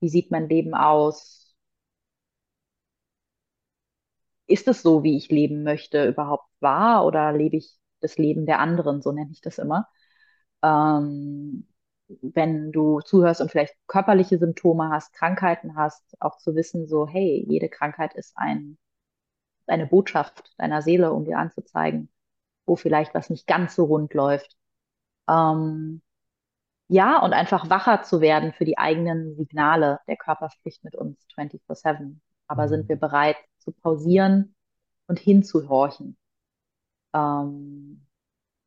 wie 0.00 0.08
sieht 0.08 0.30
mein 0.30 0.48
Leben 0.48 0.74
aus, 0.74 1.54
ist 4.46 4.68
es 4.68 4.82
so, 4.82 5.02
wie 5.02 5.16
ich 5.16 5.28
leben 5.30 5.62
möchte, 5.62 6.06
überhaupt 6.06 6.48
wahr 6.60 7.04
oder 7.06 7.32
lebe 7.32 7.56
ich 7.56 7.76
das 8.00 8.16
Leben 8.18 8.46
der 8.46 8.60
anderen, 8.60 9.02
so 9.02 9.12
nenne 9.12 9.30
ich 9.32 9.40
das 9.40 9.58
immer. 9.58 9.88
Ähm, 10.62 11.68
wenn 12.22 12.72
du 12.72 13.00
zuhörst 13.00 13.40
und 13.40 13.50
vielleicht 13.50 13.74
körperliche 13.88 14.38
Symptome 14.38 14.90
hast, 14.90 15.12
Krankheiten 15.14 15.76
hast, 15.76 16.16
auch 16.20 16.38
zu 16.38 16.54
wissen, 16.54 16.86
so, 16.88 17.08
hey, 17.08 17.44
jede 17.48 17.68
Krankheit 17.68 18.14
ist 18.14 18.32
ein, 18.36 18.78
eine 19.68 19.86
Botschaft 19.86 20.54
deiner 20.58 20.82
Seele, 20.82 21.12
um 21.12 21.24
dir 21.26 21.38
anzuzeigen, 21.38 22.10
wo 22.66 22.76
vielleicht 22.76 23.14
was 23.14 23.30
nicht 23.30 23.46
ganz 23.48 23.76
so 23.76 23.84
rund 23.86 24.14
läuft. 24.14 24.56
Ähm, 25.28 26.02
ja, 26.88 27.18
und 27.18 27.32
einfach 27.32 27.68
wacher 27.68 28.02
zu 28.02 28.20
werden 28.20 28.52
für 28.52 28.64
die 28.64 28.78
eigenen 28.78 29.34
Signale. 29.36 30.00
Der 30.06 30.16
Körper 30.16 30.50
spricht 30.50 30.84
mit 30.84 30.94
uns 30.94 31.18
24-7. 31.36 32.20
Aber 32.46 32.64
mhm. 32.64 32.68
sind 32.68 32.88
wir 32.88 32.96
bereit 32.96 33.36
zu 33.58 33.72
pausieren 33.72 34.54
und 35.08 35.18
hinzuhorchen? 35.18 36.16
Ähm, 37.14 38.06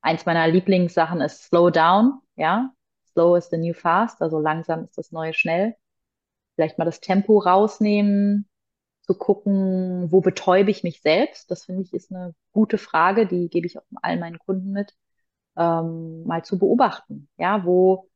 eins 0.02 0.26
meiner 0.26 0.48
Lieblingssachen 0.48 1.22
ist 1.22 1.44
Slow 1.44 1.72
Down. 1.72 2.20
Ja, 2.36 2.74
Slow 3.12 3.38
is 3.38 3.50
the 3.50 3.58
new 3.58 3.74
fast. 3.74 4.22
Also 4.22 4.40
langsam 4.40 4.84
ist 4.86 4.98
das 4.98 5.12
neue 5.12 5.34
schnell. 5.34 5.76
Vielleicht 6.56 6.78
mal 6.78 6.86
das 6.86 7.00
Tempo 7.00 7.40
rausnehmen, 7.40 8.50
zu 9.02 9.16
gucken, 9.16 10.12
wo 10.12 10.22
betäube 10.22 10.72
ich 10.72 10.84
mich 10.84 11.02
selbst. 11.02 11.50
Das 11.52 11.66
finde 11.66 11.84
ich 11.84 11.94
ist 11.94 12.12
eine 12.12 12.36
gute 12.52 12.78
Frage, 12.78 13.28
die 13.28 13.50
gebe 13.50 13.66
ich 13.66 13.78
auch 13.78 13.84
all 14.02 14.18
meinen 14.20 14.40
Kunden 14.40 14.72
mit 14.72 14.94
ähm, 15.58 16.24
mal 16.26 16.44
zu 16.44 16.60
beobachten. 16.60 17.30
Ja, 17.38 17.66
wo, 17.66 18.09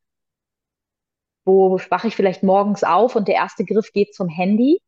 wo 1.44 1.78
wache 1.90 2.08
ich 2.08 2.16
vielleicht 2.16 2.42
morgens 2.42 2.84
auf 2.84 3.16
und 3.16 3.28
der 3.28 3.36
erste 3.36 3.64
Griff 3.64 3.92
geht 3.92 4.14
zum 4.14 4.28
Handy, 4.28 4.80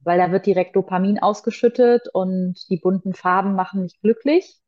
weil 0.00 0.18
da 0.18 0.32
wird 0.32 0.46
direkt 0.46 0.76
Dopamin 0.76 1.18
ausgeschüttet 1.20 2.08
und 2.12 2.56
die 2.70 2.78
bunten 2.78 3.14
Farben 3.14 3.54
machen 3.54 3.82
mich 3.82 4.00
glücklich. 4.00 4.58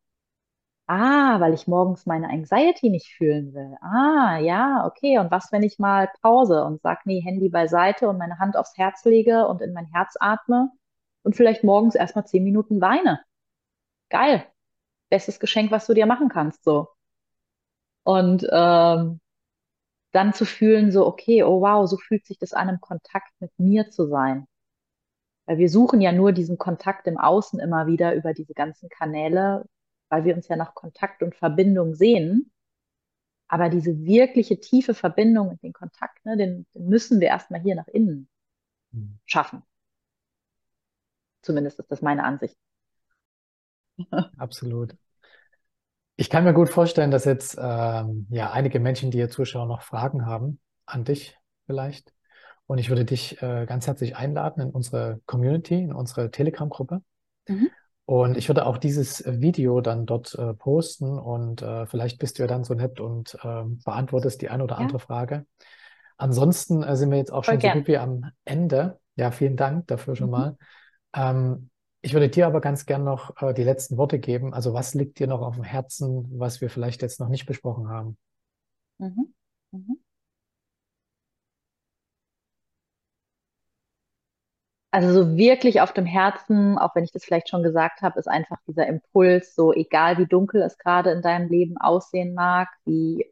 Ah, 0.87 1.41
weil 1.41 1.55
ich 1.55 1.67
morgens 1.67 2.05
meine 2.05 2.29
Anxiety 2.29 2.91
nicht 2.91 3.09
fühlen 3.17 3.55
will. 3.55 3.77
Ah, 3.81 4.39
ja, 4.39 4.85
okay. 4.87 5.19
Und 5.19 5.31
was, 5.31 5.51
wenn 5.51 5.63
ich 5.63 5.79
mal 5.79 6.11
pause 6.21 6.63
und 6.65 6.83
sag, 6.83 7.07
nee, 7.07 7.21
Handy 7.23 7.49
beiseite 7.49 8.07
und 8.09 8.19
meine 8.19 8.39
Hand 8.39 8.57
aufs 8.57 8.77
Herz 8.77 9.03
lege 9.05 9.47
und 9.49 9.63
in 9.63 9.73
mein 9.73 9.87
Herz 9.87 10.15
atme 10.21 10.71
und 11.23 11.37
vielleicht 11.37 11.65
morgens 11.65 11.95
erstmal 11.95 12.27
zehn 12.27 12.45
Minuten 12.45 12.81
weine? 12.83 13.21
Geil. 14.11 14.47
Bestes 15.11 15.41
Geschenk, 15.41 15.71
was 15.71 15.87
du 15.87 15.95
dir 15.95 16.07
machen 16.07 16.29
kannst, 16.29 16.65
so. 16.65 16.89
Und 18.05 18.47
ähm, 18.53 19.21
dann 20.15 20.33
zu 20.33 20.45
fühlen, 20.45 20.93
so, 20.93 21.07
okay, 21.07 21.43
oh 21.43 21.61
wow, 21.61 21.89
so 21.89 21.97
fühlt 21.97 22.25
sich 22.25 22.39
das 22.39 22.53
an, 22.53 22.69
im 22.69 22.81
Kontakt 22.81 23.33
mit 23.41 23.51
mir 23.59 23.91
zu 23.91 24.07
sein. 24.07 24.47
Weil 25.47 25.59
wir 25.59 25.69
suchen 25.69 26.01
ja 26.01 26.13
nur 26.13 26.33
diesen 26.33 26.57
Kontakt 26.57 27.07
im 27.07 27.19
Außen 27.19 27.59
immer 27.61 27.87
wieder 27.87 28.15
über 28.15 28.33
diese 28.33 28.55
ganzen 28.55 28.89
Kanäle, 28.89 29.67
weil 30.09 30.25
wir 30.25 30.37
uns 30.37 30.49
ja 30.49 30.57
nach 30.57 30.75
Kontakt 30.75 31.23
und 31.23 31.35
Verbindung 31.35 31.95
sehen. 31.95 32.53
Aber 33.49 33.69
diese 33.69 34.05
wirkliche 34.05 34.59
tiefe 34.61 34.95
Verbindung 34.95 35.49
und 35.49 35.63
den 35.63 35.73
Kontakt, 35.73 36.25
ne, 36.25 36.37
den, 36.37 36.67
den 36.75 36.87
müssen 36.87 37.21
wir 37.21 37.29
erstmal 37.29 37.61
hier 37.61 37.75
nach 37.75 37.89
innen 37.89 38.29
mhm. 38.93 39.19
schaffen. 39.27 39.63
Zumindest 41.43 41.79
ist 41.79 41.91
das 41.91 42.03
meine 42.03 42.25
Ansicht. 42.25 42.57
Absolut. 44.39 44.97
Ich 46.17 46.31
kann 46.31 46.45
mir 46.45 46.55
gut 46.55 46.69
vorstellen, 46.69 47.11
dass 47.11 47.25
jetzt 47.25 47.59
ähm, 47.61 48.27
ja 48.31 48.53
einige 48.53 48.79
Menschen, 48.81 49.11
die 49.11 49.19
hier 49.19 49.31
zuschauen, 49.31 49.69
noch 49.69 49.83
Fragen 49.83 50.27
haben 50.27 50.61
an 50.87 51.05
dich 51.05 51.37
vielleicht. 51.67 52.13
Und 52.67 52.79
ich 52.79 52.89
würde 52.89 53.05
dich 53.05 53.43
äh, 53.43 53.67
ganz 53.67 53.87
herzlich 53.87 54.17
einladen 54.17 54.63
in 54.63 54.71
unsere 54.71 55.21
Community, 55.27 55.83
in 55.83 55.93
unsere 55.93 56.31
Telegram-Gruppe. 56.31 57.03
Mhm. 57.49 57.69
Und 58.07 58.37
ich 58.37 58.49
würde 58.49 58.67
auch 58.67 58.79
dieses 58.79 59.25
Video 59.27 59.81
dann 59.81 60.07
dort 60.07 60.35
äh, 60.35 60.53
posten 60.55 61.19
und 61.19 61.63
äh, 61.63 61.87
vielleicht 61.87 62.19
bist 62.19 62.39
du 62.39 62.43
ja 62.43 62.47
dann 62.47 62.63
so 62.63 62.75
nett 62.75 63.01
und 63.01 63.37
ähm, 63.43 63.81
beantwortest 63.85 64.43
die 64.43 64.51
eine 64.51 64.65
oder 64.65 64.77
andere 64.77 64.99
ja. 64.99 65.05
Frage. 65.05 65.47
Ansonsten 66.19 66.83
äh, 66.83 66.97
sind 66.97 67.11
wir 67.11 67.19
jetzt 67.19 67.33
auch 67.33 67.45
schon 67.45 67.61
Voll 67.61 67.71
so 67.71 67.79
gut 67.79 67.89
wie 67.89 67.97
am 67.97 68.31
Ende. 68.45 69.01
Ja, 69.17 69.31
vielen 69.31 69.57
Dank 69.57 69.87
dafür 69.87 70.17
schon 70.17 70.27
mhm. 70.27 70.33
mal. 70.33 70.57
Ähm, 71.15 71.71
ich 72.05 72.13
würde 72.13 72.29
dir 72.29 72.47
aber 72.47 72.61
ganz 72.61 72.87
gern 72.87 73.03
noch 73.05 73.41
äh, 73.43 73.55
die 73.55 73.65
letzten 73.65 73.97
Worte 73.97 74.19
geben. 74.19 74.53
Also 74.53 74.75
was 74.75 74.95
liegt 74.95 75.19
dir 75.19 75.27
noch 75.27 75.41
auf 75.41 75.55
dem 75.55 75.65
Herzen, 75.65 76.27
was 76.39 76.61
wir 76.61 76.69
vielleicht 76.69 77.03
jetzt 77.03 77.19
noch 77.19 77.29
nicht 77.29 77.47
besprochen 77.47 77.89
haben? 77.89 78.19
Mhm. 78.99 79.35
Mhm. 79.73 79.99
Also 84.91 85.13
so 85.13 85.37
wirklich 85.37 85.81
auf 85.81 85.93
dem 85.93 86.07
Herzen, 86.07 86.79
auch 86.79 86.95
wenn 86.95 87.03
ich 87.05 87.11
das 87.13 87.25
vielleicht 87.25 87.49
schon 87.49 87.63
gesagt 87.65 88.03
habe, 88.03 88.19
ist 88.19 88.29
einfach 88.29 88.59
dieser 88.69 88.87
Impuls, 88.87 89.55
so 89.55 89.73
egal 89.73 90.19
wie 90.19 90.27
dunkel 90.27 90.63
es 90.63 90.79
gerade 90.79 91.11
in 91.11 91.21
deinem 91.23 91.49
Leben 91.49 91.77
aussehen 91.79 92.33
mag, 92.35 92.69
wie 92.85 93.27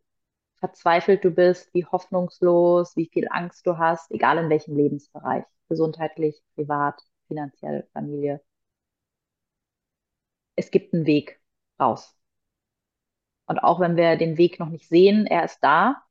verzweifelt 0.58 1.24
du 1.24 1.30
bist, 1.30 1.72
wie 1.74 1.86
hoffnungslos, 1.86 2.96
wie 2.96 3.08
viel 3.12 3.28
Angst 3.30 3.66
du 3.66 3.78
hast, 3.78 4.10
egal 4.12 4.38
in 4.38 4.50
welchem 4.50 4.76
Lebensbereich, 4.76 5.44
gesundheitlich, 5.68 6.42
privat, 6.56 7.02
finanziell, 7.28 7.88
Familie 7.92 8.40
es 10.56 10.70
gibt 10.70 10.94
einen 10.94 11.06
Weg 11.06 11.40
raus. 11.80 12.16
Und 13.46 13.58
auch 13.58 13.80
wenn 13.80 13.96
wir 13.96 14.16
den 14.16 14.38
Weg 14.38 14.58
noch 14.58 14.68
nicht 14.68 14.88
sehen, 14.88 15.26
er 15.26 15.44
ist 15.44 15.60
da. 15.60 16.02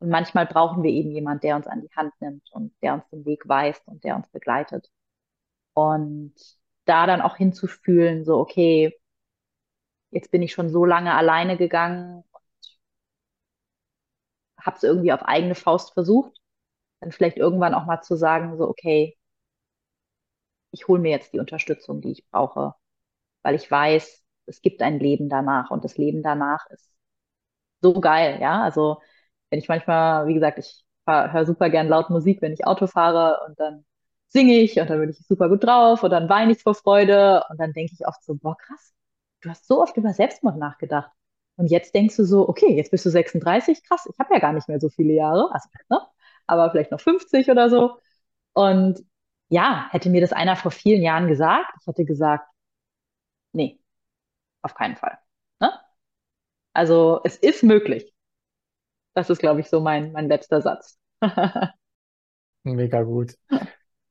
Und 0.00 0.10
manchmal 0.10 0.46
brauchen 0.46 0.82
wir 0.82 0.90
eben 0.90 1.10
jemand, 1.12 1.42
der 1.44 1.56
uns 1.56 1.66
an 1.66 1.82
die 1.82 1.90
Hand 1.96 2.12
nimmt 2.20 2.50
und 2.52 2.74
der 2.82 2.94
uns 2.94 3.08
den 3.10 3.24
Weg 3.26 3.48
weist 3.48 3.86
und 3.86 4.04
der 4.04 4.16
uns 4.16 4.28
begleitet. 4.28 4.90
Und 5.74 6.34
da 6.86 7.06
dann 7.06 7.20
auch 7.22 7.36
hinzufühlen, 7.36 8.24
so, 8.24 8.38
okay, 8.38 8.98
jetzt 10.10 10.30
bin 10.30 10.42
ich 10.42 10.52
schon 10.52 10.70
so 10.70 10.84
lange 10.84 11.14
alleine 11.14 11.56
gegangen 11.56 12.24
und 12.32 12.76
habe 14.64 14.76
es 14.76 14.82
irgendwie 14.82 15.12
auf 15.12 15.22
eigene 15.22 15.54
Faust 15.54 15.92
versucht. 15.94 16.36
Dann 17.00 17.12
vielleicht 17.12 17.36
irgendwann 17.38 17.74
auch 17.74 17.86
mal 17.86 18.02
zu 18.02 18.16
sagen, 18.16 18.56
so, 18.58 18.68
okay, 18.68 19.16
ich 20.72 20.88
hole 20.88 21.00
mir 21.00 21.10
jetzt 21.10 21.32
die 21.32 21.38
Unterstützung, 21.38 22.00
die 22.00 22.10
ich 22.12 22.26
brauche 22.30 22.74
weil 23.42 23.54
ich 23.54 23.70
weiß, 23.70 24.24
es 24.46 24.62
gibt 24.62 24.82
ein 24.82 24.98
Leben 24.98 25.28
danach 25.28 25.70
und 25.70 25.84
das 25.84 25.96
Leben 25.98 26.22
danach 26.22 26.66
ist 26.70 26.90
so 27.80 28.00
geil, 28.00 28.38
ja. 28.40 28.62
Also 28.62 29.00
wenn 29.50 29.58
ich 29.58 29.68
manchmal, 29.68 30.26
wie 30.26 30.34
gesagt, 30.34 30.58
ich 30.58 30.84
höre 31.06 31.46
super 31.46 31.70
gern 31.70 31.88
laut 31.88 32.10
Musik, 32.10 32.40
wenn 32.42 32.52
ich 32.52 32.66
Auto 32.66 32.86
fahre 32.86 33.40
und 33.48 33.58
dann 33.58 33.84
singe 34.28 34.54
ich 34.54 34.78
und 34.80 34.88
dann 34.90 35.00
bin 35.00 35.10
ich 35.10 35.18
super 35.26 35.48
gut 35.48 35.64
drauf 35.64 36.02
und 36.04 36.10
dann 36.10 36.28
weine 36.28 36.52
ich 36.52 36.62
vor 36.62 36.74
Freude 36.74 37.44
und 37.50 37.58
dann 37.60 37.72
denke 37.72 37.92
ich 37.94 38.06
oft 38.06 38.22
so, 38.24 38.34
boah, 38.36 38.56
krass, 38.56 38.94
du 39.40 39.50
hast 39.50 39.66
so 39.66 39.82
oft 39.82 39.96
über 39.96 40.12
Selbstmord 40.12 40.56
nachgedacht. 40.58 41.10
Und 41.56 41.66
jetzt 41.70 41.94
denkst 41.94 42.16
du 42.16 42.24
so, 42.24 42.48
okay, 42.48 42.74
jetzt 42.76 42.90
bist 42.90 43.04
du 43.04 43.10
36, 43.10 43.82
krass, 43.84 44.06
ich 44.10 44.18
habe 44.18 44.32
ja 44.34 44.40
gar 44.40 44.52
nicht 44.52 44.68
mehr 44.68 44.80
so 44.80 44.88
viele 44.88 45.12
Jahre, 45.14 45.50
also, 45.52 45.68
ne? 45.90 46.00
aber 46.46 46.70
vielleicht 46.70 46.90
noch 46.90 47.00
50 47.00 47.50
oder 47.50 47.68
so. 47.70 47.98
Und 48.52 49.00
ja, 49.48 49.88
hätte 49.90 50.10
mir 50.10 50.20
das 50.20 50.32
einer 50.32 50.56
vor 50.56 50.70
vielen 50.70 51.02
Jahren 51.02 51.28
gesagt, 51.28 51.66
ich 51.80 51.86
hätte 51.86 52.04
gesagt, 52.04 52.46
nee, 53.52 53.80
auf 54.62 54.74
keinen 54.74 54.96
Fall. 54.96 55.18
Ne? 55.60 55.72
Also 56.72 57.20
es 57.24 57.36
ist 57.36 57.62
möglich. 57.62 58.14
Das 59.14 59.30
ist, 59.30 59.38
glaube 59.38 59.60
ich, 59.60 59.68
so 59.68 59.80
mein, 59.80 60.12
mein 60.12 60.28
letzter 60.28 60.60
Satz. 60.60 60.98
Mega 62.62 63.02
gut. 63.02 63.34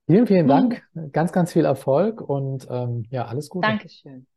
Vielen, 0.07 0.27
vielen 0.27 0.47
Dank. 0.47 0.83
Ganz, 1.11 1.31
ganz 1.31 1.53
viel 1.53 1.65
Erfolg 1.65 2.21
und 2.21 2.67
ähm, 2.69 3.05
ja, 3.11 3.25
alles 3.25 3.49
Gute. 3.49 3.67
Dankeschön. 3.67 4.27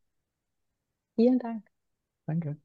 Vielen 1.16 1.38
Dank. 1.38 1.66
Danke. 2.26 2.56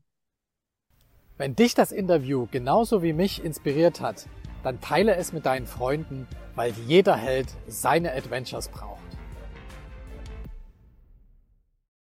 Wenn 1.38 1.55
dich 1.55 1.73
das 1.73 1.91
Interview 1.91 2.47
genauso 2.51 3.03
wie 3.03 3.13
mich 3.13 3.43
inspiriert 3.43 4.01
hat, 4.01 4.27
dann 4.63 4.81
teile 4.81 5.15
es 5.15 5.33
mit 5.33 5.45
deinen 5.45 5.67
Freunden, 5.67 6.27
weil 6.55 6.71
jeder 6.88 7.15
Held 7.15 7.47
seine 7.67 8.11
Adventures 8.13 8.69
braucht. 8.69 9.16